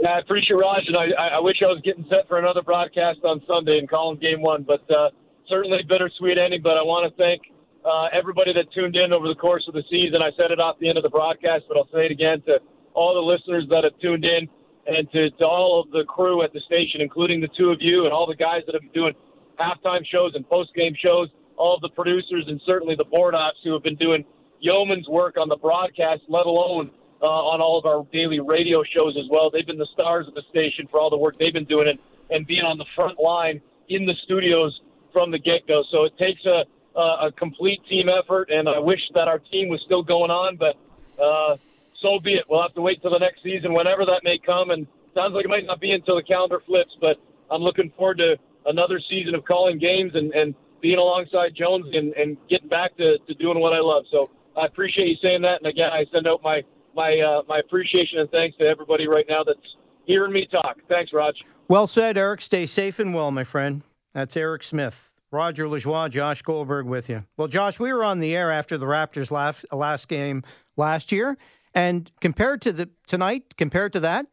Yeah, 0.00 0.12
I 0.12 0.18
appreciate 0.20 0.56
Raj, 0.56 0.84
and 0.86 0.96
I, 0.96 1.36
I 1.36 1.40
wish 1.40 1.58
I 1.62 1.66
was 1.66 1.82
getting 1.84 2.06
set 2.08 2.26
for 2.28 2.38
another 2.38 2.62
broadcast 2.62 3.18
on 3.24 3.42
Sunday 3.46 3.78
and 3.78 3.88
calling 3.88 4.18
game 4.18 4.40
one, 4.40 4.62
but 4.62 4.90
uh, 4.90 5.10
certainly 5.50 5.82
bittersweet 5.82 6.38
ending. 6.38 6.62
But 6.62 6.78
I 6.78 6.82
want 6.82 7.10
to 7.10 7.12
thank 7.18 7.42
uh, 7.84 8.06
everybody 8.12 8.54
that 8.54 8.72
tuned 8.72 8.96
in 8.96 9.12
over 9.12 9.28
the 9.28 9.34
course 9.34 9.64
of 9.68 9.74
the 9.74 9.82
season. 9.90 10.22
I 10.22 10.30
said 10.38 10.50
it 10.50 10.60
off 10.60 10.78
the 10.78 10.88
end 10.88 10.96
of 10.96 11.02
the 11.02 11.10
broadcast, 11.10 11.64
but 11.68 11.76
I'll 11.76 11.90
say 11.92 12.06
it 12.06 12.12
again 12.12 12.40
to 12.46 12.60
all 12.94 13.14
the 13.14 13.20
listeners 13.20 13.66
that 13.68 13.84
have 13.84 13.98
tuned 14.00 14.24
in 14.24 14.48
and 14.86 15.10
to, 15.12 15.30
to 15.30 15.44
all 15.44 15.80
of 15.80 15.90
the 15.90 16.04
crew 16.04 16.42
at 16.42 16.52
the 16.52 16.60
station, 16.60 17.00
including 17.00 17.40
the 17.40 17.48
two 17.58 17.70
of 17.70 17.78
you 17.80 18.04
and 18.04 18.12
all 18.12 18.26
the 18.26 18.36
guys 18.36 18.62
that 18.66 18.74
have 18.74 18.82
been 18.82 18.92
doing 18.92 19.14
halftime 19.58 20.04
shows 20.06 20.32
and 20.34 20.48
post 20.48 20.74
game 20.74 20.94
shows, 20.96 21.28
all 21.56 21.74
of 21.74 21.82
the 21.82 21.90
producers 21.90 22.44
and 22.48 22.60
certainly 22.64 22.94
the 22.96 23.04
board 23.04 23.34
ops 23.34 23.58
who 23.62 23.72
have 23.72 23.82
been 23.82 23.96
doing 23.96 24.24
yeoman's 24.60 25.08
work 25.08 25.36
on 25.36 25.48
the 25.48 25.56
broadcast, 25.56 26.22
let 26.28 26.46
alone 26.46 26.90
uh, 27.22 27.26
on 27.26 27.60
all 27.60 27.78
of 27.78 27.84
our 27.84 28.06
daily 28.12 28.40
radio 28.40 28.82
shows 28.82 29.16
as 29.18 29.28
well. 29.30 29.50
They've 29.50 29.66
been 29.66 29.78
the 29.78 29.88
stars 29.92 30.26
of 30.26 30.34
the 30.34 30.42
station 30.50 30.88
for 30.90 30.98
all 30.98 31.10
the 31.10 31.18
work 31.18 31.36
they've 31.38 31.52
been 31.52 31.66
doing 31.66 31.88
and, 31.88 31.98
and 32.30 32.46
being 32.46 32.64
on 32.64 32.78
the 32.78 32.86
front 32.94 33.20
line 33.20 33.60
in 33.88 34.06
the 34.06 34.14
studios 34.24 34.80
from 35.12 35.30
the 35.30 35.38
get 35.38 35.66
go. 35.66 35.82
So 35.90 36.04
it 36.04 36.16
takes 36.18 36.44
a, 36.46 36.64
a, 36.98 37.28
a 37.28 37.32
complete 37.36 37.80
team 37.88 38.08
effort, 38.08 38.50
and 38.50 38.68
I 38.68 38.78
wish 38.78 39.00
that 39.14 39.28
our 39.28 39.38
team 39.38 39.68
was 39.68 39.80
still 39.84 40.02
going 40.02 40.30
on, 40.30 40.56
but 40.56 40.76
uh, 41.22 41.56
so 42.00 42.18
be 42.18 42.34
it. 42.34 42.44
We'll 42.48 42.62
have 42.62 42.74
to 42.74 42.80
wait 42.80 43.02
till 43.02 43.10
the 43.10 43.18
next 43.18 43.42
season, 43.42 43.74
whenever 43.74 44.04
that 44.06 44.22
may 44.24 44.38
come. 44.38 44.70
And 44.70 44.86
sounds 45.14 45.34
like 45.34 45.44
it 45.44 45.48
might 45.48 45.66
not 45.66 45.80
be 45.80 45.92
until 45.92 46.16
the 46.16 46.22
calendar 46.22 46.60
flips, 46.66 46.96
but 47.00 47.16
I'm 47.50 47.62
looking 47.62 47.90
forward 47.96 48.18
to 48.18 48.36
another 48.66 49.00
season 49.08 49.34
of 49.34 49.44
calling 49.44 49.78
games 49.78 50.12
and, 50.14 50.32
and 50.32 50.54
being 50.80 50.98
alongside 50.98 51.54
Jones 51.54 51.86
and, 51.92 52.14
and 52.14 52.36
getting 52.48 52.68
back 52.68 52.96
to, 52.96 53.18
to 53.18 53.34
doing 53.34 53.60
what 53.60 53.72
I 53.72 53.80
love. 53.80 54.04
So 54.10 54.30
I 54.56 54.66
appreciate 54.66 55.08
you 55.08 55.16
saying 55.22 55.42
that. 55.42 55.58
And 55.58 55.66
again, 55.66 55.90
I 55.92 56.04
send 56.12 56.26
out 56.26 56.42
my 56.42 56.62
my 56.94 57.18
uh, 57.20 57.42
my 57.46 57.58
appreciation 57.58 58.18
and 58.18 58.30
thanks 58.30 58.56
to 58.58 58.64
everybody 58.64 59.06
right 59.06 59.26
now 59.28 59.44
that's 59.44 59.76
hearing 60.06 60.32
me 60.32 60.48
talk. 60.50 60.78
Thanks, 60.88 61.12
Raj. 61.12 61.44
Well 61.68 61.86
said, 61.86 62.16
Eric. 62.16 62.40
Stay 62.40 62.66
safe 62.66 62.98
and 62.98 63.14
well, 63.14 63.30
my 63.30 63.44
friend. 63.44 63.82
That's 64.14 64.36
Eric 64.36 64.62
Smith. 64.62 65.14
Roger 65.32 65.66
Lajoie, 65.66 66.10
Josh 66.10 66.42
Goldberg 66.42 66.86
with 66.86 67.08
you. 67.08 67.24
Well, 67.36 67.46
Josh, 67.48 67.78
we 67.78 67.92
were 67.92 68.02
on 68.02 68.18
the 68.18 68.34
air 68.34 68.50
after 68.50 68.76
the 68.76 68.86
Raptors 68.86 69.30
last 69.30 69.64
last 69.72 70.08
game 70.08 70.42
last 70.76 71.12
year, 71.12 71.38
and 71.72 72.10
compared 72.20 72.62
to 72.62 72.72
the 72.72 72.90
tonight, 73.06 73.54
compared 73.56 73.92
to 73.92 74.00
that, 74.00 74.26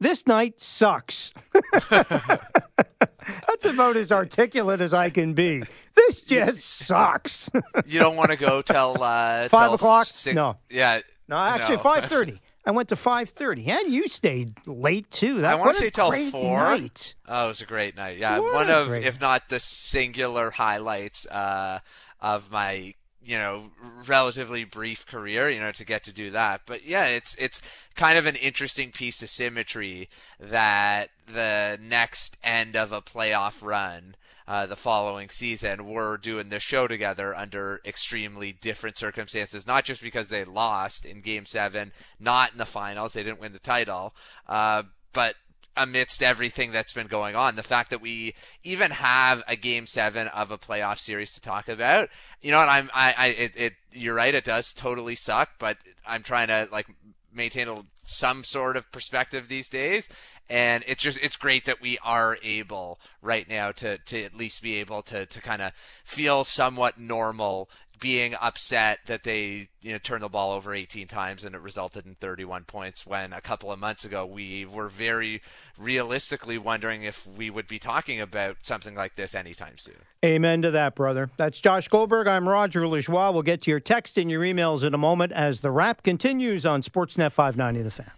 this 0.00 0.26
night 0.26 0.58
sucks. 0.58 1.32
That's 1.90 3.64
about 3.64 3.96
as 3.96 4.10
articulate 4.10 4.80
as 4.80 4.92
I 4.92 5.10
can 5.10 5.34
be. 5.34 5.62
This 5.94 6.22
just 6.22 6.64
sucks. 6.64 7.50
you 7.86 8.00
don't 8.00 8.16
want 8.16 8.30
to 8.30 8.36
go 8.36 8.62
till 8.62 9.00
uh, 9.00 9.48
five 9.48 9.68
till 9.68 9.74
o'clock. 9.74 10.06
Six, 10.06 10.34
no, 10.34 10.56
yeah, 10.68 11.00
no, 11.28 11.36
actually 11.36 11.76
no. 11.76 11.82
five 11.82 12.06
thirty. 12.06 12.40
I 12.64 12.72
went 12.72 12.88
to 12.90 12.96
five 12.96 13.30
thirty, 13.30 13.66
and 13.70 13.92
you 13.92 14.08
stayed 14.08 14.54
late 14.66 15.10
too. 15.10 15.40
That 15.40 15.52
I 15.52 15.54
want 15.54 15.72
to 15.72 15.78
a 15.78 15.80
say 15.80 15.90
till 15.90 16.12
four. 16.30 16.58
Night. 16.58 17.14
Oh, 17.26 17.46
it 17.46 17.48
was 17.48 17.62
a 17.62 17.66
great 17.66 17.96
night. 17.96 18.18
Yeah, 18.18 18.38
What 18.38 18.54
one 18.54 18.70
of, 18.70 18.88
great 18.88 19.04
if 19.04 19.20
not 19.20 19.48
the 19.48 19.60
singular 19.60 20.50
highlights 20.50 21.26
uh, 21.26 21.80
of 22.20 22.50
my 22.50 22.94
you 23.22 23.38
know 23.38 23.70
relatively 24.06 24.64
brief 24.64 25.06
career 25.06 25.50
you 25.50 25.60
know 25.60 25.70
to 25.70 25.84
get 25.84 26.02
to 26.02 26.12
do 26.12 26.30
that 26.30 26.62
but 26.66 26.84
yeah 26.86 27.06
it's 27.06 27.34
it's 27.36 27.60
kind 27.94 28.16
of 28.16 28.24
an 28.24 28.34
interesting 28.36 28.90
piece 28.90 29.22
of 29.22 29.28
symmetry 29.28 30.08
that 30.38 31.10
the 31.26 31.78
next 31.82 32.36
end 32.42 32.76
of 32.76 32.92
a 32.92 33.02
playoff 33.02 33.62
run 33.62 34.14
uh, 34.48 34.66
the 34.66 34.76
following 34.76 35.28
season 35.28 35.86
we're 35.86 36.16
doing 36.16 36.48
this 36.48 36.62
show 36.62 36.86
together 36.86 37.36
under 37.36 37.80
extremely 37.84 38.52
different 38.52 38.96
circumstances 38.96 39.66
not 39.66 39.84
just 39.84 40.02
because 40.02 40.28
they 40.28 40.44
lost 40.44 41.04
in 41.04 41.20
game 41.20 41.46
seven 41.46 41.92
not 42.18 42.52
in 42.52 42.58
the 42.58 42.66
finals 42.66 43.12
they 43.12 43.22
didn't 43.22 43.40
win 43.40 43.52
the 43.52 43.58
title 43.58 44.14
uh, 44.48 44.82
but 45.12 45.34
amidst 45.76 46.22
everything 46.22 46.72
that's 46.72 46.92
been 46.92 47.06
going 47.06 47.36
on. 47.36 47.56
The 47.56 47.62
fact 47.62 47.90
that 47.90 48.00
we 48.00 48.34
even 48.64 48.90
have 48.90 49.42
a 49.48 49.56
game 49.56 49.86
seven 49.86 50.28
of 50.28 50.50
a 50.50 50.58
playoff 50.58 50.98
series 50.98 51.32
to 51.34 51.40
talk 51.40 51.68
about, 51.68 52.08
you 52.40 52.50
know 52.50 52.58
what? 52.58 52.68
I'm, 52.68 52.90
I, 52.92 53.14
I, 53.16 53.26
it, 53.28 53.52
it, 53.56 53.72
you're 53.92 54.14
right. 54.14 54.34
It 54.34 54.44
does 54.44 54.72
totally 54.72 55.14
suck, 55.14 55.50
but 55.58 55.78
I'm 56.06 56.22
trying 56.22 56.48
to 56.48 56.68
like 56.70 56.86
maintain 57.32 57.68
some 58.04 58.42
sort 58.44 58.76
of 58.76 58.90
perspective 58.92 59.48
these 59.48 59.68
days. 59.68 60.08
And 60.48 60.84
it's 60.86 61.02
just, 61.02 61.18
it's 61.22 61.36
great 61.36 61.64
that 61.66 61.80
we 61.80 61.98
are 62.02 62.36
able 62.42 62.98
right 63.22 63.48
now 63.48 63.72
to, 63.72 63.98
to 63.98 64.22
at 64.24 64.34
least 64.34 64.62
be 64.62 64.76
able 64.76 65.02
to, 65.02 65.26
to 65.26 65.40
kind 65.40 65.62
of 65.62 65.72
feel 66.04 66.44
somewhat 66.44 66.98
normal 66.98 67.70
being 68.00 68.34
upset 68.40 69.00
that 69.06 69.24
they 69.24 69.68
you 69.82 69.92
know 69.92 69.98
turned 69.98 70.22
the 70.22 70.28
ball 70.28 70.52
over 70.52 70.74
18 70.74 71.06
times 71.06 71.44
and 71.44 71.54
it 71.54 71.60
resulted 71.60 72.06
in 72.06 72.14
31 72.14 72.64
points 72.64 73.06
when 73.06 73.32
a 73.32 73.40
couple 73.40 73.70
of 73.70 73.78
months 73.78 74.04
ago 74.04 74.24
we 74.26 74.64
were 74.64 74.88
very 74.88 75.42
realistically 75.78 76.58
wondering 76.58 77.02
if 77.04 77.26
we 77.26 77.50
would 77.50 77.68
be 77.68 77.78
talking 77.78 78.20
about 78.20 78.56
something 78.62 78.94
like 78.94 79.16
this 79.16 79.34
anytime 79.34 79.78
soon. 79.78 79.94
Amen 80.24 80.62
to 80.62 80.70
that, 80.72 80.94
brother. 80.94 81.30
That's 81.36 81.60
Josh 81.60 81.88
Goldberg. 81.88 82.26
I'm 82.26 82.48
Roger 82.48 82.82
Lajoie. 82.82 83.32
We'll 83.32 83.42
get 83.42 83.62
to 83.62 83.70
your 83.70 83.80
text 83.80 84.18
and 84.18 84.30
your 84.30 84.42
emails 84.42 84.82
in 84.82 84.94
a 84.94 84.98
moment 84.98 85.32
as 85.32 85.60
the 85.60 85.70
Wrap 85.70 86.02
continues 86.02 86.66
on 86.66 86.82
Sportsnet 86.82 87.32
590 87.32 87.82
The 87.82 87.90
Fan. 87.90 88.10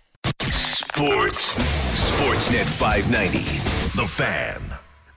Sports. 0.50 1.54
Sportsnet 1.94 2.68
590. 2.68 3.38
The 4.00 4.08
Fan. 4.08 4.62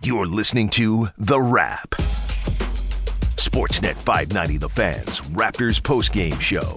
You're 0.03 0.27
listening 0.27 0.69
to 0.69 1.09
The 1.17 1.41
Wrap. 1.41 1.94
Sportsnet 3.55 3.93
590 3.93 4.57
The 4.57 4.67
Fans 4.67 5.21
Raptors 5.29 5.79
postgame 5.79 6.37
show. 6.41 6.75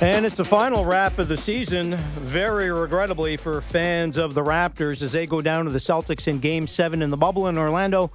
And 0.00 0.24
it's 0.24 0.36
the 0.36 0.44
final 0.44 0.84
wrap 0.84 1.18
of 1.18 1.26
the 1.26 1.36
season, 1.36 1.96
very 1.96 2.70
regrettably 2.70 3.36
for 3.36 3.60
fans 3.60 4.18
of 4.18 4.34
the 4.34 4.44
Raptors 4.44 5.02
as 5.02 5.10
they 5.10 5.26
go 5.26 5.40
down 5.40 5.64
to 5.64 5.72
the 5.72 5.80
Celtics 5.80 6.28
in 6.28 6.38
game 6.38 6.68
seven 6.68 7.02
in 7.02 7.10
the 7.10 7.16
bubble 7.16 7.48
in 7.48 7.58
Orlando. 7.58 8.12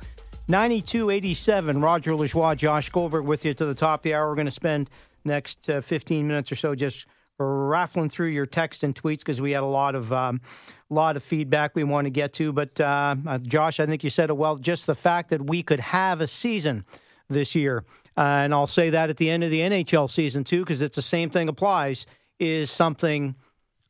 92 0.48 1.10
87. 1.10 1.82
Roger 1.82 2.14
Lajoie, 2.14 2.56
Josh 2.56 2.90
Goldberg 2.90 3.26
with 3.26 3.44
you 3.44 3.54
to 3.54 3.66
the 3.66 3.76
top 3.76 4.00
of 4.00 4.04
the 4.04 4.14
hour. 4.14 4.30
We're 4.30 4.36
going 4.36 4.46
to 4.46 4.52
spend 4.52 4.90
next 5.26 5.70
uh, 5.70 5.82
15 5.82 6.30
minutes 6.30 6.50
or 6.50 6.56
so 6.56 6.76
just 6.76 7.08
raffling 7.46 8.10
through 8.10 8.30
your 8.30 8.46
text 8.46 8.84
and 8.84 8.96
tweets 8.96 9.20
because 9.20 9.42
we 9.42 9.52
had 9.52 9.64
a 9.64 9.68
lot 9.68 9.96
of 9.96 10.12
um, 10.14 10.42
lot 10.90 11.16
of 11.16 11.24
feedback 11.24 11.76
we 11.76 11.84
want 11.84 12.06
to 12.06 12.10
get 12.10 12.34
to. 12.34 12.52
But 12.52 12.80
uh, 12.80 13.16
uh, 13.26 13.38
Josh, 13.40 13.80
I 13.80 13.86
think 13.86 14.04
you 14.04 14.10
said 14.10 14.30
it 14.30 14.38
well. 14.38 14.58
Just 14.58 14.88
the 14.88 14.96
fact 14.96 15.30
that 15.30 15.42
we 15.42 15.64
could 15.64 15.80
have 15.80 16.22
a 16.22 16.28
season 16.28 16.86
this 17.30 17.56
year, 17.56 17.84
uh, 18.18 18.22
and 18.22 18.54
I'll 18.54 18.68
say 18.68 18.90
that 18.90 19.10
at 19.10 19.18
the 19.18 19.30
end 19.30 19.44
of 19.44 19.52
the 19.52 19.60
NHL 19.60 20.10
season 20.10 20.44
too, 20.44 20.60
because 20.60 20.82
it's 20.82 20.96
the 20.96 21.02
same 21.02 21.30
thing 21.30 21.48
applies. 21.48 22.06
Is 22.40 22.72
something 22.72 23.36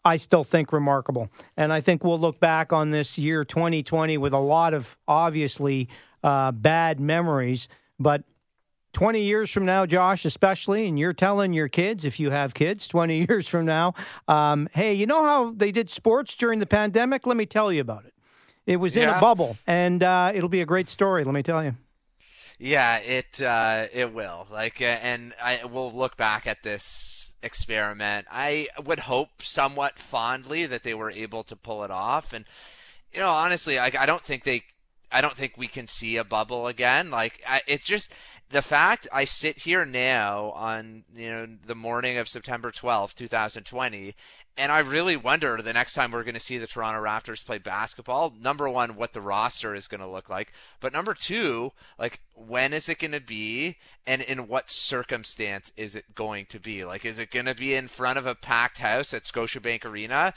I 0.03 0.17
still 0.17 0.43
think 0.43 0.73
remarkable, 0.73 1.29
and 1.55 1.71
I 1.71 1.81
think 1.81 2.03
we'll 2.03 2.19
look 2.19 2.39
back 2.39 2.73
on 2.73 2.91
this 2.91 3.17
year 3.17 3.45
2020 3.45 4.17
with 4.17 4.33
a 4.33 4.39
lot 4.39 4.73
of 4.73 4.97
obviously 5.07 5.87
uh, 6.23 6.51
bad 6.51 6.99
memories, 6.99 7.67
but 7.99 8.23
20 8.93 9.21
years 9.21 9.49
from 9.49 9.65
now, 9.65 9.85
Josh, 9.85 10.25
especially, 10.25 10.87
and 10.87 10.99
you're 10.99 11.13
telling 11.13 11.53
your 11.53 11.67
kids, 11.69 12.03
if 12.05 12.19
you 12.19 12.29
have 12.31 12.53
kids, 12.53 12.87
20 12.87 13.25
years 13.29 13.47
from 13.47 13.65
now, 13.65 13.93
um, 14.27 14.67
hey, 14.73 14.93
you 14.93 15.05
know 15.05 15.23
how 15.23 15.51
they 15.51 15.71
did 15.71 15.89
sports 15.89 16.35
during 16.35 16.59
the 16.59 16.65
pandemic? 16.65 17.25
Let 17.25 17.37
me 17.37 17.45
tell 17.45 17.71
you 17.71 17.81
about 17.81 18.05
it. 18.05 18.13
It 18.65 18.77
was 18.77 18.95
in 18.95 19.03
Yeah. 19.03 19.17
a 19.17 19.21
bubble, 19.21 19.57
and 19.65 20.03
uh, 20.03 20.31
it'll 20.35 20.49
be 20.49 20.61
a 20.61 20.65
great 20.65 20.87
story, 20.89 21.23
let 21.23 21.33
me 21.33 21.41
tell 21.43 21.63
you. 21.63 21.75
Yeah, 22.59 22.97
it 22.99 23.41
uh, 23.41 23.87
it 23.91 24.13
will. 24.13 24.45
Like, 24.51 24.81
uh, 24.81 24.85
and 24.85 25.33
I 25.43 25.65
will 25.65 25.91
look 25.91 26.15
back 26.15 26.45
at 26.45 26.61
this 26.61 27.33
experiment. 27.41 28.27
I 28.31 28.67
would 28.85 28.99
hope 28.99 29.41
somewhat 29.41 29.97
fondly 29.97 30.67
that 30.67 30.83
they 30.83 30.93
were 30.93 31.09
able 31.09 31.41
to 31.43 31.55
pull 31.55 31.83
it 31.83 31.89
off. 31.89 32.33
And 32.33 32.45
you 33.13 33.19
know, 33.19 33.29
honestly, 33.31 33.77
like 33.77 33.97
I 33.97 34.05
don't 34.05 34.21
think 34.21 34.43
they, 34.43 34.61
I 35.11 35.21
don't 35.21 35.33
think 35.35 35.57
we 35.57 35.65
can 35.65 35.87
see 35.87 36.17
a 36.17 36.23
bubble 36.23 36.67
again. 36.67 37.09
Like, 37.09 37.41
I, 37.49 37.61
it's 37.65 37.83
just 37.83 38.13
the 38.51 38.61
fact 38.61 39.07
I 39.11 39.25
sit 39.25 39.59
here 39.59 39.85
now 39.85 40.51
on 40.51 41.03
you 41.15 41.31
know 41.31 41.47
the 41.65 41.75
morning 41.75 42.17
of 42.17 42.27
September 42.27 42.71
twelfth, 42.71 43.15
two 43.15 43.27
thousand 43.27 43.63
twenty, 43.63 44.15
and 44.57 44.71
I 44.71 44.79
really 44.79 45.15
wonder 45.15 45.61
the 45.61 45.73
next 45.73 45.93
time 45.93 46.11
we're 46.11 46.23
going 46.23 46.33
to 46.33 46.39
see 46.39 46.57
the 46.57 46.67
Toronto 46.67 47.01
Raptors 47.01 47.45
play 47.45 47.57
basketball. 47.57 48.33
Number 48.39 48.67
one, 48.69 48.95
what 48.95 49.13
the 49.13 49.21
roster 49.21 49.73
is 49.73 49.87
going 49.87 50.01
to 50.01 50.07
look 50.07 50.29
like, 50.29 50.51
but 50.79 50.93
number 50.93 51.13
two, 51.13 51.71
like 51.97 52.19
when 52.35 52.73
is 52.73 52.89
it 52.89 52.99
going 52.99 53.11
to 53.11 53.21
be, 53.21 53.77
and 54.05 54.21
in 54.21 54.47
what 54.47 54.69
circumstance 54.69 55.71
is 55.77 55.95
it 55.95 56.15
going 56.15 56.45
to 56.47 56.59
be? 56.59 56.83
Like, 56.83 57.05
is 57.05 57.19
it 57.19 57.31
going 57.31 57.45
to 57.45 57.55
be 57.55 57.73
in 57.73 57.87
front 57.87 58.17
of 58.17 58.25
a 58.25 58.35
packed 58.35 58.79
house 58.79 59.13
at 59.13 59.23
Scotiabank 59.23 59.85
Arena? 59.85 60.33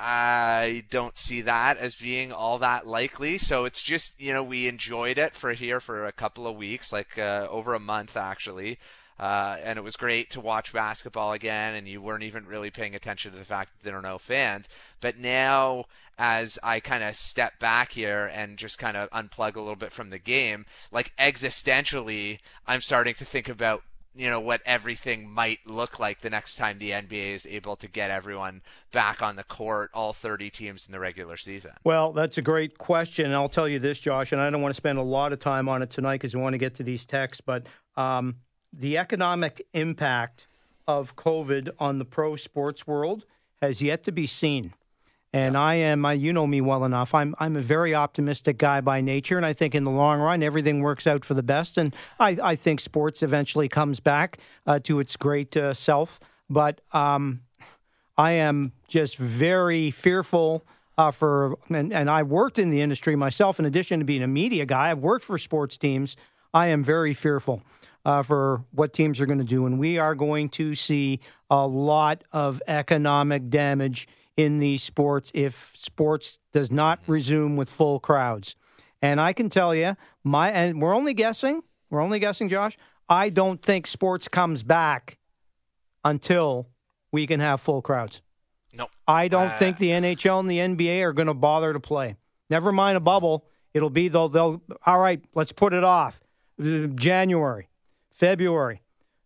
I 0.00 0.84
don't 0.90 1.16
see 1.16 1.42
that 1.42 1.76
as 1.76 1.94
being 1.94 2.32
all 2.32 2.58
that 2.58 2.86
likely. 2.86 3.38
So 3.38 3.64
it's 3.66 3.82
just, 3.82 4.20
you 4.20 4.32
know, 4.32 4.42
we 4.42 4.66
enjoyed 4.66 5.18
it 5.18 5.34
for 5.34 5.52
here 5.52 5.80
for 5.80 6.06
a 6.06 6.12
couple 6.12 6.46
of 6.46 6.56
weeks, 6.56 6.92
like 6.92 7.18
uh, 7.18 7.46
over 7.50 7.74
a 7.74 7.80
month 7.80 8.16
actually. 8.16 8.78
Uh, 9.20 9.58
and 9.62 9.78
it 9.78 9.82
was 9.82 9.96
great 9.96 10.30
to 10.30 10.40
watch 10.40 10.72
basketball 10.72 11.32
again, 11.34 11.74
and 11.74 11.86
you 11.86 12.00
weren't 12.00 12.22
even 12.22 12.46
really 12.46 12.70
paying 12.70 12.94
attention 12.94 13.30
to 13.30 13.36
the 13.36 13.44
fact 13.44 13.70
that 13.70 13.84
there 13.84 13.98
are 13.98 14.02
no 14.02 14.16
fans. 14.16 14.66
But 15.02 15.18
now, 15.18 15.84
as 16.18 16.58
I 16.62 16.80
kind 16.80 17.04
of 17.04 17.14
step 17.14 17.58
back 17.58 17.92
here 17.92 18.30
and 18.32 18.56
just 18.56 18.78
kind 18.78 18.96
of 18.96 19.10
unplug 19.10 19.56
a 19.56 19.60
little 19.60 19.76
bit 19.76 19.92
from 19.92 20.08
the 20.08 20.18
game, 20.18 20.64
like 20.90 21.12
existentially, 21.18 22.38
I'm 22.66 22.80
starting 22.80 23.12
to 23.16 23.26
think 23.26 23.50
about 23.50 23.82
you 24.14 24.28
know 24.28 24.40
what 24.40 24.60
everything 24.66 25.30
might 25.30 25.60
look 25.66 25.98
like 25.98 26.20
the 26.20 26.30
next 26.30 26.56
time 26.56 26.78
the 26.78 26.90
NBA 26.90 27.34
is 27.34 27.46
able 27.46 27.76
to 27.76 27.88
get 27.88 28.10
everyone 28.10 28.62
back 28.92 29.22
on 29.22 29.36
the 29.36 29.44
court, 29.44 29.90
all 29.94 30.12
30 30.12 30.50
teams 30.50 30.86
in 30.86 30.92
the 30.92 30.98
regular 30.98 31.36
season? 31.36 31.72
Well, 31.84 32.12
that's 32.12 32.38
a 32.38 32.42
great 32.42 32.78
question. 32.78 33.26
And 33.26 33.34
I'll 33.34 33.48
tell 33.48 33.68
you 33.68 33.78
this, 33.78 34.00
Josh, 34.00 34.32
and 34.32 34.40
I 34.40 34.50
don't 34.50 34.62
want 34.62 34.74
to 34.74 34.76
spend 34.76 34.98
a 34.98 35.02
lot 35.02 35.32
of 35.32 35.38
time 35.38 35.68
on 35.68 35.82
it 35.82 35.90
tonight 35.90 36.16
because 36.16 36.34
we 36.34 36.42
want 36.42 36.54
to 36.54 36.58
get 36.58 36.74
to 36.76 36.82
these 36.82 37.06
texts, 37.06 37.40
but 37.40 37.66
um, 37.96 38.36
the 38.72 38.98
economic 38.98 39.62
impact 39.74 40.48
of 40.88 41.14
COVID 41.16 41.70
on 41.78 41.98
the 41.98 42.04
pro 42.04 42.36
sports 42.36 42.86
world 42.86 43.24
has 43.62 43.80
yet 43.80 44.02
to 44.04 44.12
be 44.12 44.26
seen. 44.26 44.74
And 45.32 45.56
I 45.56 45.76
am, 45.76 46.04
I, 46.04 46.14
you 46.14 46.32
know 46.32 46.46
me 46.46 46.60
well 46.60 46.84
enough. 46.84 47.14
I'm, 47.14 47.36
I'm 47.38 47.56
a 47.56 47.60
very 47.60 47.94
optimistic 47.94 48.58
guy 48.58 48.80
by 48.80 49.00
nature, 49.00 49.36
and 49.36 49.46
I 49.46 49.52
think 49.52 49.76
in 49.76 49.84
the 49.84 49.90
long 49.90 50.20
run 50.20 50.42
everything 50.42 50.80
works 50.80 51.06
out 51.06 51.24
for 51.24 51.34
the 51.34 51.42
best. 51.42 51.78
And 51.78 51.94
I, 52.18 52.36
I 52.42 52.56
think 52.56 52.80
sports 52.80 53.22
eventually 53.22 53.68
comes 53.68 54.00
back 54.00 54.38
uh, 54.66 54.80
to 54.80 54.98
its 54.98 55.16
great 55.16 55.56
uh, 55.56 55.72
self. 55.72 56.18
But 56.48 56.80
um, 56.92 57.42
I 58.18 58.32
am 58.32 58.72
just 58.88 59.16
very 59.18 59.92
fearful 59.92 60.66
uh, 60.98 61.12
for, 61.12 61.56
and, 61.68 61.92
and 61.92 62.10
I 62.10 62.24
worked 62.24 62.58
in 62.58 62.70
the 62.70 62.80
industry 62.80 63.14
myself. 63.14 63.60
In 63.60 63.66
addition 63.66 64.00
to 64.00 64.04
being 64.04 64.24
a 64.24 64.28
media 64.28 64.66
guy, 64.66 64.90
I've 64.90 64.98
worked 64.98 65.24
for 65.24 65.38
sports 65.38 65.78
teams. 65.78 66.16
I 66.52 66.68
am 66.68 66.82
very 66.82 67.14
fearful. 67.14 67.62
Uh, 68.02 68.22
for 68.22 68.64
what 68.72 68.94
teams 68.94 69.20
are 69.20 69.26
going 69.26 69.40
to 69.40 69.44
do. 69.44 69.66
And 69.66 69.78
we 69.78 69.98
are 69.98 70.14
going 70.14 70.48
to 70.50 70.74
see 70.74 71.20
a 71.50 71.66
lot 71.66 72.24
of 72.32 72.62
economic 72.66 73.50
damage 73.50 74.08
in 74.40 74.58
these 74.58 74.82
sports 74.82 75.30
if 75.34 75.72
sports 75.76 76.38
does 76.52 76.70
not 76.70 77.00
resume 77.06 77.56
with 77.56 77.68
full 77.68 78.00
crowds. 78.00 78.56
And 79.02 79.20
I 79.20 79.32
can 79.32 79.48
tell 79.48 79.74
you, 79.74 79.96
my 80.24 80.50
and 80.50 80.80
we're 80.80 80.94
only 80.94 81.14
guessing. 81.14 81.62
We're 81.90 82.00
only 82.00 82.18
guessing, 82.18 82.48
Josh. 82.48 82.76
I 83.08 83.28
don't 83.28 83.60
think 83.60 83.86
sports 83.86 84.28
comes 84.28 84.62
back 84.62 85.18
until 86.04 86.68
we 87.12 87.26
can 87.26 87.40
have 87.40 87.60
full 87.60 87.82
crowds. 87.82 88.22
No, 88.72 88.88
I 89.06 89.28
don't 89.28 89.48
uh, 89.48 89.58
think 89.58 89.78
the 89.78 89.90
NHL 89.90 90.40
and 90.40 90.50
the 90.50 90.58
NBA 90.58 91.02
are 91.02 91.12
going 91.12 91.26
to 91.28 91.34
bother 91.34 91.72
to 91.72 91.80
play. 91.80 92.16
Never 92.48 92.72
mind 92.72 92.96
a 92.96 93.00
bubble. 93.00 93.46
It'll 93.74 93.90
be 93.90 94.08
they'll 94.08 94.28
they'll 94.28 94.62
all 94.86 94.98
right. 94.98 95.22
Let's 95.34 95.52
put 95.52 95.72
it 95.72 95.84
off. 95.84 96.20
January, 96.60 97.68
February, 98.10 98.82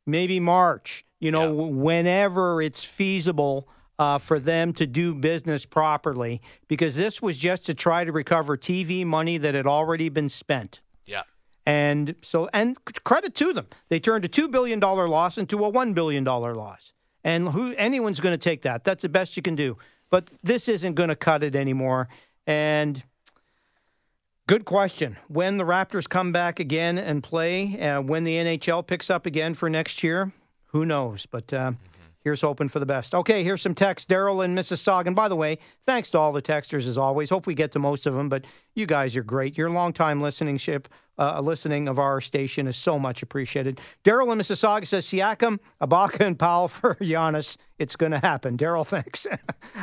maybe 0.07 0.41
March. 0.41 1.05
You 1.21 1.31
know, 1.31 1.47
yeah. 1.47 1.71
whenever 1.73 2.61
it's 2.61 2.85
feasible 2.85 3.69
uh, 3.99 4.19
for 4.19 4.39
them 4.39 4.73
to 4.75 4.87
do 4.87 5.15
business 5.15 5.65
properly 5.65 6.41
because 6.69 6.97
this 6.97 7.23
was 7.23 7.39
just 7.39 7.67
to 7.67 7.75
try 7.75 8.05
to 8.05 8.13
recover 8.13 8.57
TV 8.57 9.05
money 9.05 9.39
that 9.39 9.55
had 9.55 9.67
already 9.67 10.09
been 10.09 10.29
spent. 10.29 10.81
Yeah. 11.07 11.23
And 11.67 12.15
so, 12.23 12.49
and 12.53 12.77
credit 13.05 13.35
to 13.37 13.53
them, 13.53 13.69
they 13.89 14.01
turned 14.01 14.25
a 14.25 14.29
two 14.29 14.49
billion 14.49 14.81
dollar 14.81 15.09
loss 15.09 15.39
into 15.39 15.65
a 15.65 15.69
one 15.69 15.95
billion 15.95 16.25
dollar 16.25 16.55
loss. 16.55 16.93
And 17.23 17.49
who 17.49 17.75
anyone's 17.77 18.21
going 18.21 18.35
to 18.35 18.43
take 18.43 18.63
that? 18.63 18.85
That's 18.85 19.03
the 19.03 19.09
best 19.09 19.37
you 19.37 19.43
can 19.43 19.55
do. 19.55 19.79
But 20.11 20.29
this 20.43 20.69
isn't 20.69 20.95
going 20.95 21.09
to 21.09 21.17
cut 21.17 21.43
it 21.43 21.57
anymore. 21.57 22.09
And 22.47 23.03
good 24.47 24.67
question: 24.67 25.17
When 25.29 25.57
the 25.57 25.65
Raptors 25.65 26.07
come 26.07 26.33
back 26.33 26.61
again 26.61 26.99
and 26.99 27.23
play, 27.23 27.81
uh, 27.81 28.03
when 28.03 28.25
the 28.25 28.37
NHL 28.37 28.87
picks 28.87 29.09
up 29.09 29.25
again 29.25 29.55
for 29.55 29.71
next 29.71 30.03
year, 30.03 30.33
who 30.67 30.85
knows? 30.85 31.25
But. 31.27 31.53
Uh, 31.53 31.71
mm-hmm 31.71 31.94
Here's 32.25 32.41
hoping 32.41 32.69
for 32.69 32.79
the 32.79 32.87
best. 32.87 33.15
Okay, 33.15 33.45
here's 33.45 33.61
some 33.61 33.75
text. 33.75 34.09
Daryl 34.09 34.43
in 34.43 34.55
Mississauga. 34.55 35.09
And 35.09 35.15
by 35.15 35.29
the 35.29 35.37
way, 35.37 35.59
thanks 35.85 36.09
to 36.11 36.19
all 36.19 36.33
the 36.33 36.41
texters 36.41 36.89
as 36.89 36.97
always. 36.97 37.29
Hope 37.29 37.47
we 37.47 37.55
get 37.55 37.71
to 37.73 37.79
most 37.79 38.07
of 38.07 38.15
them, 38.15 38.31
but 38.31 38.47
you 38.75 38.87
guys 38.87 39.17
are 39.17 39.23
great. 39.23 39.57
Your 39.57 39.71
long 39.71 39.93
time 39.93 40.21
listening 40.21 40.57
ship 40.57 40.89
uh, 41.19 41.41
listening 41.41 41.89
of 41.89 41.99
our 41.99 42.21
station 42.21 42.67
is 42.67 42.77
so 42.77 42.99
much 42.99 43.23
appreciated. 43.23 43.81
Daryl 44.05 44.33
in 44.33 44.39
Mississauga 44.39 44.87
says 44.87 45.07
Siakam, 45.07 45.59
Ibaka, 45.81 46.21
and 46.27 46.39
Powell 46.39 46.69
for 46.69 46.95
Giannis. 47.01 47.57
It's 47.79 47.97
going 47.97 48.13
to 48.13 48.19
happen. 48.19 48.57
Daryl, 48.57 48.87
thanks. 48.87 49.27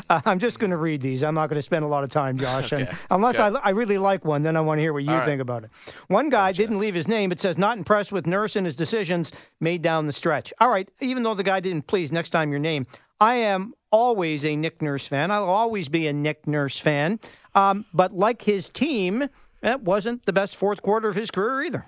uh, 0.09 0.21
I'm 0.25 0.39
just 0.39 0.59
going 0.59 0.71
to 0.71 0.77
read 0.77 1.01
these. 1.01 1.23
I'm 1.23 1.35
not 1.35 1.47
going 1.47 1.57
to 1.57 1.61
spend 1.61 1.85
a 1.85 1.87
lot 1.87 2.03
of 2.03 2.09
time, 2.09 2.37
Josh. 2.37 2.73
okay. 2.73 2.91
Unless 3.09 3.39
I, 3.39 3.49
I 3.49 3.69
really 3.69 3.97
like 3.97 4.25
one, 4.25 4.43
then 4.43 4.55
I 4.55 4.61
want 4.61 4.79
to 4.79 4.81
hear 4.81 4.93
what 4.93 5.03
you 5.03 5.21
think 5.21 5.41
about 5.41 5.63
it. 5.63 5.69
One 6.07 6.29
guy 6.29 6.49
gotcha. 6.49 6.61
didn't 6.61 6.79
leave 6.79 6.95
his 6.95 7.07
name. 7.07 7.31
It 7.31 7.39
says 7.39 7.57
not 7.57 7.77
impressed 7.77 8.11
with 8.11 8.27
Nurse 8.27 8.55
and 8.55 8.65
his 8.65 8.75
decisions 8.75 9.31
made 9.59 9.81
down 9.81 10.05
the 10.07 10.13
stretch. 10.13 10.53
All 10.59 10.69
right, 10.69 10.89
even 10.99 11.23
though 11.23 11.33
the 11.33 11.43
guy 11.43 11.59
didn't 11.59 11.87
please, 11.87 12.11
next 12.11 12.31
time 12.31 12.51
your 12.51 12.59
name. 12.59 12.87
I 13.19 13.35
am 13.35 13.75
always 13.91 14.43
a 14.45 14.55
Nick 14.55 14.81
Nurse 14.81 15.05
fan. 15.05 15.29
I'll 15.29 15.43
always 15.43 15.89
be 15.89 16.07
a 16.07 16.13
Nick 16.13 16.47
Nurse 16.47 16.79
fan. 16.79 17.19
Um, 17.53 17.85
but 17.93 18.13
like 18.13 18.43
his 18.43 18.69
team, 18.69 19.29
that 19.61 19.81
wasn't 19.81 20.25
the 20.25 20.33
best 20.33 20.55
fourth 20.55 20.81
quarter 20.81 21.09
of 21.09 21.15
his 21.15 21.31
career 21.31 21.63
either. 21.63 21.85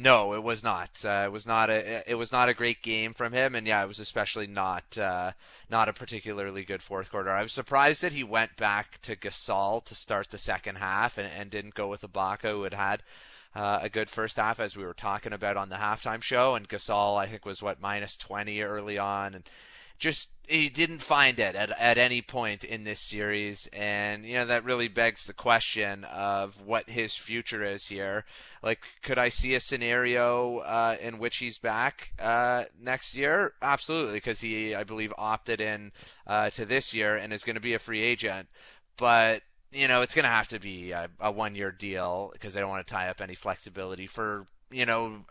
No, 0.00 0.32
it 0.32 0.44
was 0.44 0.62
not. 0.62 0.90
Uh, 1.04 1.22
it 1.24 1.32
was 1.32 1.44
not 1.44 1.70
a. 1.70 2.08
It 2.08 2.14
was 2.14 2.30
not 2.30 2.48
a 2.48 2.54
great 2.54 2.82
game 2.82 3.12
from 3.12 3.32
him, 3.32 3.56
and 3.56 3.66
yeah, 3.66 3.82
it 3.82 3.88
was 3.88 3.98
especially 3.98 4.46
not 4.46 4.96
uh, 4.96 5.32
not 5.68 5.88
a 5.88 5.92
particularly 5.92 6.64
good 6.64 6.82
fourth 6.82 7.10
quarter. 7.10 7.30
I 7.30 7.42
was 7.42 7.52
surprised 7.52 8.02
that 8.04 8.12
he 8.12 8.22
went 8.22 8.56
back 8.56 9.02
to 9.02 9.16
Gasol 9.16 9.84
to 9.86 9.96
start 9.96 10.28
the 10.28 10.38
second 10.38 10.76
half 10.76 11.18
and, 11.18 11.28
and 11.36 11.50
didn't 11.50 11.74
go 11.74 11.88
with 11.88 12.02
Ibaka, 12.02 12.52
who 12.52 12.62
had 12.62 12.74
had 12.74 13.02
uh, 13.56 13.80
a 13.82 13.88
good 13.88 14.08
first 14.08 14.36
half, 14.36 14.60
as 14.60 14.76
we 14.76 14.84
were 14.84 14.94
talking 14.94 15.32
about 15.32 15.56
on 15.56 15.68
the 15.68 15.76
halftime 15.76 16.22
show. 16.22 16.54
And 16.54 16.68
Gasol, 16.68 17.18
I 17.18 17.26
think, 17.26 17.44
was 17.44 17.60
what 17.60 17.82
minus 17.82 18.16
twenty 18.16 18.62
early 18.62 18.98
on, 18.98 19.34
and 19.34 19.50
just 19.98 20.34
he 20.48 20.68
didn't 20.68 21.02
find 21.02 21.38
it 21.38 21.54
at, 21.54 21.70
at 21.78 21.98
any 21.98 22.22
point 22.22 22.64
in 22.64 22.84
this 22.84 23.00
series 23.00 23.68
and 23.72 24.24
you 24.24 24.34
know 24.34 24.46
that 24.46 24.64
really 24.64 24.88
begs 24.88 25.26
the 25.26 25.32
question 25.32 26.04
of 26.04 26.60
what 26.64 26.88
his 26.88 27.14
future 27.14 27.62
is 27.62 27.86
here. 27.86 28.24
Like 28.62 28.80
could 29.02 29.18
i 29.18 29.28
see 29.28 29.54
a 29.54 29.60
scenario 29.60 30.58
uh, 30.58 30.96
in 31.00 31.18
which 31.18 31.36
he's 31.36 31.58
back 31.58 32.12
uh, 32.18 32.64
next 32.80 33.14
year? 33.14 33.52
Absolutely 33.62 34.14
because 34.14 34.40
he 34.40 34.74
i 34.74 34.84
believe 34.84 35.12
opted 35.18 35.60
in 35.60 35.92
uh, 36.26 36.50
to 36.50 36.64
this 36.64 36.94
year 36.94 37.16
and 37.16 37.32
is 37.32 37.44
going 37.44 37.56
to 37.56 37.60
be 37.60 37.74
a 37.74 37.78
free 37.78 38.02
agent. 38.02 38.48
But 38.96 39.42
you 39.70 39.86
know 39.86 40.02
it's 40.02 40.14
going 40.14 40.24
to 40.24 40.30
have 40.30 40.48
to 40.48 40.58
be 40.58 40.92
a, 40.92 41.10
a 41.20 41.30
one 41.30 41.54
year 41.54 41.70
deal 41.70 42.30
because 42.32 42.54
they 42.54 42.60
don't 42.60 42.70
want 42.70 42.86
to 42.86 42.92
tie 42.92 43.08
up 43.08 43.20
any 43.20 43.34
flexibility 43.34 44.06
for 44.06 44.46
you 44.70 44.86
know, 44.86 45.24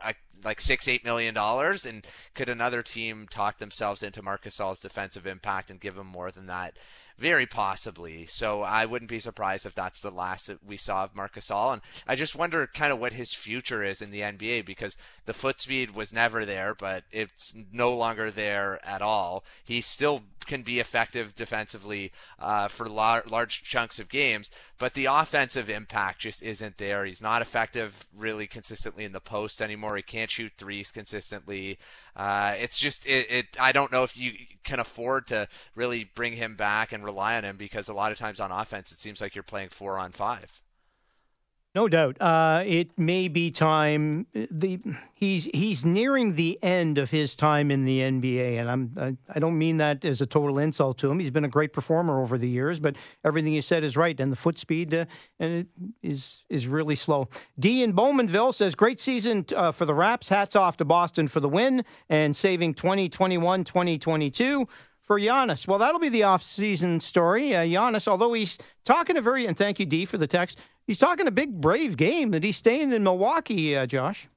like 0.43 0.61
six, 0.61 0.87
eight 0.87 1.03
million 1.03 1.33
dollars, 1.33 1.85
and 1.85 2.05
could 2.33 2.49
another 2.49 2.83
team 2.83 3.27
talk 3.29 3.57
themselves 3.57 4.03
into 4.03 4.21
Marc 4.21 4.43
Gasol's 4.43 4.79
defensive 4.79 5.25
impact 5.27 5.71
and 5.71 5.79
give 5.79 5.97
him 5.97 6.07
more 6.07 6.31
than 6.31 6.47
that? 6.47 6.77
Very 7.17 7.47
possibly. 7.47 8.27
So 8.27 8.61
I 8.61 8.85
wouldn't 8.85 9.09
be 9.09 9.19
surprised 9.19 9.65
if 9.65 9.73
that's 9.73 10.01
the 10.01 10.11
last 10.11 10.47
that 10.47 10.63
we 10.63 10.77
saw 10.77 11.03
of 11.03 11.15
Marcus 11.15 11.47
Gasol. 11.47 11.73
And 11.73 11.81
I 12.07 12.15
just 12.15 12.35
wonder 12.35 12.67
kind 12.67 12.93
of 12.93 12.99
what 12.99 13.13
his 13.13 13.33
future 13.33 13.83
is 13.83 14.01
in 14.01 14.11
the 14.11 14.21
NBA 14.21 14.65
because 14.65 14.97
the 15.25 15.33
foot 15.33 15.59
speed 15.59 15.91
was 15.91 16.13
never 16.13 16.45
there, 16.45 16.75
but 16.75 17.03
it's 17.11 17.55
no 17.71 17.95
longer 17.95 18.31
there 18.31 18.79
at 18.85 19.01
all. 19.01 19.43
He 19.63 19.81
still 19.81 20.23
can 20.45 20.61
be 20.61 20.79
effective 20.79 21.35
defensively 21.35 22.11
uh, 22.39 22.67
for 22.67 22.87
lar- 22.87 23.23
large 23.29 23.63
chunks 23.63 23.99
of 23.99 24.09
games, 24.09 24.49
but 24.77 24.93
the 24.93 25.05
offensive 25.05 25.69
impact 25.69 26.19
just 26.19 26.41
isn't 26.41 26.77
there. 26.77 27.03
He's 27.03 27.21
not 27.21 27.41
effective 27.41 28.07
really 28.15 28.47
consistently 28.47 29.03
in 29.03 29.11
the 29.11 29.19
post 29.19 29.61
anymore. 29.61 29.97
He 29.97 30.03
can't 30.03 30.31
shoot 30.31 30.53
threes 30.57 30.91
consistently. 30.91 31.77
Uh, 32.15 32.55
it's 32.57 32.79
just 32.79 33.05
it, 33.05 33.27
it. 33.29 33.45
I 33.59 33.71
don't 33.71 33.91
know 33.91 34.03
if 34.03 34.15
you 34.15 34.33
can 34.67 34.79
afford 34.79 35.25
to 35.27 35.47
really 35.73 36.03
bring 36.13 36.33
him 36.33 36.55
back 36.55 36.91
and 36.91 37.03
rely 37.03 37.37
on 37.37 37.43
him 37.43 37.57
because 37.57 37.87
a 37.87 37.93
lot 37.93 38.11
of 38.11 38.17
times 38.17 38.39
on 38.39 38.51
offense 38.51 38.91
it 38.91 38.99
seems 38.99 39.21
like 39.21 39.33
you're 39.33 39.43
playing 39.43 39.69
four 39.69 39.97
on 39.97 40.11
five. 40.11 40.61
No 41.77 41.87
doubt. 41.87 42.19
Uh, 42.19 42.63
it 42.65 42.97
may 42.97 43.27
be 43.27 43.51
time. 43.51 44.25
The 44.33 44.79
he's 45.13 45.45
he's 45.53 45.85
nearing 45.85 46.33
the 46.33 46.57
end 46.63 46.97
of 46.97 47.11
his 47.11 47.35
time 47.35 47.69
in 47.69 47.85
the 47.85 47.99
NBA, 47.99 48.59
and 48.59 48.67
I'm 48.67 48.91
I, 48.99 49.35
I, 49.35 49.37
don't 49.37 49.59
mean 49.59 49.77
that 49.77 50.03
as 50.03 50.19
a 50.19 50.25
total 50.25 50.57
insult 50.57 50.97
to 50.97 51.11
him. 51.11 51.19
He's 51.19 51.29
been 51.29 51.45
a 51.45 51.47
great 51.47 51.73
performer 51.73 52.19
over 52.19 52.39
the 52.39 52.49
years, 52.49 52.79
but 52.79 52.95
everything 53.23 53.53
you 53.53 53.61
said 53.61 53.83
is 53.83 53.95
right, 53.95 54.19
and 54.19 54.31
the 54.31 54.35
foot 54.35 54.57
speed 54.57 54.91
uh, 54.91 55.05
and 55.39 55.53
it 55.53 55.67
is 56.01 56.45
is 56.49 56.65
really 56.65 56.95
slow. 56.95 57.29
D 57.59 57.83
in 57.83 57.93
Bowmanville 57.93 58.55
says 58.55 58.73
great 58.73 58.99
season 58.99 59.45
uh, 59.55 59.71
for 59.71 59.85
the 59.85 59.93
Raps. 59.93 60.29
Hats 60.29 60.55
off 60.55 60.77
to 60.77 60.85
Boston 60.85 61.27
for 61.27 61.41
the 61.41 61.49
win 61.49 61.85
and 62.09 62.35
saving 62.35 62.73
2021 62.73 63.63
2022 63.63 64.67
for 65.07 65.19
Giannis. 65.19 65.67
Well, 65.67 65.79
that'll 65.79 66.01
be 66.01 66.09
the 66.09 66.23
off-season 66.23 66.99
story. 66.99 67.55
Uh, 67.55 67.61
Giannis, 67.61 68.07
although 68.07 68.33
he's 68.33 68.59
talking 68.83 69.17
a 69.17 69.21
very 69.21 69.47
and 69.47 69.57
thank 69.57 69.79
you 69.79 69.85
D 69.85 70.05
for 70.05 70.17
the 70.17 70.27
text. 70.27 70.59
He's 70.85 70.99
talking 70.99 71.27
a 71.27 71.31
big 71.31 71.59
brave 71.59 71.97
game 71.97 72.31
that 72.31 72.43
he's 72.43 72.57
staying 72.57 72.91
in 72.91 73.03
Milwaukee, 73.03 73.75
uh, 73.75 73.85
Josh. 73.85 74.27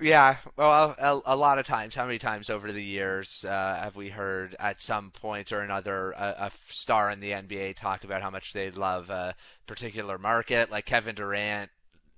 Yeah, 0.00 0.36
well, 0.56 0.94
a, 0.98 1.20
a, 1.24 1.36
lot 1.36 1.58
of 1.58 1.66
times. 1.66 1.94
How 1.94 2.04
many 2.04 2.18
times 2.18 2.50
over 2.50 2.70
the 2.70 2.82
years 2.82 3.46
uh, 3.48 3.78
have 3.80 3.96
we 3.96 4.10
heard 4.10 4.54
at 4.58 4.80
some 4.80 5.10
point 5.10 5.52
or 5.52 5.60
another 5.60 6.10
a, 6.12 6.34
a, 6.38 6.50
star 6.66 7.10
in 7.10 7.20
the 7.20 7.30
NBA 7.30 7.76
talk 7.76 8.04
about 8.04 8.20
how 8.20 8.28
much 8.28 8.52
they 8.52 8.70
love 8.70 9.08
a 9.08 9.34
particular 9.66 10.18
market? 10.18 10.70
Like 10.70 10.84
Kevin 10.84 11.14
Durant 11.14 11.70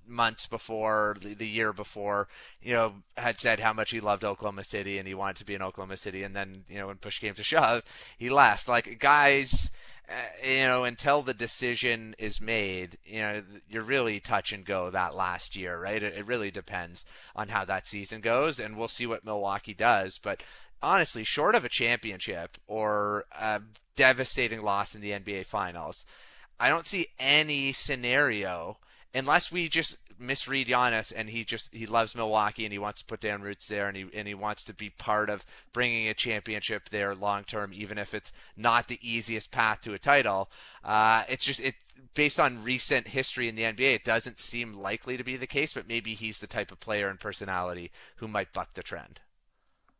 months 0.09 0.47
before 0.47 1.17
the, 1.21 1.47
year 1.47 1.73
before, 1.73 2.29
you 2.63 2.73
know, 2.73 2.95
had 3.17 3.39
said 3.39 3.61
how 3.61 3.73
much 3.73 3.91
he 3.91 4.01
loved 4.01 4.25
Oklahoma 4.25 4.65
City 4.65 4.99
and 4.99 5.07
he 5.07 5.15
wanted 5.15 5.37
to 5.37 5.45
be 5.45 5.55
in 5.55 5.63
Oklahoma 5.63 5.97
City, 5.97 6.23
and 6.23 6.35
then 6.35 6.65
you 6.69 6.79
know 6.79 6.89
when 6.89 6.97
push 6.97 7.19
came 7.19 7.35
to 7.35 7.43
shove, 7.43 7.83
he 8.17 8.29
left. 8.29 8.69
Like 8.69 8.99
guys 8.99 9.71
uh, 10.09 10.13
you 10.43 10.67
know, 10.67 10.85
until 10.85 11.21
the 11.21 11.35
decision 11.35 12.15
is 12.19 12.41
made, 12.41 12.97
you 13.05 13.21
know, 13.21 13.43
you're 13.69 13.83
really 13.83 14.21
touch 14.21 14.53
and 14.53 14.65
go 14.65 14.89
that 14.89 15.15
last 15.15 15.55
year, 15.55 15.79
right? 15.79 16.03
It 16.03 16.27
really 16.27 16.51
depends 16.51 17.05
on 17.37 17.49
how 17.49 17.67
that 17.67 17.87
season 17.87 18.23
goes, 18.23 18.59
and 18.59 18.79
we'll 18.79 18.89
see 18.89 19.07
what 19.07 19.25
Milwaukee 19.25 19.75
does. 19.75 20.17
But 20.17 20.43
honestly, 20.83 21.25
short 21.25 21.55
of 21.55 21.65
a 21.65 21.69
championship 21.69 22.57
or 22.67 23.27
a 23.39 23.61
devastating 23.97 24.63
loss 24.63 24.95
in 24.95 25.03
the 25.03 25.11
NBA 25.11 25.45
Finals, 25.45 26.07
I 26.59 26.71
don't 26.71 26.87
see 26.87 27.09
any 27.19 27.73
scenario 27.73 28.79
unless 29.15 29.51
we 29.51 29.69
just 29.69 29.99
misread 30.19 30.67
Giannis 30.67 31.13
and 31.15 31.31
he 31.31 31.45
just 31.45 31.75
he 31.75 31.87
loves 31.87 32.15
Milwaukee 32.15 32.65
and 32.65 32.73
he 32.73 32.79
wants 32.79 33.01
to 33.01 33.07
put 33.07 33.21
down 33.21 33.43
roots 33.43 33.69
there 33.69 33.89
and 33.89 33.97
he 33.97 34.07
and 34.13 34.27
he 34.27 34.35
wants 34.35 34.65
to 34.65 34.75
be 34.75 34.91
part 34.91 35.31
of 35.31 35.47
bringing 35.73 36.09
a 36.09 36.15
championship 36.15 36.89
there 36.91 37.15
long 37.15 37.45
term, 37.45 37.71
even 37.73 37.99
if 37.99 38.15
it's 38.15 38.33
not 38.57 38.89
the 38.89 38.99
easiest 39.03 39.51
path 39.51 39.81
to 39.83 39.95
a 39.95 39.99
title. 39.99 40.51
Uh, 40.85 41.25
it's 41.29 41.45
just 41.45 41.61
it 41.61 41.75
based 42.15 42.41
on 42.41 42.63
recent 42.63 43.09
history 43.09 43.49
in 43.49 43.55
the 43.55 43.63
NBA, 43.63 43.95
it 43.95 44.05
doesn't 44.05 44.39
seem 44.39 44.75
likely 44.75 45.17
to 45.17 45.25
be 45.25 45.37
the 45.37 45.47
case. 45.47 45.73
But 45.75 45.89
maybe 45.89 46.15
he's 46.15 46.41
the 46.41 46.47
type 46.47 46.73
of 46.73 46.81
player 46.81 47.09
and 47.09 47.21
personality 47.21 47.91
who 48.17 48.29
might 48.29 48.53
buck 48.53 48.75
the 48.75 48.83
trend. 48.83 49.21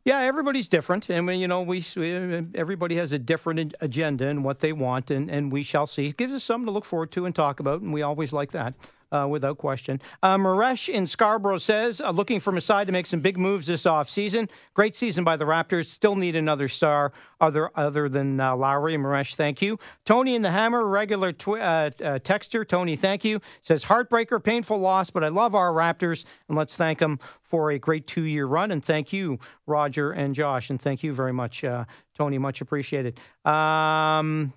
Yeah, 0.05 0.19
everybody's 0.19 0.69
different, 0.69 1.09
and 1.09 1.29
you 1.39 1.47
know, 1.47 1.61
we, 1.61 1.83
we 1.97 2.47
everybody 2.55 2.95
has 2.95 3.11
a 3.11 3.19
different 3.19 3.75
agenda 3.81 4.27
and 4.27 4.45
what 4.45 4.59
they 4.59 4.71
want, 4.71 5.11
and, 5.11 5.29
and 5.29 5.51
we 5.51 5.61
shall 5.61 5.87
see. 5.87 6.07
It 6.07 6.17
gives 6.17 6.33
us 6.33 6.43
something 6.43 6.65
to 6.65 6.71
look 6.71 6.85
forward 6.85 7.11
to 7.11 7.25
and 7.25 7.35
talk 7.35 7.59
about, 7.59 7.81
and 7.81 7.93
we 7.93 8.01
always 8.01 8.31
like 8.31 8.51
that 8.51 8.73
uh, 9.11 9.27
without 9.29 9.57
question. 9.57 10.01
Uh, 10.21 10.37
Maresh 10.37 10.89
in 10.89 11.07
Scarborough 11.07 11.57
says, 11.57 12.01
uh, 12.01 12.11
looking 12.11 12.39
for 12.39 12.51
Masai 12.51 12.85
to 12.85 12.91
make 12.91 13.05
some 13.05 13.19
big 13.19 13.37
moves 13.37 13.67
this 13.67 13.83
offseason. 13.83 14.49
Great 14.73 14.95
season 14.95 15.23
by 15.23 15.37
the 15.37 15.45
Raptors. 15.45 15.87
Still 15.87 16.15
need 16.15 16.35
another 16.35 16.67
star 16.67 17.11
other 17.41 17.71
other 17.75 18.09
than 18.09 18.39
uh, 18.39 18.55
Lowry. 18.55 18.95
Maresh, 18.95 19.35
thank 19.35 19.61
you. 19.61 19.77
Tony 20.05 20.35
in 20.35 20.41
the 20.41 20.51
Hammer, 20.51 20.85
regular 20.85 21.31
twi- 21.31 21.59
uh, 21.59 21.89
uh, 22.03 22.19
texter. 22.19 22.67
Tony, 22.67 22.95
thank 22.95 23.23
you. 23.23 23.39
Says, 23.61 23.83
heartbreaker, 23.83 24.43
painful 24.43 24.77
loss, 24.77 25.09
but 25.09 25.23
I 25.23 25.29
love 25.29 25.55
our 25.55 25.71
Raptors, 25.71 26.25
and 26.47 26.57
let's 26.57 26.75
thank 26.75 26.99
them 26.99 27.19
for 27.41 27.71
a 27.71 27.79
great 27.79 28.07
two 28.07 28.23
year 28.23 28.45
run. 28.45 28.71
And 28.71 28.83
thank 28.83 29.13
you, 29.13 29.39
Roger 29.65 30.11
and 30.11 30.35
Josh. 30.35 30.69
And 30.69 30.79
thank 30.79 31.03
you 31.03 31.13
very 31.13 31.33
much, 31.33 31.63
uh, 31.63 31.85
Tony. 32.15 32.37
Much 32.37 32.61
appreciated. 32.61 33.19
Um, 33.45 34.53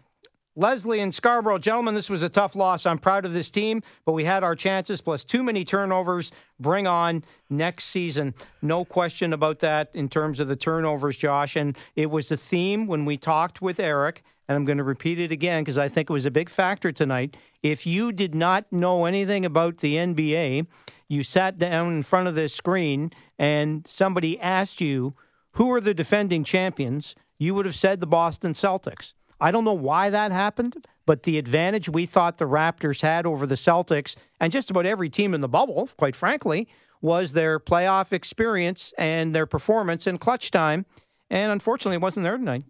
Leslie 0.55 1.01
and 1.01 1.15
Scarborough, 1.15 1.59
gentlemen, 1.59 1.95
this 1.95 2.11
was 2.11 2.23
a 2.23 2.29
tough 2.29 2.55
loss. 2.55 2.85
I'm 2.85 2.99
proud 2.99 3.25
of 3.25 3.33
this 3.33 3.49
team, 3.49 3.83
but 4.05 4.13
we 4.13 4.25
had 4.25 4.45
our 4.45 4.55
chances, 4.55 5.01
plus 5.01 5.25
too 5.25 5.43
many 5.43 5.65
turnovers. 5.65 6.31
Bring 6.61 6.87
on 6.87 7.25
next 7.49 7.85
season. 7.87 8.35
No 8.61 8.85
question 8.85 9.33
about 9.33 9.61
that 9.61 9.95
in 9.95 10.11
terms 10.11 10.41
of 10.41 10.49
the 10.49 10.57
turnovers, 10.57 11.17
Josh. 11.17 11.57
And 11.57 11.77
it 11.97 12.11
was 12.11 12.31
a 12.31 12.37
theme 12.37 12.87
when 12.87 13.07
we 13.07 13.17
talked 13.17 13.63
with 13.63 13.81
Eric, 13.81 14.23
and 14.47 14.55
I'm 14.55 14.67
going 14.67 14.77
to 14.77 14.85
repeat 14.85 15.19
it 15.19 15.33
again 15.33 15.63
because 15.63 15.79
I 15.79 15.89
think 15.89 16.11
it 16.11 16.13
was 16.13 16.27
a 16.27 16.31
big 16.31 16.51
factor 16.51 16.93
tonight. 16.93 17.35
If 17.63 17.87
you 17.87 18.13
did 18.13 18.35
not 18.35 18.71
know 18.71 19.07
anything 19.07 19.47
about 19.47 19.79
the 19.79 19.95
NBA, 19.97 20.67
you 21.09 21.23
sat 21.23 21.57
down 21.57 21.95
in 21.95 22.03
front 22.03 22.29
of 22.29 22.35
this 22.35 22.55
screen 22.55 23.11
and 23.39 23.87
somebody 23.87 24.39
asked 24.39 24.83
you, 24.83 25.15
who 25.53 25.73
are 25.73 25.81
the 25.81 25.95
defending 25.95 26.45
champions? 26.45 27.15
You 27.39 27.55
would 27.55 27.65
have 27.65 27.75
said 27.75 28.01
the 28.01 28.07
Boston 28.07 28.53
Celtics. 28.53 29.15
I 29.43 29.51
don't 29.51 29.65
know 29.65 29.73
why 29.73 30.09
that 30.09 30.31
happened, 30.31 30.87
but 31.05 31.25
the 31.25 31.37
advantage 31.37 31.89
we 31.89 32.07
thought 32.07 32.39
the 32.39 32.47
Raptors 32.47 33.03
had 33.03 33.27
over 33.27 33.45
the 33.45 33.57
Celtics 33.57 34.15
and 34.39 34.53
just 34.53 34.71
about 34.71 34.87
every 34.87 35.11
team 35.11 35.35
in 35.35 35.41
the 35.41 35.49
bubble, 35.49 35.91
quite 35.97 36.15
frankly, 36.15 36.69
was 37.01 37.33
their 37.33 37.59
playoff 37.59 38.13
experience 38.13 38.95
and 38.97 39.35
their 39.35 39.45
performance 39.45 40.07
in 40.07 40.19
clutch 40.19 40.53
time. 40.53 40.87
And 41.29 41.51
unfortunately, 41.51 41.97
it 41.97 42.03
wasn't 42.03 42.23
there 42.23 42.37
tonight. 42.37 42.63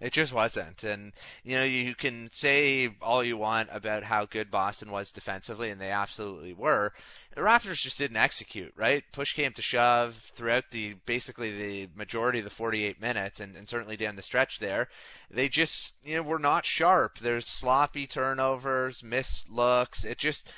It 0.00 0.12
just 0.12 0.32
wasn't. 0.32 0.84
And, 0.84 1.12
you 1.44 1.56
know, 1.56 1.64
you 1.64 1.94
can 1.94 2.28
say 2.32 2.90
all 3.00 3.22
you 3.22 3.36
want 3.36 3.68
about 3.72 4.04
how 4.04 4.24
good 4.24 4.50
Boston 4.50 4.90
was 4.90 5.12
defensively, 5.12 5.70
and 5.70 5.80
they 5.80 5.90
absolutely 5.90 6.52
were. 6.52 6.92
The 7.34 7.40
Raptors 7.40 7.82
just 7.82 7.98
didn't 7.98 8.16
execute, 8.16 8.72
right? 8.76 9.04
Push 9.12 9.34
came 9.34 9.52
to 9.52 9.62
shove 9.62 10.14
throughout 10.34 10.70
the 10.70 10.94
basically 11.06 11.50
the 11.50 11.90
majority 11.94 12.38
of 12.38 12.44
the 12.44 12.50
48 12.50 13.00
minutes, 13.00 13.40
and, 13.40 13.56
and 13.56 13.68
certainly 13.68 13.96
down 13.96 14.16
the 14.16 14.22
stretch 14.22 14.58
there. 14.58 14.88
They 15.30 15.48
just, 15.48 15.96
you 16.04 16.16
know, 16.16 16.22
were 16.22 16.38
not 16.38 16.66
sharp. 16.66 17.18
There's 17.18 17.46
sloppy 17.46 18.06
turnovers, 18.06 19.02
missed 19.02 19.50
looks. 19.50 20.04
It 20.04 20.18
just 20.18 20.50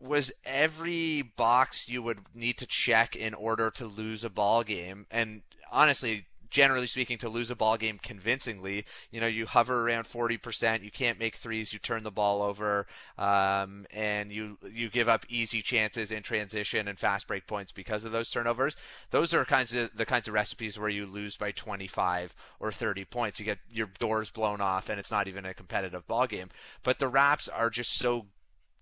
was 0.00 0.32
every 0.44 1.22
box 1.22 1.88
you 1.88 2.02
would 2.02 2.20
need 2.34 2.56
to 2.58 2.66
check 2.66 3.14
in 3.14 3.34
order 3.34 3.70
to 3.70 3.86
lose 3.86 4.24
a 4.24 4.30
ball 4.30 4.62
game. 4.64 5.06
And 5.10 5.42
honestly, 5.70 6.26
generally 6.50 6.86
speaking, 6.86 7.18
to 7.18 7.28
lose 7.28 7.50
a 7.50 7.56
ball 7.56 7.76
game 7.76 7.98
convincingly. 8.02 8.84
You 9.10 9.20
know, 9.20 9.26
you 9.26 9.46
hover 9.46 9.86
around 9.88 10.04
40%, 10.04 10.82
you 10.82 10.90
can't 10.90 11.18
make 11.18 11.36
threes, 11.36 11.72
you 11.72 11.78
turn 11.78 12.02
the 12.02 12.10
ball 12.10 12.42
over, 12.42 12.86
um, 13.18 13.86
and 13.92 14.32
you 14.32 14.58
you 14.72 14.90
give 14.90 15.08
up 15.08 15.24
easy 15.28 15.62
chances 15.62 16.10
in 16.10 16.22
transition 16.22 16.88
and 16.88 16.98
fast 16.98 17.26
break 17.26 17.46
points 17.46 17.72
because 17.72 18.04
of 18.04 18.12
those 18.12 18.30
turnovers. 18.30 18.76
Those 19.10 19.32
are 19.32 19.44
kinds 19.44 19.74
of 19.74 19.96
the 19.96 20.06
kinds 20.06 20.28
of 20.28 20.34
recipes 20.34 20.78
where 20.78 20.88
you 20.88 21.06
lose 21.06 21.36
by 21.36 21.52
25 21.52 22.34
or 22.58 22.72
30 22.72 23.04
points. 23.04 23.38
You 23.38 23.46
get 23.46 23.58
your 23.70 23.88
doors 23.98 24.30
blown 24.30 24.60
off, 24.60 24.88
and 24.88 24.98
it's 24.98 25.10
not 25.10 25.28
even 25.28 25.46
a 25.46 25.54
competitive 25.54 26.06
ball 26.06 26.26
game. 26.26 26.50
But 26.82 26.98
the 26.98 27.08
Raps 27.08 27.48
are 27.48 27.70
just 27.70 27.96
so 27.96 28.26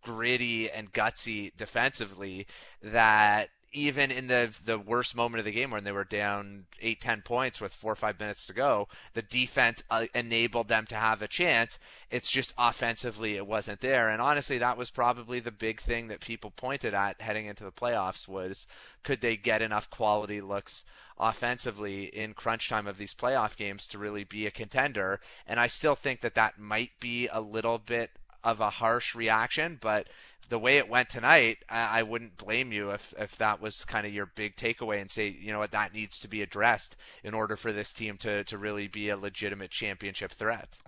gritty 0.02 0.70
and 0.70 0.92
gutsy 0.92 1.52
defensively 1.56 2.46
that 2.82 3.48
even 3.72 4.10
in 4.10 4.26
the 4.26 4.54
the 4.64 4.78
worst 4.78 5.14
moment 5.14 5.38
of 5.38 5.44
the 5.44 5.52
game 5.52 5.70
when 5.70 5.84
they 5.84 5.92
were 5.92 6.04
down 6.04 6.64
eight 6.80 7.00
ten 7.00 7.22
points 7.22 7.60
with 7.60 7.72
four 7.72 7.92
or 7.92 7.96
five 7.96 8.18
minutes 8.18 8.46
to 8.46 8.52
go, 8.52 8.88
the 9.14 9.22
defense 9.22 9.82
uh, 9.90 10.06
enabled 10.14 10.68
them 10.68 10.86
to 10.86 10.96
have 10.96 11.22
a 11.22 11.28
chance. 11.28 11.78
It's 12.10 12.30
just 12.30 12.54
offensively 12.58 13.34
it 13.34 13.46
wasn't 13.46 13.80
there, 13.80 14.08
and 14.08 14.22
honestly, 14.22 14.58
that 14.58 14.78
was 14.78 14.90
probably 14.90 15.40
the 15.40 15.50
big 15.50 15.80
thing 15.80 16.08
that 16.08 16.20
people 16.20 16.50
pointed 16.50 16.94
at 16.94 17.20
heading 17.20 17.46
into 17.46 17.64
the 17.64 17.72
playoffs 17.72 18.26
was 18.26 18.66
could 19.02 19.20
they 19.20 19.36
get 19.36 19.62
enough 19.62 19.90
quality 19.90 20.40
looks 20.40 20.84
offensively 21.18 22.04
in 22.04 22.34
crunch 22.34 22.68
time 22.68 22.86
of 22.86 22.98
these 22.98 23.14
playoff 23.14 23.56
games 23.56 23.86
to 23.88 23.98
really 23.98 24.24
be 24.24 24.46
a 24.46 24.50
contender? 24.50 25.20
And 25.46 25.60
I 25.60 25.66
still 25.66 25.94
think 25.94 26.20
that 26.20 26.34
that 26.34 26.58
might 26.58 26.92
be 27.00 27.28
a 27.28 27.40
little 27.40 27.78
bit 27.78 28.10
of 28.44 28.60
a 28.60 28.70
harsh 28.70 29.14
reaction, 29.14 29.78
but 29.80 30.08
the 30.48 30.58
way 30.58 30.78
it 30.78 30.88
went 30.88 31.08
tonight, 31.08 31.58
I, 31.68 32.00
I, 32.00 32.02
wouldn't 32.02 32.36
blame 32.36 32.72
you 32.72 32.90
if, 32.90 33.14
if 33.18 33.36
that 33.38 33.60
was 33.60 33.84
kind 33.84 34.06
of 34.06 34.14
your 34.14 34.26
big 34.26 34.56
takeaway 34.56 35.00
and 35.00 35.10
say, 35.10 35.28
you 35.28 35.52
know 35.52 35.58
what, 35.58 35.72
that 35.72 35.92
needs 35.92 36.18
to 36.20 36.28
be 36.28 36.42
addressed 36.42 36.96
in 37.22 37.34
order 37.34 37.56
for 37.56 37.72
this 37.72 37.92
team 37.92 38.16
to, 38.18 38.44
to 38.44 38.58
really 38.58 38.88
be 38.88 39.08
a 39.08 39.16
legitimate 39.16 39.70
championship 39.70 40.32
threat. 40.32 40.78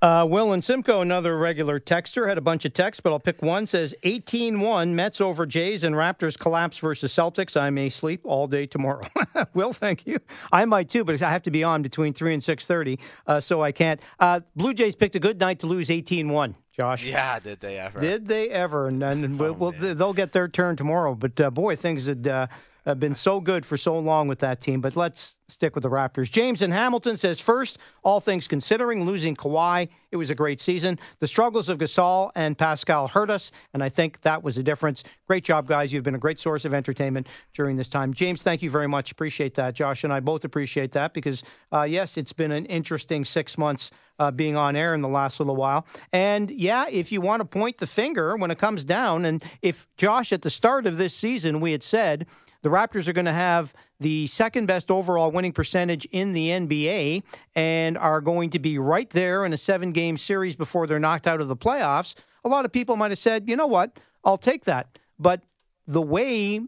Uh, 0.00 0.26
Will 0.28 0.52
and 0.52 0.64
Simcoe, 0.64 1.00
another 1.00 1.38
regular 1.38 1.78
texter, 1.78 2.26
had 2.26 2.36
a 2.36 2.40
bunch 2.40 2.64
of 2.64 2.74
texts, 2.74 3.00
but 3.00 3.12
I'll 3.12 3.20
pick 3.20 3.40
one. 3.40 3.66
Says 3.66 3.94
18 4.02 4.58
1, 4.58 4.96
Mets 4.96 5.20
over 5.20 5.46
Jays 5.46 5.84
and 5.84 5.94
Raptors 5.94 6.36
collapse 6.36 6.78
versus 6.78 7.12
Celtics. 7.12 7.56
I 7.56 7.70
may 7.70 7.88
sleep 7.88 8.22
all 8.24 8.48
day 8.48 8.66
tomorrow. 8.66 9.02
Will, 9.54 9.72
thank 9.72 10.04
you. 10.04 10.18
I 10.50 10.64
might 10.64 10.88
too, 10.88 11.04
but 11.04 11.22
I 11.22 11.30
have 11.30 11.44
to 11.44 11.52
be 11.52 11.62
on 11.62 11.82
between 11.82 12.14
3 12.14 12.34
and 12.34 12.42
6.30, 12.42 12.98
uh, 13.28 13.38
so 13.38 13.62
I 13.62 13.70
can't. 13.70 14.00
Uh, 14.18 14.40
Blue 14.56 14.74
Jays 14.74 14.96
picked 14.96 15.14
a 15.14 15.20
good 15.20 15.38
night 15.38 15.60
to 15.60 15.68
lose 15.68 15.88
18 15.88 16.28
1. 16.28 16.56
Josh. 16.72 17.04
Yeah, 17.04 17.38
did 17.38 17.60
they 17.60 17.78
ever? 17.78 18.00
Did 18.00 18.26
they 18.26 18.48
ever? 18.48 18.88
And, 18.88 19.02
and 19.02 19.40
oh, 19.40 19.52
we'll, 19.52 19.72
they'll 19.72 20.14
get 20.14 20.32
their 20.32 20.48
turn 20.48 20.76
tomorrow. 20.76 21.14
But 21.14 21.38
uh, 21.40 21.50
boy, 21.50 21.76
things 21.76 22.06
that 22.06 22.26
uh, 22.26 22.46
have 22.84 22.98
been 22.98 23.14
so 23.14 23.40
good 23.40 23.64
for 23.64 23.76
so 23.76 23.98
long 23.98 24.28
with 24.28 24.40
that 24.40 24.60
team. 24.60 24.80
But 24.80 24.96
let's 24.96 25.38
stick 25.48 25.74
with 25.74 25.82
the 25.82 25.90
Raptors. 25.90 26.30
James 26.30 26.62
and 26.62 26.72
Hamilton 26.72 27.16
says 27.16 27.40
first, 27.40 27.78
all 28.02 28.20
things 28.20 28.48
considering, 28.48 29.04
losing 29.04 29.36
Kawhi, 29.36 29.88
it 30.10 30.16
was 30.16 30.30
a 30.30 30.34
great 30.34 30.60
season. 30.60 30.98
The 31.20 31.26
struggles 31.26 31.68
of 31.68 31.78
Gasol 31.78 32.32
and 32.34 32.56
Pascal 32.56 33.08
hurt 33.08 33.30
us, 33.30 33.52
and 33.72 33.82
I 33.82 33.88
think 33.88 34.22
that 34.22 34.42
was 34.42 34.58
a 34.58 34.62
difference. 34.62 35.04
Great 35.26 35.44
job, 35.44 35.68
guys. 35.68 35.92
You've 35.92 36.04
been 36.04 36.14
a 36.14 36.18
great 36.18 36.38
source 36.38 36.64
of 36.64 36.74
entertainment 36.74 37.28
during 37.54 37.76
this 37.76 37.88
time. 37.88 38.12
James, 38.14 38.42
thank 38.42 38.62
you 38.62 38.70
very 38.70 38.88
much. 38.88 39.12
Appreciate 39.12 39.54
that. 39.54 39.74
Josh 39.74 40.04
and 40.04 40.12
I 40.12 40.20
both 40.20 40.44
appreciate 40.44 40.92
that 40.92 41.14
because, 41.14 41.42
uh, 41.70 41.82
yes, 41.82 42.16
it's 42.16 42.32
been 42.32 42.52
an 42.52 42.66
interesting 42.66 43.24
six 43.24 43.56
months 43.56 43.90
uh, 44.18 44.30
being 44.30 44.56
on 44.56 44.76
air 44.76 44.94
in 44.94 45.02
the 45.02 45.08
last 45.08 45.40
little 45.40 45.56
while. 45.56 45.86
And 46.12 46.50
yeah, 46.50 46.86
if 46.88 47.12
you 47.12 47.20
want 47.20 47.40
to 47.40 47.44
point 47.44 47.78
the 47.78 47.86
finger 47.86 48.36
when 48.36 48.50
it 48.50 48.58
comes 48.58 48.84
down, 48.84 49.24
and 49.24 49.42
if 49.62 49.86
Josh 49.96 50.32
at 50.32 50.42
the 50.42 50.50
start 50.50 50.86
of 50.86 50.96
this 50.96 51.14
season 51.14 51.60
we 51.60 51.72
had 51.72 51.82
said 51.82 52.26
the 52.62 52.70
Raptors 52.70 53.08
are 53.08 53.12
going 53.12 53.26
to 53.26 53.32
have 53.32 53.74
the 54.00 54.26
second 54.26 54.66
best 54.66 54.90
overall 54.90 55.30
winning 55.30 55.52
percentage 55.52 56.04
in 56.06 56.32
the 56.32 56.48
NBA 56.48 57.22
and 57.54 57.98
are 57.98 58.20
going 58.20 58.50
to 58.50 58.58
be 58.58 58.78
right 58.78 59.10
there 59.10 59.44
in 59.44 59.52
a 59.52 59.56
seven 59.56 59.92
game 59.92 60.16
series 60.16 60.56
before 60.56 60.86
they're 60.86 60.98
knocked 60.98 61.26
out 61.26 61.40
of 61.40 61.48
the 61.48 61.56
playoffs. 61.56 62.14
A 62.44 62.48
lot 62.48 62.64
of 62.64 62.72
people 62.72 62.96
might 62.96 63.10
have 63.10 63.18
said, 63.18 63.48
you 63.48 63.56
know 63.56 63.66
what, 63.66 63.98
I'll 64.24 64.38
take 64.38 64.64
that. 64.64 64.98
But 65.18 65.42
the 65.86 66.02
way 66.02 66.62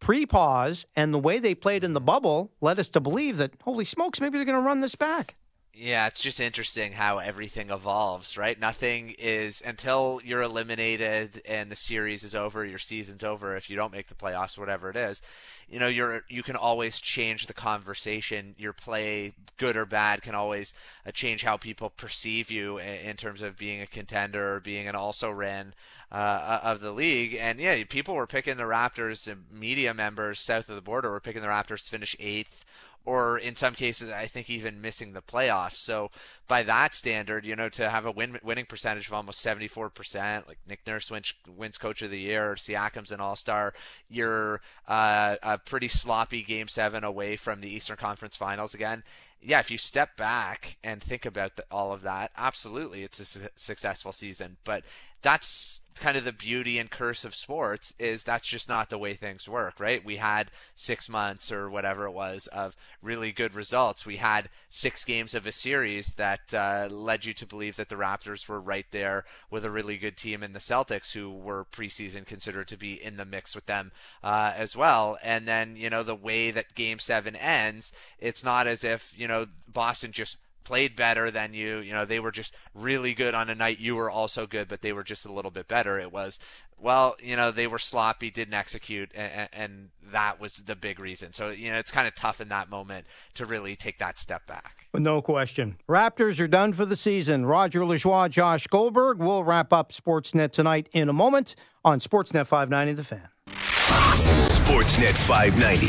pre 0.00 0.26
pause 0.26 0.86
and 0.96 1.12
the 1.12 1.18
way 1.18 1.38
they 1.38 1.54
played 1.54 1.84
in 1.84 1.92
the 1.92 2.00
bubble 2.00 2.50
led 2.60 2.78
us 2.78 2.90
to 2.90 3.00
believe 3.00 3.36
that, 3.36 3.52
holy 3.62 3.84
smokes, 3.84 4.20
maybe 4.20 4.38
they're 4.38 4.44
going 4.44 4.60
to 4.60 4.66
run 4.66 4.80
this 4.80 4.94
back. 4.94 5.36
Yeah, 5.74 6.06
it's 6.06 6.20
just 6.20 6.38
interesting 6.38 6.92
how 6.92 7.16
everything 7.16 7.70
evolves, 7.70 8.36
right? 8.36 8.60
Nothing 8.60 9.14
is 9.18 9.62
until 9.64 10.20
you're 10.22 10.42
eliminated 10.42 11.40
and 11.48 11.72
the 11.72 11.76
series 11.76 12.24
is 12.24 12.34
over, 12.34 12.62
your 12.62 12.78
season's 12.78 13.24
over. 13.24 13.56
If 13.56 13.70
you 13.70 13.76
don't 13.76 13.92
make 13.92 14.08
the 14.08 14.14
playoffs, 14.14 14.58
whatever 14.58 14.90
it 14.90 14.96
is, 14.96 15.22
you 15.70 15.78
know, 15.78 15.88
you're 15.88 16.24
you 16.28 16.42
can 16.42 16.56
always 16.56 17.00
change 17.00 17.46
the 17.46 17.54
conversation. 17.54 18.54
Your 18.58 18.74
play, 18.74 19.32
good 19.56 19.74
or 19.78 19.86
bad, 19.86 20.20
can 20.20 20.34
always 20.34 20.74
uh, 21.06 21.10
change 21.10 21.42
how 21.42 21.56
people 21.56 21.88
perceive 21.88 22.50
you 22.50 22.76
in, 22.76 23.16
terms 23.16 23.40
of 23.40 23.56
being 23.56 23.80
a 23.80 23.86
contender 23.86 24.56
or 24.56 24.60
being 24.60 24.86
an 24.88 24.94
also 24.94 25.30
ran 25.30 25.72
uh, 26.10 26.60
of 26.62 26.80
the 26.80 26.92
league. 26.92 27.34
And 27.40 27.58
yeah, 27.58 27.82
people 27.88 28.14
were 28.14 28.26
picking 28.26 28.58
the 28.58 28.64
Raptors. 28.64 29.34
Media 29.50 29.94
members 29.94 30.38
south 30.38 30.68
of 30.68 30.74
the 30.74 30.82
border 30.82 31.10
were 31.10 31.20
picking 31.20 31.40
the 31.40 31.48
Raptors 31.48 31.84
to 31.84 31.90
finish 31.90 32.14
eighth 32.20 32.62
or 33.04 33.38
in 33.38 33.56
some 33.56 33.74
cases, 33.74 34.12
I 34.12 34.26
think 34.26 34.48
even 34.48 34.80
missing 34.80 35.12
the 35.12 35.22
playoffs. 35.22 35.76
So 35.76 36.10
by 36.46 36.62
that 36.62 36.94
standard, 36.94 37.44
you 37.44 37.56
know, 37.56 37.68
to 37.70 37.88
have 37.88 38.06
a 38.06 38.10
win, 38.10 38.38
winning 38.42 38.66
percentage 38.66 39.06
of 39.08 39.12
almost 39.12 39.44
74%, 39.44 40.46
like 40.46 40.58
Nick 40.68 40.86
Nurse 40.86 41.10
wins, 41.10 41.34
wins 41.46 41.78
Coach 41.78 42.02
of 42.02 42.10
the 42.10 42.20
Year, 42.20 42.54
Siakam's 42.54 43.12
an 43.12 43.20
All 43.20 43.36
Star, 43.36 43.74
you're 44.08 44.60
uh, 44.88 45.36
a 45.42 45.58
pretty 45.58 45.88
sloppy 45.88 46.42
Game 46.42 46.68
Seven 46.68 47.04
away 47.04 47.36
from 47.36 47.60
the 47.60 47.68
Eastern 47.68 47.96
Conference 47.96 48.36
Finals 48.36 48.74
again. 48.74 49.02
Yeah, 49.44 49.58
if 49.58 49.70
you 49.70 49.78
step 49.78 50.16
back 50.16 50.78
and 50.84 51.02
think 51.02 51.26
about 51.26 51.56
the, 51.56 51.64
all 51.70 51.92
of 51.92 52.02
that, 52.02 52.30
absolutely, 52.36 53.02
it's 53.02 53.18
a 53.18 53.24
su- 53.24 53.48
successful 53.56 54.12
season. 54.12 54.56
But 54.64 54.84
that's 55.22 55.80
kind 56.00 56.16
of 56.16 56.24
the 56.24 56.32
beauty 56.32 56.78
and 56.78 56.90
curse 56.90 57.24
of 57.24 57.34
sports 57.34 57.94
is 57.98 58.24
that's 58.24 58.46
just 58.46 58.68
not 58.68 58.90
the 58.90 58.98
way 58.98 59.14
things 59.14 59.48
work, 59.48 59.78
right? 59.78 60.04
We 60.04 60.16
had 60.16 60.50
six 60.74 61.08
months 61.08 61.52
or 61.52 61.70
whatever 61.70 62.06
it 62.06 62.12
was 62.12 62.46
of 62.48 62.76
really 63.00 63.32
good 63.32 63.54
results. 63.54 64.06
We 64.06 64.16
had 64.16 64.48
six 64.68 65.04
games 65.04 65.34
of 65.34 65.46
a 65.46 65.52
series 65.52 66.14
that 66.14 66.54
uh, 66.54 66.88
led 66.90 67.24
you 67.24 67.34
to 67.34 67.46
believe 67.46 67.76
that 67.76 67.88
the 67.88 67.96
Raptors 67.96 68.48
were 68.48 68.60
right 68.60 68.86
there 68.90 69.24
with 69.50 69.64
a 69.64 69.70
really 69.70 69.96
good 69.96 70.16
team 70.16 70.42
in 70.42 70.52
the 70.52 70.58
Celtics, 70.58 71.12
who 71.12 71.30
were 71.30 71.64
preseason 71.64 72.26
considered 72.26 72.68
to 72.68 72.76
be 72.76 72.94
in 73.02 73.16
the 73.16 73.24
mix 73.24 73.54
with 73.54 73.66
them 73.66 73.92
uh, 74.22 74.52
as 74.56 74.76
well. 74.76 75.18
And 75.22 75.46
then, 75.46 75.76
you 75.76 75.90
know, 75.90 76.02
the 76.02 76.14
way 76.14 76.50
that 76.50 76.74
game 76.74 76.98
seven 76.98 77.36
ends, 77.36 77.92
it's 78.18 78.44
not 78.44 78.66
as 78.66 78.84
if, 78.84 79.12
you 79.16 79.28
know, 79.28 79.46
Boston 79.68 80.12
just 80.12 80.36
played 80.64 80.96
better 80.96 81.30
than 81.30 81.54
you. 81.54 81.78
You 81.78 81.92
know, 81.92 82.04
they 82.04 82.20
were 82.20 82.30
just 82.30 82.54
really 82.74 83.14
good 83.14 83.34
on 83.34 83.50
a 83.50 83.54
night 83.54 83.78
you 83.78 83.96
were 83.96 84.10
also 84.10 84.46
good, 84.46 84.68
but 84.68 84.82
they 84.82 84.92
were 84.92 85.02
just 85.02 85.26
a 85.26 85.32
little 85.32 85.50
bit 85.50 85.68
better. 85.68 85.98
It 85.98 86.12
was, 86.12 86.38
well, 86.78 87.16
you 87.22 87.36
know, 87.36 87.50
they 87.50 87.66
were 87.66 87.78
sloppy, 87.78 88.30
didn't 88.30 88.54
execute, 88.54 89.10
and, 89.14 89.48
and 89.52 89.88
that 90.10 90.40
was 90.40 90.54
the 90.54 90.74
big 90.76 90.98
reason. 90.98 91.32
So, 91.32 91.50
you 91.50 91.70
know, 91.70 91.78
it's 91.78 91.90
kind 91.90 92.08
of 92.08 92.14
tough 92.14 92.40
in 92.40 92.48
that 92.48 92.68
moment 92.68 93.06
to 93.34 93.46
really 93.46 93.76
take 93.76 93.98
that 93.98 94.18
step 94.18 94.46
back. 94.46 94.88
No 94.94 95.22
question. 95.22 95.76
Raptors 95.88 96.40
are 96.40 96.48
done 96.48 96.72
for 96.72 96.84
the 96.84 96.96
season. 96.96 97.46
Roger 97.46 97.80
Lajoie, 97.80 98.30
Josh 98.30 98.66
Goldberg. 98.66 99.18
We'll 99.18 99.44
wrap 99.44 99.72
up 99.72 99.92
Sportsnet 99.92 100.50
tonight 100.50 100.88
in 100.92 101.08
a 101.08 101.12
moment 101.12 101.54
on 101.84 102.00
Sportsnet 102.00 102.46
590 102.46 102.94
The 102.94 103.04
Fan. 103.04 103.28
Sportsnet 103.46 105.16
590 105.16 105.86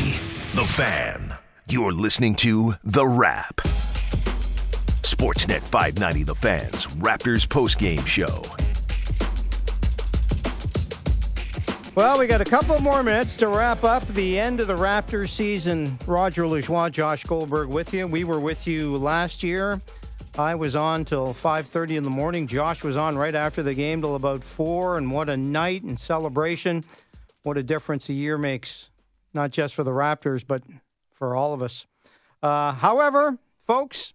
The 0.56 0.66
Fan. 0.66 1.34
You're 1.68 1.94
listening 1.94 2.36
to 2.36 2.76
The 2.84 3.08
Wrap. 3.08 3.62
Sportsnet 5.04 5.60
590 5.60 6.24
The 6.24 6.34
Fans 6.34 6.88
Raptors 6.96 7.46
postgame 7.46 8.08
show. 8.08 8.42
Well, 11.94 12.18
we 12.18 12.26
got 12.26 12.40
a 12.40 12.46
couple 12.46 12.80
more 12.82 13.04
minutes 13.04 13.36
to 13.38 13.50
wrap 13.50 13.84
up 13.84 14.08
the 14.08 14.40
end 14.40 14.62
of 14.62 14.68
the 14.68 14.76
Raptors 14.76 15.30
season. 15.30 16.00
Roger 16.08 16.44
Lajoie, 16.44 16.90
Josh 16.90 17.26
Goldberg 17.26 17.68
with 17.68 17.94
you. 17.94 18.08
We 18.08 18.24
were 18.24 18.40
with 18.40 18.66
you 18.66 18.96
last 18.96 19.44
year. 19.44 19.82
I 20.38 20.56
was 20.56 20.76
on 20.76 21.04
till 21.04 21.34
5:30 21.34 21.98
in 21.98 22.04
the 22.04 22.10
morning. 22.10 22.48
Josh 22.48 22.82
was 22.82 22.96
on 22.96 23.18
right 23.18 23.36
after 23.36 23.62
the 23.62 23.74
game 23.74 24.02
till 24.02 24.16
about 24.16 24.42
4 24.44 24.98
and 24.98 25.12
what 25.12 25.28
a 25.28 25.36
night 25.36 25.84
and 25.84 26.00
celebration. 26.00 26.86
What 27.44 27.58
a 27.58 27.64
difference 27.64 28.08
a 28.08 28.14
year 28.14 28.38
makes, 28.38 28.90
not 29.34 29.52
just 29.52 29.76
for 29.76 29.84
the 29.84 29.92
Raptors 29.92 30.48
but 30.48 30.64
for 31.12 31.36
all 31.36 31.54
of 31.54 31.62
us. 31.62 31.86
Uh, 32.42 32.72
however, 32.72 33.38
folks, 33.64 34.14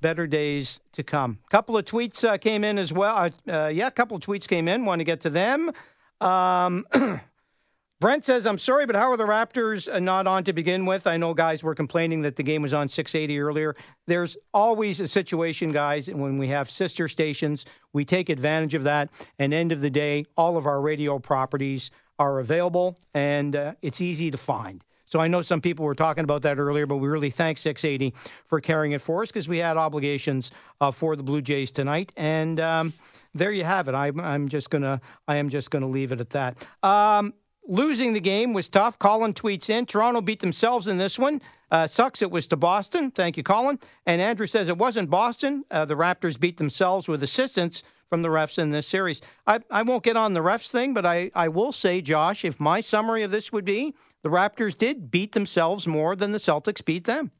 better 0.00 0.26
days 0.26 0.80
to 0.92 1.02
come. 1.02 1.38
A 1.46 1.50
couple 1.50 1.76
of 1.76 1.84
tweets 1.84 2.26
uh, 2.26 2.38
came 2.38 2.64
in 2.64 2.78
as 2.78 2.92
well. 2.92 3.16
Uh, 3.16 3.30
uh 3.50 3.68
yeah, 3.68 3.86
a 3.86 3.90
couple 3.90 4.16
of 4.16 4.22
tweets 4.22 4.48
came 4.48 4.68
in. 4.68 4.84
Want 4.84 5.00
to 5.00 5.04
get 5.04 5.20
to 5.22 5.30
them. 5.30 5.72
Um, 6.20 6.86
Brent 8.00 8.24
says, 8.24 8.46
I'm 8.46 8.56
sorry, 8.56 8.86
but 8.86 8.96
how 8.96 9.10
are 9.10 9.18
the 9.18 9.24
Raptors 9.24 9.92
uh, 9.92 9.98
not 9.98 10.26
on 10.26 10.44
to 10.44 10.54
begin 10.54 10.86
with? 10.86 11.06
I 11.06 11.18
know 11.18 11.34
guys 11.34 11.62
were 11.62 11.74
complaining 11.74 12.22
that 12.22 12.36
the 12.36 12.42
game 12.42 12.62
was 12.62 12.72
on 12.72 12.88
680 12.88 13.38
earlier. 13.38 13.76
There's 14.06 14.38
always 14.54 15.00
a 15.00 15.08
situation, 15.08 15.70
guys, 15.70 16.08
and 16.08 16.18
when 16.18 16.38
we 16.38 16.48
have 16.48 16.70
sister 16.70 17.08
stations, 17.08 17.66
we 17.92 18.06
take 18.06 18.30
advantage 18.30 18.74
of 18.74 18.84
that. 18.84 19.10
And 19.38 19.52
end 19.52 19.70
of 19.70 19.82
the 19.82 19.90
day, 19.90 20.24
all 20.34 20.56
of 20.56 20.64
our 20.64 20.80
radio 20.80 21.18
properties 21.18 21.90
are 22.18 22.38
available, 22.38 22.98
and 23.12 23.54
uh, 23.54 23.74
it's 23.82 24.00
easy 24.00 24.30
to 24.30 24.38
find. 24.38 24.82
So 25.10 25.18
I 25.18 25.26
know 25.26 25.42
some 25.42 25.60
people 25.60 25.84
were 25.84 25.96
talking 25.96 26.22
about 26.22 26.42
that 26.42 26.60
earlier, 26.60 26.86
but 26.86 26.98
we 26.98 27.08
really 27.08 27.30
thank 27.30 27.58
680 27.58 28.14
for 28.44 28.60
carrying 28.60 28.92
it 28.92 29.00
for 29.00 29.22
us 29.22 29.28
because 29.28 29.48
we 29.48 29.58
had 29.58 29.76
obligations 29.76 30.52
uh, 30.80 30.92
for 30.92 31.16
the 31.16 31.24
Blue 31.24 31.42
Jays 31.42 31.72
tonight. 31.72 32.12
And 32.16 32.60
um, 32.60 32.92
there 33.34 33.50
you 33.50 33.64
have 33.64 33.88
it. 33.88 33.94
I'm, 33.94 34.20
I'm 34.20 34.48
just 34.48 34.70
gonna 34.70 35.00
I 35.26 35.36
am 35.36 35.48
just 35.48 35.72
gonna 35.72 35.88
leave 35.88 36.12
it 36.12 36.20
at 36.20 36.30
that. 36.30 36.64
Um, 36.84 37.34
losing 37.66 38.12
the 38.12 38.20
game 38.20 38.52
was 38.52 38.68
tough. 38.68 39.00
Colin 39.00 39.34
tweets 39.34 39.68
in 39.68 39.84
Toronto 39.84 40.20
beat 40.20 40.38
themselves 40.38 40.86
in 40.86 40.96
this 40.96 41.18
one. 41.18 41.42
Uh, 41.72 41.88
sucks 41.88 42.22
it 42.22 42.30
was 42.30 42.46
to 42.46 42.56
Boston. 42.56 43.10
Thank 43.10 43.36
you, 43.36 43.42
Colin. 43.42 43.80
And 44.06 44.20
Andrew 44.20 44.46
says 44.46 44.68
it 44.68 44.78
wasn't 44.78 45.10
Boston. 45.10 45.64
Uh, 45.72 45.86
the 45.86 45.94
Raptors 45.94 46.38
beat 46.38 46.56
themselves 46.56 47.08
with 47.08 47.20
assistance 47.24 47.82
from 48.10 48.22
the 48.22 48.28
refs 48.28 48.58
in 48.58 48.70
this 48.70 48.86
series. 48.86 49.22
I, 49.46 49.60
I 49.70 49.82
won't 49.82 50.04
get 50.04 50.16
on 50.16 50.34
the 50.34 50.40
refs 50.40 50.68
thing, 50.68 50.92
but 50.92 51.06
I, 51.06 51.30
I 51.34 51.48
will 51.48 51.72
say, 51.72 52.02
Josh, 52.02 52.44
if 52.44 52.60
my 52.60 52.82
summary 52.82 53.22
of 53.22 53.30
this 53.30 53.52
would 53.52 53.64
be 53.64 53.94
the 54.22 54.28
Raptors 54.28 54.76
did 54.76 55.10
beat 55.10 55.32
themselves 55.32 55.86
more 55.86 56.14
than 56.14 56.32
the 56.32 56.38
Celtics 56.38 56.84
beat 56.84 57.04
them. 57.04 57.30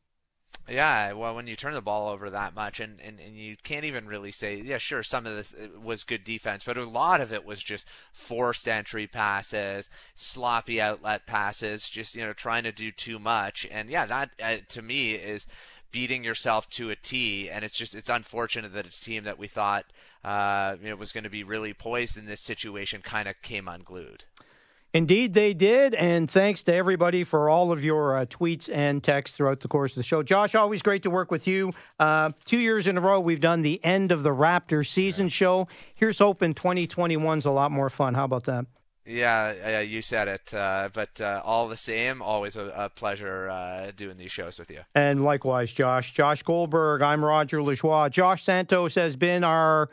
Yeah, 0.68 1.12
well, 1.14 1.34
when 1.34 1.48
you 1.48 1.56
turn 1.56 1.74
the 1.74 1.82
ball 1.82 2.08
over 2.08 2.30
that 2.30 2.54
much, 2.54 2.78
and, 2.78 3.00
and, 3.00 3.18
and 3.18 3.34
you 3.34 3.56
can't 3.64 3.84
even 3.84 4.06
really 4.06 4.30
say, 4.30 4.60
yeah, 4.60 4.78
sure, 4.78 5.02
some 5.02 5.26
of 5.26 5.34
this 5.34 5.54
was 5.82 6.04
good 6.04 6.22
defense, 6.22 6.62
but 6.62 6.78
a 6.78 6.84
lot 6.84 7.20
of 7.20 7.32
it 7.32 7.44
was 7.44 7.60
just 7.60 7.88
forced 8.12 8.68
entry 8.68 9.08
passes, 9.08 9.90
sloppy 10.14 10.80
outlet 10.80 11.26
passes, 11.26 11.90
just, 11.90 12.14
you 12.14 12.24
know, 12.24 12.32
trying 12.32 12.62
to 12.62 12.72
do 12.72 12.92
too 12.92 13.18
much. 13.18 13.66
And 13.70 13.90
yeah, 13.90 14.06
that 14.06 14.30
uh, 14.42 14.56
to 14.68 14.82
me 14.82 15.12
is 15.12 15.48
beating 15.90 16.22
yourself 16.22 16.70
to 16.70 16.90
a 16.90 16.96
T. 16.96 17.50
And 17.50 17.64
it's 17.64 17.76
just, 17.76 17.96
it's 17.96 18.08
unfortunate 18.08 18.72
that 18.74 18.86
a 18.86 18.90
team 18.90 19.24
that 19.24 19.40
we 19.40 19.48
thought, 19.48 19.86
uh, 20.24 20.76
you 20.82 20.90
know, 20.90 20.96
was 20.96 21.12
going 21.12 21.24
to 21.24 21.30
be 21.30 21.44
really 21.44 21.72
poised 21.72 22.16
in 22.16 22.26
this 22.26 22.40
situation 22.40 23.00
kind 23.02 23.28
of 23.28 23.40
came 23.42 23.68
unglued. 23.68 24.24
Indeed, 24.92 25.34
they 25.34 25.54
did. 25.54 25.94
And 25.94 26.28
thanks 26.28 26.64
to 26.64 26.74
everybody 26.74 27.22
for 27.22 27.48
all 27.48 27.70
of 27.70 27.84
your 27.84 28.16
uh, 28.16 28.24
tweets 28.26 28.68
and 28.72 29.02
texts 29.02 29.36
throughout 29.36 29.60
the 29.60 29.68
course 29.68 29.92
of 29.92 29.96
the 29.96 30.02
show. 30.02 30.22
Josh, 30.22 30.54
always 30.54 30.82
great 30.82 31.04
to 31.04 31.10
work 31.10 31.30
with 31.30 31.46
you. 31.46 31.72
Uh, 31.98 32.32
two 32.44 32.58
years 32.58 32.86
in 32.86 32.98
a 32.98 33.00
row, 33.00 33.20
we've 33.20 33.40
done 33.40 33.62
the 33.62 33.82
end 33.84 34.10
of 34.10 34.24
the 34.24 34.30
Raptors 34.30 34.88
season 34.88 35.28
show. 35.28 35.68
Here's 35.94 36.18
hoping 36.18 36.54
2021's 36.54 37.44
a 37.44 37.52
lot 37.52 37.70
more 37.70 37.88
fun. 37.88 38.14
How 38.14 38.24
about 38.24 38.44
that? 38.44 38.66
Yeah, 39.06 39.78
uh, 39.78 39.80
you 39.80 40.02
said 40.02 40.28
it. 40.28 40.52
Uh, 40.52 40.88
but 40.92 41.20
uh, 41.20 41.40
all 41.44 41.68
the 41.68 41.76
same, 41.76 42.20
always 42.20 42.56
a, 42.56 42.72
a 42.76 42.88
pleasure 42.88 43.48
uh, 43.48 43.92
doing 43.96 44.16
these 44.16 44.32
shows 44.32 44.58
with 44.58 44.70
you. 44.70 44.80
And 44.94 45.24
likewise, 45.24 45.72
Josh. 45.72 46.12
Josh 46.12 46.42
Goldberg, 46.42 47.00
I'm 47.02 47.24
Roger 47.24 47.58
Lajoie. 47.58 48.10
Josh 48.10 48.42
Santos 48.42 48.96
has 48.96 49.14
been 49.16 49.44
our 49.44 49.88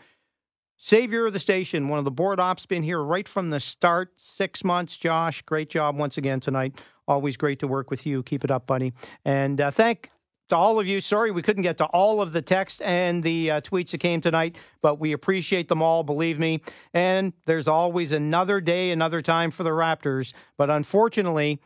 Savior 0.77 1.25
of 1.25 1.33
the 1.33 1.39
station, 1.39 1.89
one 1.89 1.97
of 1.97 2.05
the 2.05 2.11
board 2.11 2.39
ops, 2.39 2.67
been 2.67 2.83
here 2.83 3.01
right 3.01 3.27
from 3.27 3.49
the 3.49 3.59
start. 3.59 4.19
Six 4.19 4.63
months, 4.63 4.97
Josh. 4.97 5.41
Great 5.41 5.69
job 5.69 5.97
once 5.97 6.17
again 6.17 6.39
tonight. 6.39 6.79
Always 7.07 7.35
great 7.35 7.59
to 7.59 7.67
work 7.67 7.89
with 7.89 8.05
you. 8.05 8.21
Keep 8.21 8.43
it 8.43 8.51
up, 8.51 8.67
buddy. 8.67 8.93
And 9.25 9.59
uh, 9.59 9.71
thank 9.71 10.11
to 10.49 10.55
all 10.55 10.79
of 10.79 10.87
you. 10.87 11.01
Sorry 11.01 11.31
we 11.31 11.41
couldn't 11.41 11.63
get 11.63 11.77
to 11.79 11.85
all 11.85 12.21
of 12.21 12.31
the 12.31 12.41
text 12.41 12.81
and 12.81 13.23
the 13.23 13.51
uh, 13.51 13.61
tweets 13.61 13.91
that 13.91 13.97
came 13.99 14.21
tonight, 14.21 14.55
but 14.81 14.99
we 14.99 15.11
appreciate 15.13 15.67
them 15.67 15.81
all, 15.81 16.03
believe 16.03 16.39
me. 16.39 16.61
And 16.93 17.33
there's 17.45 17.67
always 17.67 18.11
another 18.11 18.61
day, 18.61 18.91
another 18.91 19.21
time 19.21 19.51
for 19.51 19.63
the 19.63 19.71
Raptors. 19.71 20.33
But 20.57 20.69
unfortunately, 20.69 21.59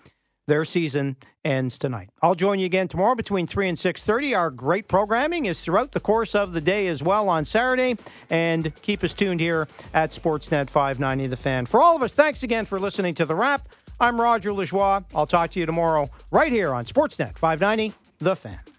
their 0.47 0.65
season 0.65 1.15
ends 1.45 1.77
tonight. 1.79 2.09
I'll 2.21 2.35
join 2.35 2.59
you 2.59 2.65
again 2.65 2.87
tomorrow 2.87 3.15
between 3.15 3.47
3 3.47 3.69
and 3.69 3.77
6:30. 3.77 4.35
Our 4.35 4.49
great 4.49 4.87
programming 4.87 5.45
is 5.45 5.61
throughout 5.61 5.91
the 5.91 5.99
course 5.99 6.35
of 6.35 6.53
the 6.53 6.61
day 6.61 6.87
as 6.87 7.01
well 7.01 7.29
on 7.29 7.45
Saturday 7.45 7.97
and 8.29 8.73
keep 8.81 9.03
us 9.03 9.13
tuned 9.13 9.39
here 9.39 9.67
at 9.93 10.11
Sportsnet 10.11 10.69
590 10.69 11.27
The 11.27 11.37
Fan. 11.37 11.65
For 11.65 11.81
all 11.81 11.95
of 11.95 12.03
us, 12.03 12.13
thanks 12.13 12.43
again 12.43 12.65
for 12.65 12.79
listening 12.79 13.13
to 13.15 13.25
The 13.25 13.35
Wrap. 13.35 13.67
I'm 13.99 14.19
Roger 14.19 14.51
Lajoie. 14.51 15.03
I'll 15.13 15.27
talk 15.27 15.51
to 15.51 15.59
you 15.59 15.65
tomorrow 15.65 16.09
right 16.31 16.51
here 16.51 16.73
on 16.73 16.85
Sportsnet 16.85 17.37
590 17.37 17.93
The 18.19 18.35
Fan. 18.35 18.70